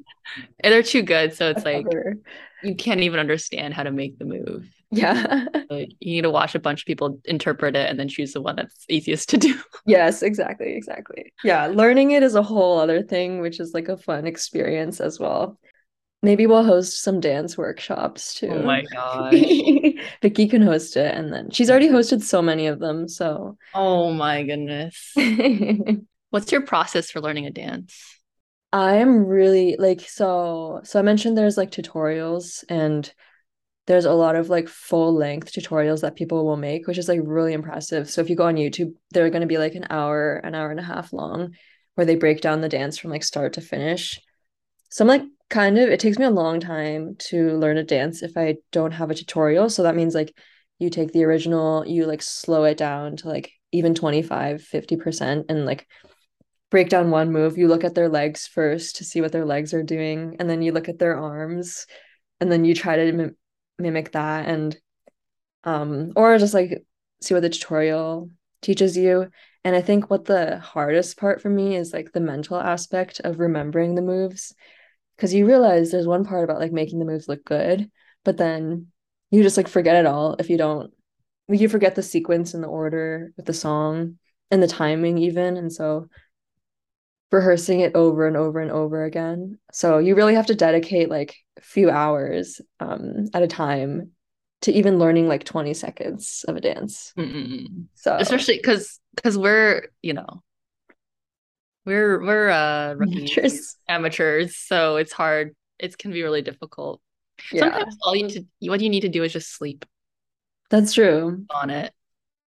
And 0.61 0.73
they're 0.73 0.83
too 0.83 1.03
good. 1.03 1.35
So 1.35 1.51
it's 1.57 1.65
like 1.65 1.87
you 2.63 2.75
can't 2.75 3.01
even 3.01 3.21
understand 3.21 3.75
how 3.75 3.85
to 3.85 3.93
make 3.93 4.19
the 4.19 4.25
move. 4.25 4.69
Yeah. 4.91 5.47
Like 5.69 5.91
you 5.99 6.15
need 6.15 6.23
to 6.23 6.31
watch 6.31 6.55
a 6.55 6.61
bunch 6.61 6.83
of 6.83 6.87
people 6.87 7.19
interpret 7.25 7.75
it 7.75 7.91
and 7.91 7.99
then 7.99 8.09
choose 8.09 8.33
the 8.33 8.41
one 8.41 8.55
that's 8.55 8.85
easiest 8.89 9.29
to 9.31 9.37
do. 9.37 9.59
Yes, 9.85 10.23
exactly, 10.23 10.77
exactly. 10.77 11.33
Yeah, 11.43 11.67
learning 11.67 12.13
it 12.13 12.23
is 12.23 12.37
a 12.37 12.43
whole 12.43 12.79
other 12.79 13.03
thing, 13.03 13.41
which 13.41 13.59
is 13.59 13.75
like 13.75 13.89
a 13.89 13.97
fun 13.97 14.29
experience 14.29 15.01
as 15.01 15.19
well. 15.19 15.59
Maybe 16.27 16.47
we'll 16.47 16.65
host 16.65 17.03
some 17.03 17.21
dance 17.21 17.57
workshops 17.57 18.37
oh 18.43 18.49
too. 18.49 18.53
Oh 18.53 18.63
my 18.63 18.83
gosh. 18.83 19.33
Vicky 20.23 20.49
can 20.49 20.61
host 20.61 20.97
it, 20.97 21.15
and 21.15 21.33
then 21.33 21.51
she's 21.51 21.71
already 21.71 21.89
hosted 21.89 22.23
so 22.23 22.43
many 22.43 22.67
of 22.67 22.81
them. 22.81 23.09
So 23.09 23.57
Oh 23.75 24.13
my 24.13 24.43
goodness. 24.43 25.15
What's 26.31 26.51
your 26.51 26.63
process 26.63 27.11
for 27.11 27.21
learning 27.21 27.47
a 27.47 27.51
dance? 27.51 28.21
I 28.73 28.97
am 28.97 29.25
really 29.25 29.77
like 29.79 30.01
so 30.01 30.81
so 30.83 30.99
I 30.99 31.03
mentioned 31.03 31.39
there's 31.39 31.57
like 31.57 31.71
tutorials 31.71 32.65
and 32.69 33.11
there's 33.87 34.05
a 34.05 34.13
lot 34.13 34.35
of 34.35 34.51
like 34.51 34.69
full 34.69 35.15
length 35.15 35.53
tutorials 35.53 36.01
that 36.01 36.17
people 36.17 36.45
will 36.45 36.57
make, 36.57 36.89
which 36.89 36.99
is 36.99 37.09
like 37.09 37.21
really 37.23 37.53
impressive. 37.53 38.11
So 38.11 38.21
if 38.21 38.29
you 38.29 38.35
go 38.35 38.47
on 38.47 38.57
YouTube, 38.57 38.95
they're 39.13 39.31
going 39.31 39.43
to 39.43 39.47
be 39.47 39.59
like 39.59 39.77
an 39.77 39.87
hour, 39.91 40.39
an 40.39 40.57
hour 40.57 40.73
and 40.73 40.81
a 40.81 40.83
half 40.83 41.13
long 41.13 41.55
where 41.95 42.05
they 42.05 42.17
break 42.17 42.41
down 42.41 42.61
the 42.61 42.69
dance 42.69 42.99
from 42.99 43.11
like 43.11 43.25
start 43.25 43.55
to 43.55 43.61
finish. 43.61 44.21
So 44.97 45.05
I'm 45.05 45.09
like 45.09 45.25
kind 45.51 45.79
of 45.79 45.91
it 45.91 46.01
takes 46.01 46.19
me 46.19 46.25
a 46.25 46.31
long 46.31 46.59
time 46.59 47.17
to 47.29 47.59
learn 47.59 47.77
a 47.77 47.85
dance 47.85 48.23
if 48.23 48.35
I 48.35 48.57
don't 48.73 48.93
have 48.93 49.11
a 49.11 49.15
tutorial. 49.15 49.69
So 49.69 49.83
that 49.83 49.95
means 49.95 50.15
like 50.15 50.35
you 50.79 50.89
take 50.89 51.13
the 51.13 51.25
original, 51.25 51.87
you 51.87 52.07
like 52.07 52.23
slow 52.23 52.65
it 52.65 52.79
down 52.79 53.17
to 53.17 53.29
like 53.29 53.53
even 53.73 53.95
25, 53.95 54.63
50% 54.63 55.51
and 55.51 55.67
like 55.67 55.87
break 56.71 56.89
down 56.89 57.11
one 57.11 57.31
move. 57.31 57.59
You 57.59 57.69
look 57.69 57.85
at 57.85 57.95
their 57.95 58.09
legs 58.09 58.47
first 58.47 58.97
to 58.97 59.05
see 59.05 59.21
what 59.21 59.33
their 59.33 59.45
legs 59.45 59.75
are 59.75 59.83
doing, 59.83 60.37
and 60.41 60.49
then 60.49 60.63
you 60.63 60.73
look 60.73 60.89
at 60.89 60.99
their 60.99 61.19
arms, 61.19 61.87
and 62.41 62.51
then 62.51 62.65
you 62.65 62.75
try 62.75 62.97
to 62.97 63.13
mim- 63.13 63.37
mimic 63.79 64.13
that, 64.13 64.49
and 64.49 64.75
um, 65.65 66.13
or 66.17 66.39
just 66.39 66.55
like 66.55 66.87
see 67.21 67.35
what 67.35 67.43
the 67.43 67.51
tutorial 67.51 68.31
teaches 68.63 68.97
you. 68.97 69.29
And 69.63 69.77
I 69.77 69.83
think 69.83 70.09
what 70.09 70.25
the 70.25 70.59
hardest 70.59 71.19
part 71.19 71.43
for 71.43 71.51
me 71.51 71.77
is 71.77 71.93
like 71.93 72.13
the 72.13 72.21
mental 72.21 72.57
aspect 72.57 73.21
of 73.25 73.41
remembering 73.41 73.95
the 73.95 74.01
moves, 74.01 74.55
because 75.17 75.35
you 75.35 75.47
realize 75.47 75.91
there's 75.91 76.07
one 76.07 76.25
part 76.25 76.45
about 76.45 76.61
like 76.61 76.73
making 76.73 76.99
the 76.99 77.05
moves 77.05 77.29
look 77.29 77.45
good, 77.45 77.91
but 78.25 78.37
then 78.37 78.89
you 79.31 79.43
just 79.43 79.57
like 79.57 79.69
forget 79.69 79.97
it 79.97 80.07
all 80.07 80.37
if 80.39 80.51
you 80.51 80.59
don't. 80.59 80.93
You 81.49 81.69
forget 81.69 81.95
the 81.95 82.03
sequence 82.03 82.55
and 82.55 82.63
the 82.63 82.69
order 82.69 83.33
with 83.37 83.47
the 83.47 83.55
song 83.55 84.19
and 84.51 84.63
the 84.63 84.67
timing 84.67 85.19
even. 85.19 85.57
And 85.57 85.73
so 85.73 86.09
rehearsing 87.31 87.81
it 87.81 87.95
over 87.95 88.27
and 88.27 88.37
over 88.37 88.61
and 88.61 88.71
over 88.71 89.05
again. 89.05 89.59
So 89.73 89.99
you 89.99 90.15
really 90.15 90.35
have 90.35 90.47
to 90.47 90.55
dedicate 90.55 91.09
like 91.09 91.37
a 91.57 91.61
few 91.61 91.91
hours 91.91 92.61
um, 92.81 93.27
at 93.35 93.43
a 93.43 93.49
time 93.49 94.13
to 94.63 94.73
even 94.73 94.99
learning 94.99 95.29
like 95.29 95.45
20 95.45 95.75
seconds 95.75 96.45
of 96.49 96.57
a 96.57 96.61
dance. 96.61 97.13
Mm-mm. 97.17 97.87
So 97.95 98.17
especially 98.17 98.57
because 98.57 99.01
because 99.15 99.37
we're 99.39 99.89
you 100.03 100.15
know 100.15 100.43
we're 101.87 102.21
we're 102.23 102.51
uh 102.51 102.95
rookies, 102.95 103.31
Amateurs. 103.39 103.77
amateurs, 103.89 104.57
so 104.57 104.97
it's 104.97 105.13
hard. 105.13 105.55
It 105.79 105.97
can 105.97 106.11
be 106.13 106.23
really 106.23 106.43
difficult. 106.43 107.01
yeah, 107.53 107.61
Sometimes 107.61 107.97
all 108.03 108.17
you 108.17 108.25
need 108.25 108.47
to 108.61 108.71
what 108.71 108.81
you 108.81 108.91
need 108.91 109.01
to 109.01 109.09
do 109.09 109.23
is 109.23 109.33
just 109.33 109.55
sleep 109.55 109.85
that's 110.69 110.93
true. 110.95 111.45
on 111.51 111.71
it. 111.71 111.93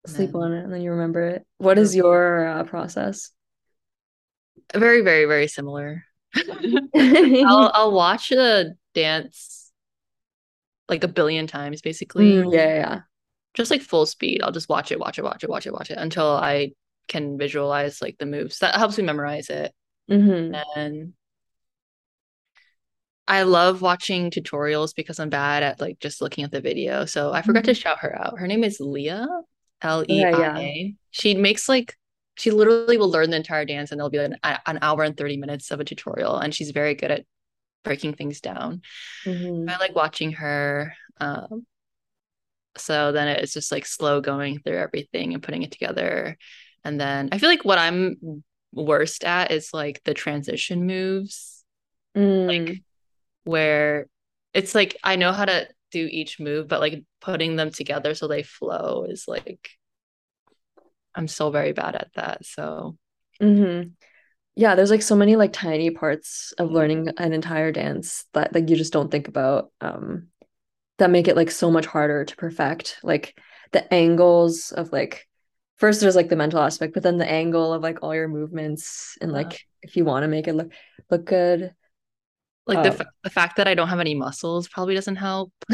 Sleep 0.07 0.32
then- 0.32 0.43
on 0.43 0.53
it 0.53 0.64
and 0.64 0.72
then 0.72 0.80
you 0.82 0.93
remember 0.93 1.26
it. 1.28 1.45
What 1.59 1.78
is 1.78 1.97
your 1.97 2.47
uh, 2.47 2.64
process? 2.64 3.30
Very, 4.74 5.01
very, 5.03 5.24
very 5.26 5.49
similar. 5.49 6.05
I'll 6.95 7.70
I'll 7.74 7.93
watch 7.93 8.32
a 8.32 8.74
dance 8.95 9.72
like 10.89 11.03
a 11.05 11.09
billion 11.09 11.47
times, 11.47 11.80
basically. 11.80 12.32
Mm, 12.32 12.53
yeah, 12.53 12.66
yeah, 12.66 12.74
yeah. 12.76 13.01
Just 13.55 13.70
like 13.70 13.82
full 13.82 14.05
speed. 14.07 14.43
I'll 14.43 14.53
just 14.53 14.68
watch 14.68 14.93
it, 14.93 14.99
watch 14.99 15.18
it, 15.18 15.22
watch 15.22 15.43
it, 15.45 15.51
watch 15.51 15.66
it, 15.66 15.72
watch 15.72 15.91
it 15.91 15.99
until 15.99 16.26
I 16.26 16.72
can 17.09 17.38
visualize 17.38 18.00
like 18.02 18.16
the 18.18 18.26
moves. 18.26 18.59
That 18.59 18.76
helps 18.76 18.98
me 18.98 19.05
memorize 19.05 19.50
it. 19.50 19.72
Mhm. 20.11 20.62
And 20.76 21.14
I 23.26 23.42
love 23.44 23.80
watching 23.80 24.30
tutorials 24.30 24.94
because 24.94 25.18
I'm 25.18 25.30
bad 25.30 25.62
at 25.62 25.80
like 25.80 25.98
just 25.98 26.20
looking 26.20 26.44
at 26.44 26.50
the 26.50 26.61
video. 26.61 27.07
So 27.07 27.32
I 27.32 27.42
forgot 27.42 27.64
to 27.64 27.74
shout 27.74 28.00
her 28.00 28.16
out. 28.18 28.38
Her 28.38 28.46
name 28.46 28.62
is 28.64 28.80
Leia, 28.80 29.26
L 29.80 30.05
E 30.09 30.24
I 30.24 30.30
A. 30.61 30.94
She 31.11 31.34
makes 31.34 31.68
like 31.68 31.96
she 32.36 32.50
literally 32.50 32.98
will 32.98 33.11
learn 33.11 33.30
the 33.30 33.36
entire 33.36 33.64
dance 33.64 33.90
and 33.90 33.98
there'll 33.98 34.11
be 34.11 34.18
like 34.18 34.32
an, 34.42 34.59
an 34.66 34.78
hour 34.82 35.05
and 35.05 35.16
30 35.16 35.36
minutes 35.36 35.70
of 35.70 35.80
a 35.80 35.84
tutorial 35.84 36.36
and 36.36 36.55
she's 36.55 36.72
very 36.72 36.94
good 36.94 37.11
at 37.11 37.24
breaking 37.82 38.14
things 38.14 38.40
down. 38.40 38.82
Mhm. 39.24 39.70
I 39.70 39.78
like 39.78 39.94
watching 39.94 40.32
her. 40.32 40.94
Um, 41.20 41.66
so 42.76 43.12
then 43.12 43.28
it's 43.28 43.52
just 43.52 43.70
like 43.70 43.86
slow 43.86 44.20
going 44.20 44.59
through 44.59 44.76
everything 44.76 45.32
and 45.32 45.42
putting 45.42 45.62
it 45.62 45.70
together. 45.70 46.36
And 46.85 47.01
then 47.01 47.30
I 47.32 47.39
feel 47.39 47.49
like 47.49 47.64
what 47.64 47.78
I'm 47.78 48.43
worst 48.72 49.24
at 49.24 49.51
is 49.53 49.70
like 49.72 50.03
the 50.05 50.14
transition 50.14 50.87
moves, 50.87 51.64
Mm. 52.16 52.47
like 52.47 52.82
where 53.45 54.07
it's 54.53 54.74
like 54.74 54.97
I 55.03 55.16
know 55.16 55.32
how 55.32 55.45
to 55.47 55.68
do 55.91 56.09
each 56.11 56.39
move, 56.41 56.68
but 56.68 56.80
like 56.80 57.05
putting 57.20 57.57
them 57.57 57.70
together 57.70 58.14
so 58.14 58.28
they 58.28 58.43
flow 58.43 59.05
is 59.09 59.24
like 59.26 59.70
I'm 61.14 61.28
so 61.28 61.51
very 61.51 61.72
bad 61.72 61.95
at 61.95 62.11
that. 62.14 62.45
So 62.45 62.97
Mhm. 63.41 63.93
Yeah, 64.57 64.74
there's 64.76 64.91
like 64.91 65.03
so 65.03 65.16
many 65.16 65.37
like 65.37 65.53
tiny 65.53 65.91
parts 65.91 66.53
of 66.59 66.70
learning 66.70 67.09
an 67.18 67.32
entire 67.32 67.72
dance 67.72 68.26
that 68.35 68.55
like 68.55 68.70
you 68.70 68.76
just 68.76 68.93
don't 68.93 69.11
think 69.11 69.26
about 69.28 69.72
um 69.80 70.28
that 70.99 71.11
make 71.11 71.28
it 71.28 71.37
like 71.37 71.51
so 71.51 71.70
much 71.70 71.87
harder 71.87 72.24
to 72.24 72.37
perfect. 72.37 72.99
Like 73.03 73.39
the 73.72 73.93
angles 73.93 74.70
of 74.72 74.93
like 74.93 75.26
first 75.77 76.01
there's 76.01 76.16
like 76.16 76.29
the 76.29 76.37
mental 76.37 76.61
aspect, 76.61 76.95
but 76.95 77.03
then 77.03 77.18
the 77.18 77.31
angle 77.31 77.72
of 77.72 77.83
like 77.83 77.99
all 78.03 78.14
your 78.14 78.29
movements 78.29 79.16
and 79.20 79.33
like 79.33 79.61
if 79.83 79.97
you 79.97 80.05
want 80.05 80.22
to 80.25 80.29
make 80.29 80.47
it 80.49 80.55
look 80.55 80.72
look 81.11 81.25
good. 81.25 81.75
like 82.66 82.83
the 82.83 82.91
Um. 82.91 82.97
fa- 82.97 83.11
the 83.22 83.31
fact 83.31 83.57
that 83.57 83.68
I 83.68 83.75
don't 83.75 83.89
have 83.89 84.01
any 84.01 84.14
muscles 84.14 84.68
probably 84.68 84.95
doesn't 84.95 85.16
help. 85.16 85.53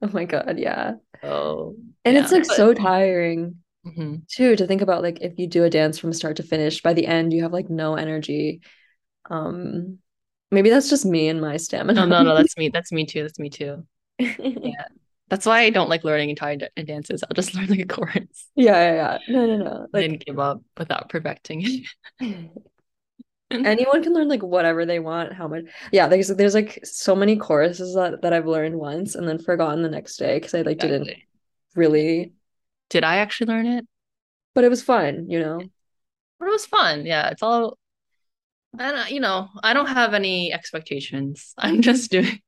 Oh 0.00 0.10
my 0.12 0.24
God, 0.24 0.58
yeah. 0.58 0.94
So 1.22 1.74
And 2.04 2.14
yeah, 2.14 2.22
it's 2.22 2.32
like 2.32 2.46
but- 2.46 2.56
so 2.56 2.72
tiring. 2.74 3.56
Mhm. 3.86 4.26
too 4.28 4.56
to 4.56 4.66
think 4.66 4.82
about 4.82 5.02
like 5.02 5.20
if 5.22 5.38
you 5.38 5.46
do 5.46 5.64
a 5.64 5.70
dance 5.70 5.98
from 5.98 6.12
start 6.12 6.36
to 6.36 6.42
finish 6.42 6.82
by 6.82 6.92
the 6.92 7.06
end 7.06 7.32
you 7.32 7.42
have 7.44 7.52
like 7.52 7.70
no 7.70 7.94
energy 7.94 8.60
um 9.30 9.98
maybe 10.50 10.68
that's 10.68 10.90
just 10.90 11.06
me 11.06 11.28
and 11.28 11.40
my 11.40 11.56
stamina 11.56 11.94
No, 11.94 12.06
no, 12.06 12.22
no, 12.22 12.36
that's 12.36 12.56
me. 12.60 12.68
That's 12.68 12.92
me 12.92 13.06
too. 13.06 13.22
That's 13.22 13.38
me 13.38 13.48
too. 13.50 13.84
That's 15.28 15.46
why 15.46 15.60
I 15.60 15.70
don't 15.70 15.88
like 15.90 16.04
learning 16.04 16.30
entire 16.30 16.56
da- 16.56 16.68
dances. 16.84 17.22
I'll 17.22 17.34
just 17.34 17.54
learn 17.56 17.66
like 17.68 17.80
a 17.80 17.86
chorus 17.86 18.48
yeah 18.56 18.72
yeah 18.76 18.94
yeah 18.94 19.18
no 19.28 19.46
no 19.46 19.56
no 19.64 19.86
and 19.94 20.18
like 20.18 20.24
give 20.24 20.38
up 20.38 20.62
without 20.76 21.08
perfecting 21.08 21.62
it. 21.64 21.86
anyone 23.50 24.02
can 24.02 24.12
learn 24.12 24.28
like 24.28 24.42
whatever 24.42 24.84
they 24.84 24.98
want 24.98 25.32
how 25.32 25.48
much 25.48 25.64
yeah 25.90 26.06
there's 26.06 26.28
there's 26.28 26.54
like 26.54 26.80
so 26.84 27.14
many 27.16 27.36
choruses 27.36 27.94
that, 27.94 28.20
that 28.22 28.32
I've 28.32 28.46
learned 28.46 28.76
once 28.78 29.14
and 29.14 29.26
then 29.26 29.38
forgotten 29.38 29.82
the 29.82 29.88
next 29.88 30.16
day 30.18 30.36
because 30.36 30.54
I 30.54 30.62
like 30.62 30.78
didn't 30.78 31.10
really 31.74 32.34
Did 32.90 33.04
I 33.04 33.16
actually 33.16 33.46
learn 33.48 33.66
it? 33.66 33.86
but 34.54 34.64
it 34.64 34.68
was 34.68 34.82
fun 34.82 35.28
you 35.30 35.40
know 35.40 35.62
But 36.38 36.48
it 36.48 36.52
was 36.52 36.66
fun. 36.66 37.06
Yeah, 37.06 37.30
it's 37.30 37.42
all. 37.42 37.78
I 38.78 38.92
don't, 38.92 39.10
you 39.10 39.20
know, 39.20 39.48
I 39.62 39.72
don't 39.74 39.86
have 39.86 40.14
any 40.14 40.52
expectations. 40.52 41.54
I'm 41.58 41.82
just 41.88 42.10
doing. 42.10 42.40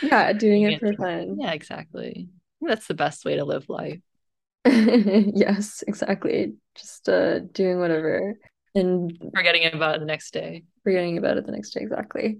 Yeah 0.00 0.32
doing 0.32 0.62
it 0.62 0.78
for 0.78 0.92
fun 0.94 1.36
Yeah, 1.40 1.52
exactly. 1.52 2.28
That's 2.60 2.86
the 2.86 2.94
best 2.94 3.24
way 3.24 3.36
to 3.36 3.44
live 3.44 3.68
life. 3.68 3.98
yes 4.64 5.82
exactly 5.88 6.54
just 6.76 7.08
uh 7.08 7.40
doing 7.40 7.78
whatever 7.80 8.34
and 8.74 9.18
Forgetting 9.34 9.72
about 9.74 9.96
it 9.96 10.00
the 10.00 10.06
next 10.06 10.32
day. 10.32 10.64
forgetting 10.84 11.18
about 11.18 11.36
it 11.36 11.46
the 11.46 11.52
next 11.52 11.70
day 11.70 11.80
exactly 11.80 12.38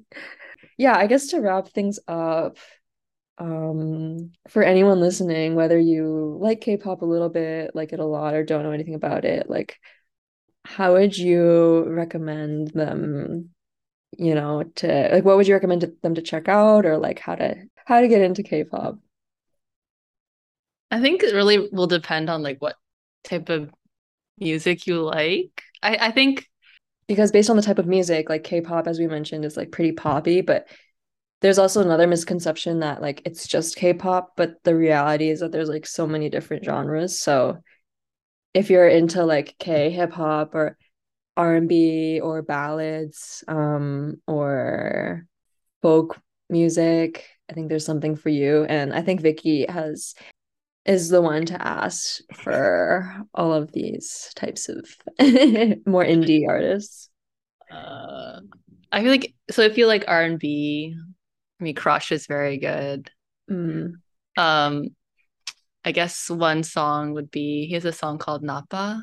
yeah 0.78 0.97
i 0.97 1.07
guess 1.07 1.26
to 1.28 1.40
wrap 1.40 1.68
things 1.68 1.99
up 2.07 2.59
um 3.38 4.30
for 4.49 4.62
anyone 4.62 5.01
listening 5.01 5.55
whether 5.57 5.78
you 5.78 6.38
like 6.40 6.61
k-pop 6.61 7.03
a 7.03 7.07
little 7.07 7.28
bit 7.28 7.74
like 7.74 7.93
it 7.93 8.01
a 8.01 8.05
lot 8.05 8.34
or 8.34 8.45
don't 8.45 8.62
know 8.62 8.70
anything 8.72 8.95
about 8.95 9.24
it 9.24 9.51
like 9.51 9.78
how 10.64 10.93
would 10.93 11.16
you 11.16 11.84
recommend 11.88 12.68
them 12.68 13.51
you 14.18 14.34
know 14.34 14.62
to 14.74 15.08
like 15.12 15.24
what 15.24 15.36
would 15.36 15.46
you 15.46 15.54
recommend 15.54 15.80
to- 15.80 15.94
them 16.02 16.14
to 16.14 16.22
check 16.22 16.48
out 16.48 16.84
or 16.84 16.98
like 16.98 17.18
how 17.18 17.34
to 17.34 17.54
how 17.86 18.00
to 18.00 18.08
get 18.08 18.22
into 18.22 18.42
k-pop 18.42 18.98
I 20.90 21.00
think 21.00 21.22
it 21.22 21.34
really 21.34 21.70
will 21.72 21.86
depend 21.86 22.28
on 22.28 22.42
like 22.42 22.60
what 22.60 22.76
type 23.24 23.48
of 23.48 23.72
music 24.38 24.86
you 24.86 25.00
like. 25.00 25.62
I, 25.82 25.96
I 25.96 26.10
think 26.10 26.46
because 27.08 27.32
based 27.32 27.50
on 27.50 27.56
the 27.56 27.62
type 27.62 27.78
of 27.78 27.86
music 27.86 28.28
like 28.28 28.44
k-pop 28.44 28.86
as 28.86 28.98
we 28.98 29.06
mentioned 29.06 29.44
is 29.44 29.56
like 29.56 29.72
pretty 29.72 29.92
poppy 29.92 30.40
but 30.40 30.68
there's 31.40 31.58
also 31.58 31.82
another 31.82 32.06
misconception 32.06 32.80
that 32.80 33.02
like 33.02 33.22
it's 33.24 33.46
just 33.46 33.76
k-pop 33.76 34.32
but 34.36 34.62
the 34.64 34.74
reality 34.74 35.28
is 35.28 35.40
that 35.40 35.50
there's 35.52 35.68
like 35.68 35.86
so 35.86 36.06
many 36.06 36.28
different 36.28 36.64
genres 36.64 37.18
so 37.18 37.58
if 38.54 38.70
you're 38.70 38.88
into 38.88 39.24
like 39.24 39.56
k 39.59 39.90
hip 39.90 40.12
hop 40.12 40.55
or 40.55 40.78
R&B 41.36 42.20
or 42.20 42.42
ballads 42.42 43.42
um 43.48 44.20
or 44.26 45.26
folk 45.80 46.20
music 46.50 47.26
i 47.50 47.54
think 47.54 47.68
there's 47.68 47.86
something 47.86 48.16
for 48.16 48.28
you 48.28 48.64
and 48.64 48.92
i 48.92 49.00
think 49.00 49.20
Vicky 49.20 49.64
has 49.66 50.14
is 50.84 51.09
the 51.09 51.22
one 51.22 51.46
to 51.46 51.66
ask 51.66 52.20
for 52.34 53.24
all 53.34 53.52
of 53.52 53.72
these 53.72 54.30
types 54.34 54.68
of 54.68 54.84
more 55.86 56.04
indie 56.04 56.46
artists 56.48 57.09
uh 57.70 58.40
I 58.92 59.00
feel 59.00 59.10
like 59.10 59.34
so 59.50 59.62
if 59.62 59.78
you 59.78 59.86
like 59.86 60.04
R&B, 60.06 60.94
I 61.60 61.64
mean 61.64 61.74
Crush 61.74 62.12
is 62.12 62.26
very 62.26 62.59
good. 62.59 63.10
Mm. 63.50 63.94
Um 64.36 64.88
I 65.84 65.92
guess 65.92 66.30
one 66.30 66.62
song 66.62 67.14
would 67.14 67.30
be 67.30 67.66
he 67.66 67.74
has 67.74 67.84
a 67.84 67.92
song 67.92 68.18
called 68.18 68.42
Nappa, 68.42 69.02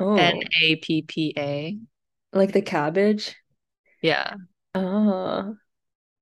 Oh, 0.00 0.16
N-A-P-P-A. 0.16 1.78
like 2.32 2.52
the 2.52 2.62
cabbage. 2.62 3.36
Yeah, 4.02 4.34
Oh, 4.74 5.56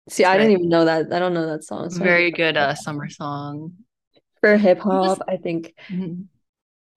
see, 0.09 0.25
I 0.25 0.37
didn't 0.39 0.53
even 0.53 0.69
know 0.69 0.87
that. 0.87 1.13
I 1.13 1.19
don't 1.19 1.35
know 1.35 1.47
that 1.47 1.65
song. 1.65 1.91
So 1.91 2.03
very 2.03 2.31
good 2.31 2.57
uh 2.57 2.75
summer 2.75 3.09
song. 3.09 3.73
for 4.41 4.57
hip 4.57 4.81
hop. 4.81 5.19
I 5.29 5.37
think 5.37 5.75
Mhm. 5.91 6.27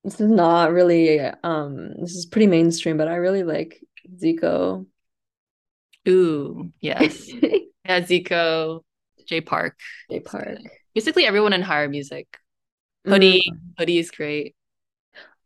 this 0.04 0.20
is 0.20 0.30
not 0.30 0.72
really 0.72 1.20
um 1.20 1.94
this 2.00 2.16
is 2.16 2.26
pretty 2.26 2.48
mainstream, 2.48 2.98
but 2.98 3.08
I 3.08 3.16
really 3.16 3.44
like 3.44 3.80
Zico. 4.18 4.86
Ooh, 6.08 6.72
yes. 6.80 7.30
Yeah, 7.84 8.00
Zico, 8.02 8.84
Jay 9.26 9.42
Park. 9.42 9.78
Jay 10.10 10.20
Park. 10.20 10.60
Basically 10.94 11.26
everyone 11.26 11.52
in 11.52 11.62
higher 11.64 11.90
music. 11.90 12.28
Mm. 13.06 13.12
Hoody, 13.12 13.42
Hoody 13.80 14.00
is 14.00 14.12
great. 14.12 14.56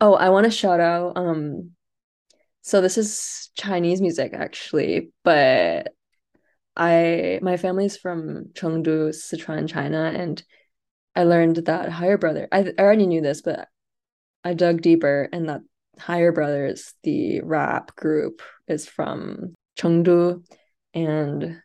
Oh, 0.02 0.14
I 0.14 0.30
want 0.30 0.46
to 0.46 0.52
shout 0.52 0.80
out 0.80 1.18
um 1.18 1.72
so 2.62 2.82
this 2.82 2.98
is 2.98 3.52
Chinese 3.56 4.02
music 4.02 4.34
actually, 4.34 5.12
but 5.24 5.94
I 6.76 7.40
my 7.42 7.58
family's 7.58 7.98
from 7.98 8.48
Chengdu, 8.54 9.10
Sichuan, 9.10 9.70
China, 9.70 10.12
and 10.16 10.44
I 11.16 11.24
learned 11.24 11.58
that 11.58 11.90
Higher 11.90 12.18
Brother. 12.18 12.48
I, 12.52 12.74
I 12.78 12.82
already 12.82 13.08
knew 13.08 13.22
this, 13.22 13.42
but 13.42 13.70
I 14.44 14.54
dug 14.54 14.82
deeper, 14.82 15.30
and 15.32 15.50
that 15.50 15.62
Higher 16.00 16.32
Brothers, 16.32 16.94
the 17.04 17.42
rap 17.42 17.96
group, 17.96 18.42
is 18.68 18.88
from 18.88 19.56
Chengdu, 19.80 20.44
and 20.94 21.62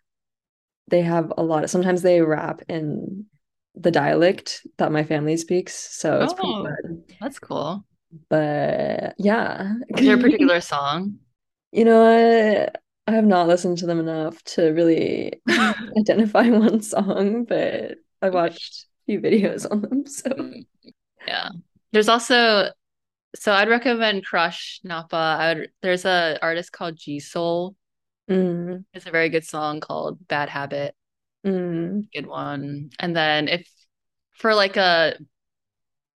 they 0.89 1.02
have 1.02 1.32
a 1.36 1.43
lot 1.43 1.65
of. 1.65 1.70
Sometimes 1.70 2.02
they 2.02 2.20
rap 2.20 2.62
in 2.69 3.27
the 3.74 3.90
dialect 3.90 4.66
that 4.78 4.93
my 4.93 5.05
family 5.05 5.36
speaks, 5.36 5.74
so 5.74 6.20
it's 6.23 6.35
pretty 6.35 6.52
Oh. 6.52 6.62
good. 6.62 7.16
That's 7.20 7.39
cool. 7.39 7.85
But 8.28 9.15
yeah. 9.19 9.74
Is 9.89 10.05
there 10.05 10.15
a 10.16 10.19
particular 10.19 10.61
song? 10.61 11.19
You 11.73 11.85
know, 11.85 12.05
I, 12.05 12.69
I 13.11 13.15
have 13.15 13.24
not 13.24 13.47
listened 13.49 13.78
to 13.78 13.87
them 13.87 14.01
enough 14.01 14.43
to 14.45 14.70
really 14.70 15.41
identify 15.99 16.49
one 16.49 16.81
song, 16.82 17.45
but 17.45 17.99
I 18.23 18.31
watched 18.31 18.87
a 19.03 19.05
few 19.07 19.20
videos 19.20 19.70
on 19.70 19.82
them. 19.82 20.07
So 20.07 20.31
yeah. 21.27 21.51
There's 21.93 22.09
also 22.09 22.70
so 23.37 23.53
I'd 23.53 23.69
recommend 23.69 24.24
Crush 24.27 24.81
Nappa. 24.85 25.16
I 25.16 25.55
would 25.55 25.70
there's 25.82 26.05
a 26.05 26.39
artist 26.43 26.73
called 26.73 26.97
G 26.97 27.20
Soul. 27.20 27.77
mm, 28.28 28.85
It's 28.95 29.07
a 29.07 29.11
very 29.11 29.28
good 29.28 29.45
song 29.45 29.81
called 29.81 30.27
Bad 30.28 30.49
Habit. 30.49 30.95
mm. 31.45 32.09
Good 32.12 32.27
one. 32.27 32.91
And 32.99 33.15
then 33.16 33.49
if 33.49 33.69
for 34.32 34.55
like 34.55 34.77
a 34.77 35.16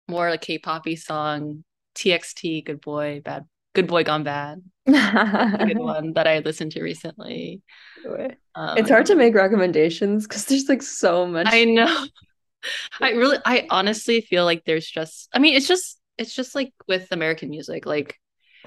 more 0.09 0.31
like 0.31 0.41
K-poppy 0.43 0.97
song, 0.97 1.65
TXT, 1.95 2.65
Good 2.65 2.81
Boy, 2.81 3.21
Bad 3.25 3.47
Good 3.75 3.87
Boy 3.87 4.05
Gone 4.05 4.25
Bad. 4.25 4.63
A 4.87 5.65
good 5.67 5.79
one 5.79 6.15
that 6.15 6.27
I 6.27 6.39
listened 6.41 6.73
to 6.73 6.83
recently. 6.83 7.63
Um, 8.55 8.79
It's 8.79 8.91
hard 8.91 9.07
to 9.07 9.15
make 9.15 9.35
recommendations 9.35 10.27
because 10.27 10.45
there's 10.47 10.69
like 10.69 10.83
so 10.83 11.27
much. 11.27 11.47
I 11.49 11.65
know. 11.65 12.07
I 13.01 13.11
really 13.13 13.39
I 13.45 13.67
honestly 13.71 14.21
feel 14.21 14.45
like 14.45 14.65
there's 14.65 14.87
just 14.87 15.29
I 15.33 15.39
mean 15.39 15.55
it's 15.57 15.67
just 15.69 15.99
it's 16.19 16.35
just 16.35 16.55
like 16.55 16.75
with 16.87 17.09
American 17.11 17.49
music 17.49 17.87
like 17.87 18.19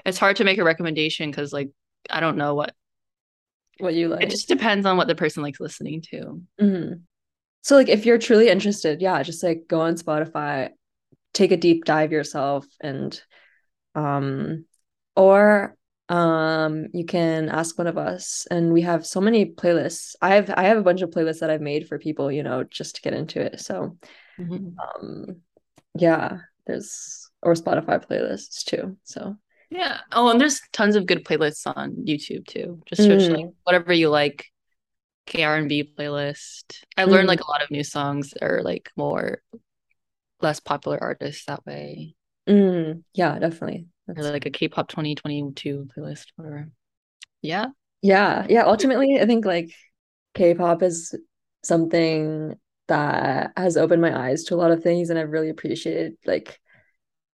it's 0.04 0.18
hard 0.18 0.36
to 0.36 0.44
make 0.44 0.58
a 0.58 0.64
recommendation 0.64 1.30
because 1.30 1.52
like 1.52 1.70
I 2.10 2.18
don't 2.18 2.36
know 2.36 2.56
what 2.56 2.74
what 3.78 3.94
you 3.94 4.08
like. 4.08 4.22
it 4.24 4.30
just 4.30 4.48
depends 4.48 4.86
on 4.86 4.96
what 4.96 5.06
the 5.06 5.14
person 5.14 5.42
likes 5.42 5.60
listening 5.60 6.02
to. 6.10 6.42
Mhm. 6.60 7.02
So 7.62 7.76
like 7.76 7.88
if 7.88 8.04
you're 8.04 8.18
truly 8.18 8.48
interested, 8.48 9.00
yeah, 9.00 9.22
just 9.22 9.42
like 9.42 9.64
go 9.68 9.80
on 9.80 9.94
Spotify, 9.94 10.70
take 11.34 11.52
a 11.52 11.58
deep 11.58 11.84
dive 11.84 12.12
yourself 12.12 12.66
and 12.80 13.22
um 13.94 14.64
or 15.16 15.76
um 16.08 16.86
you 16.92 17.04
can 17.04 17.48
ask 17.48 17.78
one 17.78 17.86
of 17.86 17.98
us 17.98 18.46
and 18.50 18.72
we 18.72 18.82
have 18.82 19.06
so 19.06 19.20
many 19.20 19.46
playlists. 19.46 20.16
I 20.22 20.34
have 20.36 20.50
I 20.56 20.64
have 20.64 20.78
a 20.78 20.82
bunch 20.82 21.02
of 21.02 21.10
playlists 21.10 21.40
that 21.40 21.50
I've 21.50 21.60
made 21.62 21.88
for 21.88 21.98
people, 21.98 22.32
you 22.32 22.42
know, 22.42 22.64
just 22.64 22.96
to 22.96 23.02
get 23.02 23.14
into 23.14 23.40
it. 23.40 23.60
So 23.60 23.96
Mhm. 24.38 24.76
um 24.78 25.42
yeah, 25.96 26.38
there's 26.66 27.30
or 27.42 27.54
Spotify 27.54 28.04
playlists 28.04 28.64
too. 28.64 28.96
So 29.04 29.36
Yeah. 29.70 30.00
Oh, 30.12 30.30
and 30.30 30.40
there's 30.40 30.60
tons 30.72 30.96
of 30.96 31.06
good 31.06 31.24
playlists 31.24 31.66
on 31.66 31.92
YouTube 32.06 32.46
too. 32.46 32.80
Just 32.86 33.02
search 33.02 33.30
like 33.30 33.40
Mm. 33.40 33.54
whatever 33.64 33.92
you 33.92 34.08
like. 34.08 34.46
K-R&B 35.26 35.94
playlist. 35.98 36.84
I 36.98 37.04
learned 37.04 37.24
Mm. 37.24 37.28
like 37.28 37.40
a 37.40 37.50
lot 37.50 37.62
of 37.62 37.70
new 37.70 37.82
songs 37.82 38.34
or 38.42 38.60
like 38.62 38.90
more 38.96 39.40
less 40.44 40.60
popular 40.60 41.02
artists 41.02 41.46
that 41.46 41.66
way. 41.66 42.14
Mm, 42.48 43.02
yeah, 43.14 43.38
definitely. 43.38 43.88
Or 44.06 44.14
That's 44.14 44.28
like 44.28 44.46
a 44.46 44.50
K-pop 44.50 44.88
2022 44.88 45.88
playlist, 45.96 46.26
whatever. 46.36 46.68
Yeah. 47.42 47.66
yeah, 48.02 48.46
yeah. 48.48 48.64
Ultimately, 48.64 49.18
I 49.20 49.26
think 49.26 49.44
like 49.44 49.70
K-pop 50.34 50.82
is 50.82 51.14
something 51.62 52.54
that 52.86 53.52
has 53.56 53.76
opened 53.76 54.02
my 54.02 54.16
eyes 54.28 54.44
to 54.44 54.54
a 54.54 54.56
lot 54.56 54.70
of 54.70 54.82
things, 54.82 55.10
and 55.10 55.18
I've 55.18 55.30
really 55.30 55.48
appreciated 55.48 56.16
like 56.26 56.60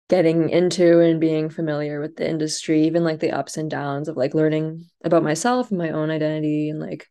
getting 0.09 0.49
into 0.49 0.99
and 1.01 1.19
being 1.19 1.49
familiar 1.49 1.99
with 1.99 2.15
the 2.15 2.27
industry, 2.27 2.85
even 2.85 3.03
like 3.03 3.19
the 3.19 3.31
ups 3.31 3.57
and 3.57 3.69
downs 3.69 4.07
of 4.07 4.17
like 4.17 4.33
learning 4.33 4.85
about 5.03 5.23
myself 5.23 5.69
and 5.69 5.77
my 5.77 5.89
own 5.89 6.09
identity, 6.11 6.69
and 6.69 6.79
like 6.79 7.07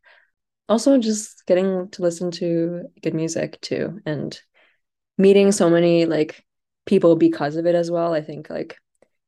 also 0.68 0.98
just 0.98 1.44
getting 1.46 1.88
to 1.90 2.02
listen 2.02 2.30
to 2.30 2.84
good 3.02 3.14
music 3.14 3.60
too, 3.60 4.00
and 4.06 4.40
meeting 5.18 5.52
so 5.52 5.70
many 5.70 6.06
like 6.06 6.44
people 6.86 7.16
because 7.16 7.56
of 7.56 7.66
it 7.66 7.74
as 7.74 7.90
well. 7.90 8.14
I 8.14 8.22
think 8.22 8.50
like 8.50 8.78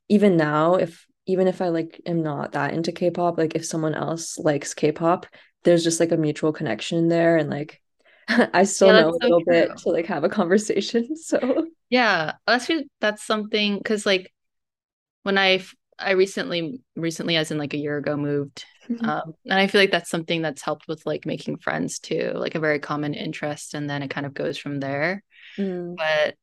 even 0.09 0.37
now, 0.37 0.75
if 0.75 1.07
even 1.27 1.47
if 1.47 1.61
I 1.61 1.69
like 1.69 2.01
am 2.05 2.23
not 2.23 2.53
that 2.53 2.73
into 2.73 2.91
K-pop, 2.91 3.37
like 3.37 3.55
if 3.55 3.65
someone 3.65 3.95
else 3.95 4.37
likes 4.39 4.73
K-pop, 4.73 5.27
there's 5.63 5.83
just 5.83 5.99
like 5.99 6.11
a 6.11 6.17
mutual 6.17 6.53
connection 6.53 7.07
there, 7.09 7.37
and 7.37 7.49
like 7.49 7.81
I 8.29 8.63
still 8.63 8.93
Yeah, 8.93 8.93
know 8.93 9.09
a 9.09 9.19
so 9.21 9.29
little 9.29 9.41
bit 9.45 9.77
to 9.79 9.89
like 9.91 10.07
have 10.07 10.23
a 10.23 10.29
conversation. 10.29 11.15
So 11.17 11.67
Yeah, 11.89 12.33
actually, 12.47 12.89
that's 12.99 13.23
something 13.25 13.77
because 13.77 14.05
like 14.05 14.31
when 15.23 15.37
i 15.37 15.63
i 15.99 16.11
recently 16.11 16.81
recently 16.95 17.37
as 17.37 17.51
in 17.51 17.57
like 17.59 17.73
a 17.73 17.77
year 17.79 17.97
ago 17.97 18.17
moved, 18.17 18.65
um, 19.03 19.35
and 19.45 19.59
I 19.59 19.67
feel 19.67 19.81
like 19.81 19.91
that's 19.91 20.09
something 20.11 20.41
that's 20.43 20.61
helped 20.63 20.87
with 20.87 21.05
like 21.05 21.25
making 21.25 21.57
friends 21.59 21.99
too, 21.99 22.33
like 22.35 22.55
a 22.55 22.59
very 22.61 22.79
common 22.79 23.13
interest, 23.15 23.73
and 23.75 23.89
then 23.89 24.03
it 24.03 24.09
kind 24.11 24.25
of 24.27 24.33
goes 24.33 24.57
from 24.57 24.79
there. 24.81 25.23
Mm, 25.57 25.97
But 25.97 26.35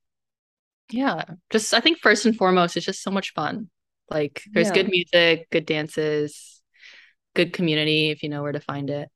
yeah, 0.90 1.24
just 1.50 1.74
I 1.74 1.80
think 1.80 1.98
first 2.00 2.26
and 2.26 2.36
foremost, 2.36 2.76
it's 2.76 2.86
just 2.86 3.02
so 3.02 3.10
much 3.10 3.32
fun. 3.34 3.70
Like 4.10 4.44
there's 4.54 4.70
yeah. 4.70 4.72
good 4.72 4.88
music, 4.88 5.48
good 5.50 5.66
dances, 5.66 6.62
good 7.34 7.52
community 7.54 8.10
if 8.10 8.22
you 8.22 8.28
know 8.30 8.42
where 8.42 8.52
to 8.52 8.60
find 8.60 8.90
it. 8.90 9.10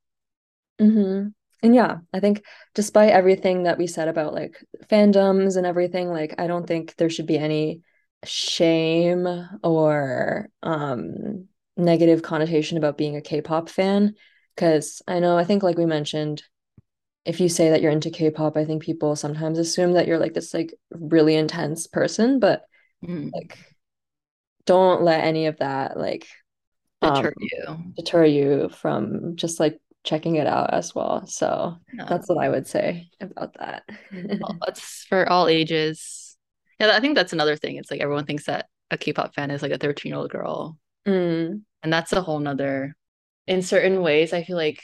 hmm 0.79 1.29
And 1.63 1.75
yeah, 1.75 1.99
I 2.13 2.21
think 2.21 2.45
despite 2.75 3.11
everything 3.13 3.65
that 3.65 3.79
we 3.79 3.87
said 3.87 4.09
about 4.09 4.35
like 4.35 4.65
fandoms 4.91 5.57
and 5.57 5.67
everything, 5.67 6.09
like 6.09 6.35
I 6.39 6.47
don't 6.47 6.67
think 6.67 6.97
there 6.97 7.11
should 7.11 7.27
be 7.27 7.39
any 7.39 7.83
shame 8.25 9.27
or 9.63 10.49
um 10.63 11.49
negative 11.77 12.23
connotation 12.23 12.79
about 12.79 12.99
being 12.99 13.17
a 13.17 13.21
K-pop 13.23 13.69
fan. 13.69 14.15
Because 14.55 15.03
I 15.09 15.21
know, 15.21 15.39
I 15.39 15.45
think 15.45 15.63
like 15.63 15.79
we 15.79 15.87
mentioned, 15.87 16.43
if 17.25 17.41
you 17.41 17.49
say 17.49 17.71
that 17.71 17.83
you're 17.83 17.93
into 17.93 18.11
K-pop, 18.11 18.57
I 18.57 18.65
think 18.65 18.83
people 18.83 19.17
sometimes 19.17 19.59
assume 19.59 19.93
that 19.93 20.07
you're 20.07 20.19
like 20.19 20.35
this 20.35 20.55
like 20.55 20.75
really 20.91 21.37
intense 21.37 21.87
person, 21.87 22.41
but 22.41 22.65
Mm, 23.03 23.31
like 23.35 23.59
don't 24.67 25.03
let 25.03 25.25
any 25.25 25.47
of 25.47 25.59
that 25.59 25.97
like 25.99 26.27
um 27.03 27.27
deter 27.27 27.33
you. 27.41 27.95
deter 27.97 28.25
you 28.25 28.69
from 28.71 29.37
just 29.37 29.61
like 29.61 29.81
checking 30.05 30.37
it 30.37 30.47
out 30.47 30.75
as 30.75 30.95
well. 30.95 31.27
So 31.27 31.79
Yeah. 31.93 32.09
that's 32.09 32.29
what 32.29 32.39
I 32.39 32.49
would 32.49 32.67
say 32.67 33.11
about 33.21 33.55
that. 33.59 33.85
Well, 34.41 34.57
That's 34.67 35.05
for 35.05 35.29
all 35.29 35.49
ages. 35.49 36.37
Yeah, 36.81 36.97
I 36.97 37.01
think 37.01 37.15
that's 37.15 37.33
another 37.33 37.57
thing. 37.57 37.77
It's 37.77 37.91
like 37.91 38.01
everyone 38.01 38.27
thinks 38.27 38.47
that 38.47 38.69
a 38.91 38.99
K-pop 38.99 39.35
fan 39.35 39.51
is 39.51 39.63
like 39.63 39.73
a 39.73 39.79
13-year-old 39.79 40.31
girl. 40.31 40.79
Mm, 41.07 41.63
And 41.83 41.93
that's 41.93 42.13
a 42.13 42.23
whole 42.23 42.39
nother, 42.39 42.95
in 43.47 43.63
certain 43.63 44.03
ways, 44.03 44.33
I 44.33 44.45
feel 44.45 44.57
like 44.57 44.83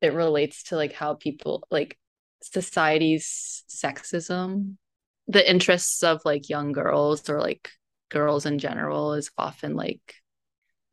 it 0.00 0.12
relates 0.14 0.64
to 0.64 0.76
like 0.76 0.92
how 0.92 1.14
people 1.14 1.66
like 1.70 1.98
society's 2.42 3.64
sexism, 3.68 4.76
the 5.28 5.48
interests 5.48 6.02
of 6.02 6.22
like 6.24 6.48
young 6.48 6.72
girls 6.72 7.28
or 7.28 7.40
like 7.40 7.70
girls 8.10 8.46
in 8.46 8.58
general 8.58 9.14
is 9.14 9.30
often 9.38 9.74
like 9.74 10.14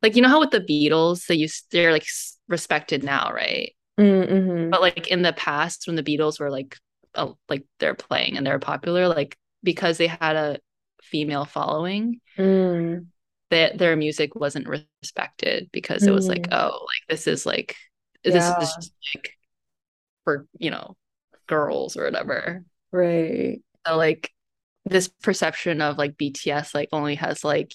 like 0.02 0.16
you 0.16 0.22
know 0.22 0.28
how 0.28 0.40
with 0.40 0.50
the 0.50 0.60
Beatles 0.60 1.26
they 1.26 1.36
used 1.36 1.66
they're 1.72 1.92
like 1.92 2.06
respected 2.48 3.04
now, 3.04 3.32
right? 3.32 3.74
mm, 3.98 4.04
mhm, 4.30 4.70
But 4.70 4.80
like 4.82 5.08
in 5.08 5.22
the 5.22 5.32
past 5.32 5.86
when 5.86 5.96
the 5.96 6.02
Beatles 6.02 6.40
were 6.40 6.50
like 6.50 6.76
uh, 7.14 7.32
like 7.48 7.64
they're 7.78 7.94
playing 7.94 8.36
and 8.36 8.46
they're 8.46 8.58
popular, 8.58 9.08
like 9.08 9.36
because 9.62 9.98
they 9.98 10.08
had 10.08 10.36
a 10.36 10.58
female 11.02 11.44
following, 11.44 12.20
mm, 12.36 13.06
that 13.50 13.78
their 13.78 13.96
music 13.96 14.34
wasn't 14.34 14.68
respected 14.68 15.68
because 15.72 16.06
it 16.06 16.10
was 16.12 16.28
like, 16.28 16.48
mm. 16.48 16.52
oh, 16.52 16.86
like 16.86 17.08
this 17.08 17.26
is 17.26 17.46
like 17.46 17.76
this 18.24 18.48
is 18.48 18.56
just 18.56 18.92
like 19.14 19.32
for, 20.24 20.46
you 20.58 20.70
know, 20.70 20.96
girls 21.48 21.96
or 21.96 22.04
whatever. 22.04 22.64
right. 22.92 23.60
So 23.86 23.96
like 23.96 24.30
this 24.84 25.08
perception 25.08 25.80
of 25.80 25.98
like 25.98 26.16
BTS 26.16 26.74
like 26.74 26.88
only 26.92 27.16
has 27.16 27.44
like 27.44 27.72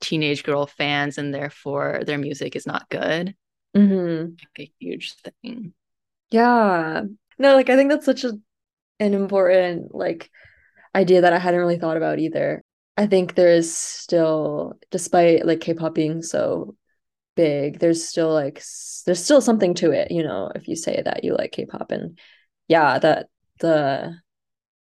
teenage 0.00 0.44
girl 0.44 0.66
fans 0.66 1.18
and 1.18 1.34
therefore 1.34 2.02
their 2.06 2.18
music 2.18 2.56
is 2.56 2.66
not 2.66 2.88
good. 2.90 3.34
hmm 3.74 4.36
Like 4.58 4.68
a 4.68 4.72
huge 4.80 5.14
thing. 5.42 5.74
Yeah. 6.30 7.02
No, 7.38 7.54
like 7.54 7.70
I 7.70 7.76
think 7.76 7.90
that's 7.90 8.06
such 8.06 8.24
a 8.24 8.32
an 9.00 9.14
important 9.14 9.94
like 9.94 10.30
idea 10.94 11.22
that 11.22 11.32
I 11.32 11.38
hadn't 11.38 11.60
really 11.60 11.78
thought 11.78 11.96
about 11.98 12.18
either. 12.20 12.62
I 12.96 13.06
think 13.06 13.34
there 13.34 13.50
is 13.54 13.76
still, 13.76 14.74
despite 14.90 15.46
like 15.46 15.60
K-pop 15.60 15.94
being 15.94 16.22
so 16.22 16.76
big, 17.36 17.78
there's 17.78 18.06
still 18.06 18.32
like 18.32 18.62
there's 19.06 19.22
still 19.22 19.40
something 19.40 19.74
to 19.74 19.90
it, 19.92 20.10
you 20.10 20.22
know, 20.22 20.50
if 20.54 20.68
you 20.68 20.76
say 20.76 21.00
that 21.04 21.24
you 21.24 21.34
like 21.34 21.52
K-pop 21.52 21.90
and 21.90 22.18
yeah, 22.68 22.98
that 22.98 23.26
the 23.60 24.16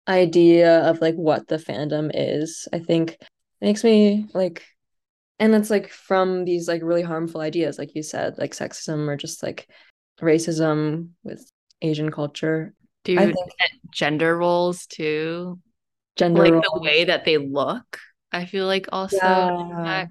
idea 0.09 0.81
of 0.89 1.01
like 1.01 1.15
what 1.15 1.49
the 1.49 1.57
fandom 1.57 2.11
is, 2.13 2.69
I 2.73 2.79
think 2.79 3.19
makes 3.61 3.85
me 3.85 4.27
like 4.35 4.65
and 5.39 5.55
it's 5.55 5.71
like 5.71 5.89
from 5.89 6.45
these 6.45 6.69
like 6.69 6.83
really 6.83 7.03
harmful 7.03 7.41
ideas, 7.41 7.79
like 7.79 7.95
you 7.95 8.03
said, 8.03 8.37
like 8.37 8.53
sexism 8.53 9.09
or 9.09 9.17
just 9.17 9.43
like 9.43 9.69
racism 10.21 11.11
with 11.23 11.51
Asian 11.81 12.11
culture. 12.11 12.75
Dude, 13.05 13.19
think 13.35 13.51
gender 13.91 14.37
roles 14.37 14.87
too. 14.87 15.59
gender 16.17 16.43
Like 16.43 16.63
the 16.63 16.81
way 16.83 17.05
that 17.05 17.25
they 17.25 17.39
look, 17.39 17.99
I 18.31 18.45
feel 18.45 18.67
like 18.67 18.89
also 18.93 19.17
yeah, 19.17 20.07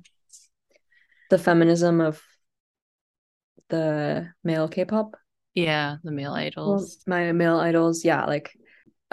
the 1.29 1.37
feminism 1.37 2.01
of 2.01 2.21
the 3.69 4.29
male 4.43 4.67
K-pop. 4.67 5.15
Yeah, 5.53 5.97
the 6.03 6.11
male 6.11 6.33
Well, 6.33 6.77
idols. 6.77 6.99
my 7.07 7.31
male 7.31 7.57
idols, 7.57 8.05
yeah, 8.05 8.25
like 8.25 8.51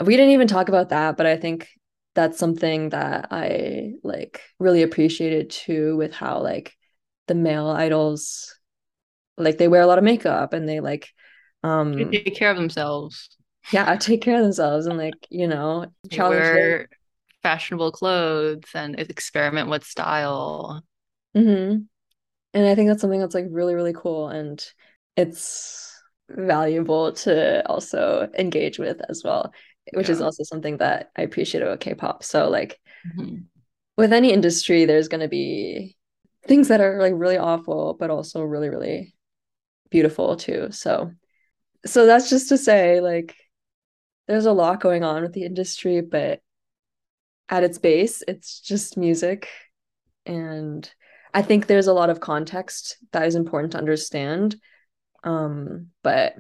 we 0.05 0.17
didn't 0.17 0.33
even 0.33 0.49
talk 0.49 0.69
about 0.69 0.91
that, 0.91 1.17
but 1.17 1.27
I 1.27 1.37
think 1.37 1.69
that's 2.15 2.39
something 2.39 2.91
that 2.91 3.29
I 3.31 3.95
like 4.03 4.41
really 4.59 4.83
appreciated 4.83 5.51
too 5.51 5.97
with 5.97 6.13
how 6.15 6.41
like 6.41 6.75
the 7.27 7.35
male 7.35 7.69
idols 7.69 8.55
like 9.37 9.59
they 9.59 9.69
wear 9.69 9.83
a 9.83 9.87
lot 9.87 9.99
of 9.99 10.05
makeup 10.05 10.53
and 10.53 10.69
they 10.69 10.81
like 10.81 11.09
um 11.63 11.99
they 12.11 12.23
take 12.23 12.37
care 12.37 12.51
of 12.51 12.57
themselves. 12.57 13.29
Yeah, 13.71 13.97
take 14.01 14.23
care 14.23 14.37
of 14.37 14.43
themselves 14.43 14.87
and 14.87 14.99
like, 14.99 15.27
you 15.31 15.49
know, 15.49 15.87
wear 16.17 16.89
fashionable 17.43 17.93
clothes 17.93 18.65
and 18.75 18.99
experiment 18.99 19.69
with 19.69 19.85
style. 19.85 20.83
Mm-hmm. 21.35 21.87
And 22.57 22.67
I 22.67 22.75
think 22.75 22.89
that's 22.89 23.03
something 23.03 23.21
that's 23.21 23.35
like 23.35 23.45
really, 23.51 23.75
really 23.75 23.93
cool 23.93 24.29
and 24.29 24.65
it's 25.15 25.93
valuable 26.31 27.13
to 27.13 27.69
also 27.69 28.31
engage 28.39 28.79
with 28.79 28.99
as 29.11 29.23
well, 29.23 29.53
which 29.93 30.09
yeah. 30.09 30.15
is 30.15 30.23
also 30.23 30.43
something 30.43 30.79
that 30.79 31.11
I 31.15 31.21
appreciate 31.21 31.63
about 31.63 31.81
K-pop. 31.81 32.25
So 32.25 32.49
like 32.49 32.81
mm-hmm. 33.07 33.41
with 33.99 34.11
any 34.15 34.33
industry, 34.33 34.87
there's 34.87 35.09
gonna 35.09 35.29
be 35.29 35.97
things 36.47 36.69
that 36.69 36.81
are 36.81 36.99
like 36.99 37.13
really 37.15 37.37
awful, 37.37 37.95
but 38.01 38.09
also 38.09 38.43
really, 38.43 38.71
really 38.71 39.15
beautiful 39.91 40.35
too. 40.37 40.69
So 40.71 41.13
so 41.85 42.07
that's 42.07 42.31
just 42.31 42.49
to 42.49 42.57
say 42.57 43.03
like 43.03 43.37
there's 44.29 44.47
a 44.47 44.53
lot 44.53 44.81
going 44.81 45.05
on 45.05 45.21
with 45.21 45.35
the 45.35 45.45
industry, 45.45 46.01
but 46.01 46.41
at 47.51 47.65
its 47.65 47.77
base, 47.77 48.23
it's 48.27 48.61
just 48.61 48.97
music. 48.97 49.47
And 50.25 50.91
I 51.35 51.43
think 51.43 51.67
there's 51.67 51.87
a 51.87 51.93
lot 51.93 52.11
of 52.11 52.21
context 52.21 52.99
that 53.13 53.27
is 53.27 53.35
important 53.35 53.73
to 53.73 53.79
understand. 53.79 54.57
Um, 55.25 55.89
but 56.03 56.35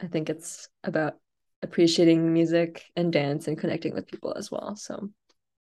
I 0.00 0.06
think 0.06 0.28
it's 0.28 0.68
about 0.82 1.16
appreciating 1.62 2.32
music 2.32 2.84
and 2.94 3.12
dance 3.12 3.48
and 3.48 3.58
connecting 3.58 3.94
with 3.94 4.06
people 4.06 4.34
as 4.36 4.50
well. 4.50 4.76
So, 4.76 5.08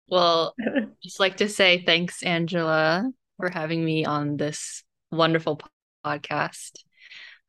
well, 0.08 0.54
just 1.02 1.20
like 1.20 1.36
to 1.38 1.48
say 1.48 1.84
thanks, 1.84 2.22
Angela, 2.22 3.10
for 3.38 3.50
having 3.50 3.84
me 3.84 4.04
on 4.04 4.36
this 4.36 4.82
wonderful 5.10 5.60
podcast. 6.04 6.78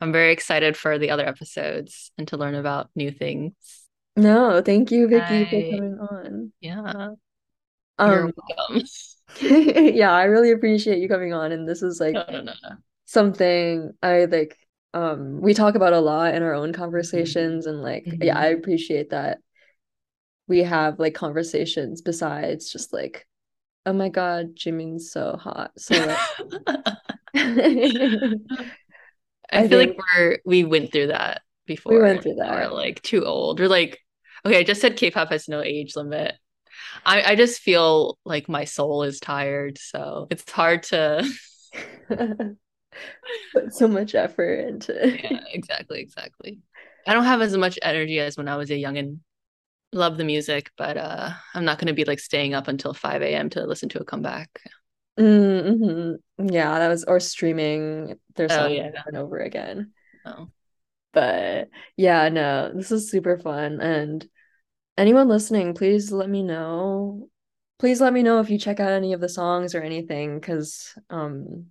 I'm 0.01 0.11
very 0.11 0.33
excited 0.33 0.75
for 0.75 0.99
the 0.99 1.11
other 1.11 1.25
episodes 1.25 2.11
and 2.17 2.27
to 2.27 2.37
learn 2.37 2.55
about 2.55 2.89
new 2.95 3.11
things. 3.11 3.53
No, 4.15 4.61
thank 4.61 4.91
you, 4.91 5.07
Vicky, 5.07 5.23
I... 5.23 5.45
for 5.45 5.77
coming 5.77 5.97
on. 5.99 6.51
Yeah. 6.59 7.09
Um, 7.97 8.11
You're 8.11 8.33
welcome. 8.69 8.87
yeah, 9.41 10.11
I 10.11 10.25
really 10.25 10.51
appreciate 10.51 10.99
you 10.99 11.07
coming 11.07 11.33
on. 11.33 11.51
And 11.51 11.67
this 11.67 11.81
is 11.81 11.99
like 11.99 12.13
no, 12.13 12.25
no, 12.29 12.41
no, 12.41 12.53
something 13.05 13.91
I 14.01 14.25
like 14.25 14.57
um 14.93 15.41
we 15.41 15.53
talk 15.53 15.75
about 15.75 15.93
a 15.93 15.99
lot 15.99 16.35
in 16.35 16.43
our 16.43 16.53
own 16.53 16.73
conversations 16.73 17.65
and 17.65 17.81
like 17.81 18.05
mm-hmm. 18.05 18.23
yeah, 18.23 18.37
I 18.37 18.47
appreciate 18.47 19.11
that 19.11 19.39
we 20.47 20.59
have 20.59 20.99
like 20.99 21.15
conversations 21.15 22.01
besides 22.01 22.71
just 22.71 22.93
like, 22.93 23.27
oh 23.85 23.93
my 23.93 24.09
god, 24.09 24.55
Jimin's 24.55 25.11
so 25.11 25.37
hot. 25.37 25.71
So 25.77 25.95
like 25.95 26.17
I, 27.35 28.35
I 29.63 29.67
feel 29.67 29.79
think... 29.79 29.97
like 29.97 29.99
we're 30.15 30.37
we 30.45 30.63
went 30.63 30.91
through 30.91 31.07
that 31.07 31.41
before. 31.65 31.93
We 31.93 32.01
went 32.01 32.23
through 32.23 32.35
that. 32.35 32.51
We're 32.51 32.73
like 32.73 33.01
too 33.01 33.25
old. 33.25 33.59
We're 33.59 33.67
like, 33.67 33.99
okay, 34.45 34.59
I 34.59 34.63
just 34.63 34.81
said 34.81 34.97
K-pop 34.97 35.29
has 35.29 35.47
no 35.47 35.61
age 35.61 35.95
limit. 35.95 36.35
I 37.05 37.31
I 37.31 37.35
just 37.35 37.61
feel 37.61 38.17
like 38.25 38.49
my 38.49 38.65
soul 38.65 39.03
is 39.03 39.19
tired, 39.19 39.77
so 39.77 40.27
it's 40.29 40.49
hard 40.49 40.83
to 40.83 41.29
put 42.09 43.73
so 43.73 43.87
much 43.87 44.15
effort 44.15 44.67
into. 44.67 45.19
yeah, 45.23 45.39
exactly, 45.51 45.99
exactly. 45.99 46.59
I 47.05 47.13
don't 47.13 47.25
have 47.25 47.41
as 47.41 47.55
much 47.57 47.77
energy 47.81 48.19
as 48.19 48.37
when 48.37 48.47
I 48.47 48.55
was 48.55 48.71
a 48.71 48.77
young 48.77 48.97
and 48.97 49.19
love 49.91 50.17
the 50.17 50.23
music, 50.23 50.71
but 50.77 50.97
uh, 50.97 51.31
I'm 51.53 51.65
not 51.65 51.77
going 51.77 51.87
to 51.87 51.93
be 51.93 52.05
like 52.05 52.19
staying 52.19 52.53
up 52.53 52.67
until 52.67 52.93
5 52.93 53.21
a.m. 53.21 53.49
to 53.51 53.65
listen 53.65 53.89
to 53.89 54.01
a 54.01 54.05
comeback. 54.05 54.49
Mm-hmm. 55.19 56.47
Yeah, 56.51 56.79
that 56.79 56.87
was 56.87 57.03
or 57.03 57.19
streaming 57.19 58.15
their 58.35 58.47
oh, 58.49 58.55
song 58.55 58.71
yeah. 58.71 58.87
over 58.87 59.03
and 59.07 59.17
over 59.17 59.37
again. 59.39 59.91
Oh. 60.25 60.47
But 61.11 61.69
yeah, 61.95 62.29
no, 62.29 62.71
this 62.73 62.91
is 62.91 63.11
super 63.11 63.37
fun. 63.37 63.79
And 63.79 64.27
anyone 64.97 65.27
listening, 65.27 65.73
please 65.73 66.11
let 66.11 66.29
me 66.29 66.43
know. 66.43 67.29
Please 67.79 67.99
let 67.99 68.13
me 68.13 68.23
know 68.23 68.39
if 68.39 68.49
you 68.49 68.57
check 68.57 68.79
out 68.79 68.91
any 68.91 69.13
of 69.13 69.21
the 69.21 69.29
songs 69.29 69.75
or 69.75 69.81
anything, 69.81 70.39
because 70.39 70.93
um 71.09 71.67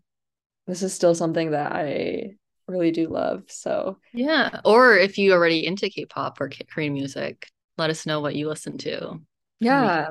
this 0.66 0.82
is 0.82 0.92
still 0.92 1.14
something 1.14 1.52
that 1.52 1.72
I 1.72 2.32
really 2.68 2.90
do 2.90 3.08
love. 3.08 3.44
So 3.48 3.98
yeah. 4.12 4.60
Or 4.64 4.96
if 4.96 5.18
you 5.18 5.32
already 5.32 5.66
into 5.66 5.88
K-pop 5.88 6.40
or 6.40 6.50
Korean 6.70 6.92
music, 6.92 7.48
let 7.78 7.90
us 7.90 8.06
know 8.06 8.20
what 8.20 8.34
you 8.34 8.48
listen 8.48 8.78
to. 8.78 9.20
Yeah. 9.60 10.08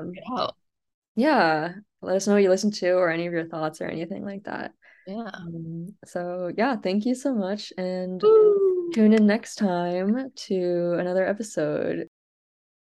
Yeah 1.14 1.72
let 2.02 2.16
us 2.16 2.26
know 2.26 2.34
what 2.34 2.42
you 2.42 2.50
listen 2.50 2.70
to 2.70 2.90
or 2.90 3.10
any 3.10 3.26
of 3.26 3.32
your 3.32 3.46
thoughts 3.46 3.80
or 3.80 3.86
anything 3.86 4.24
like 4.24 4.44
that. 4.44 4.72
Yeah. 5.06 5.30
Um, 5.32 5.94
so 6.04 6.50
yeah, 6.56 6.76
thank 6.76 7.06
you 7.06 7.14
so 7.14 7.34
much 7.34 7.72
and 7.78 8.20
Woo! 8.20 8.90
tune 8.92 9.12
in 9.12 9.26
next 9.26 9.56
time 9.56 10.30
to 10.34 10.96
another 10.98 11.26
episode. 11.26 12.08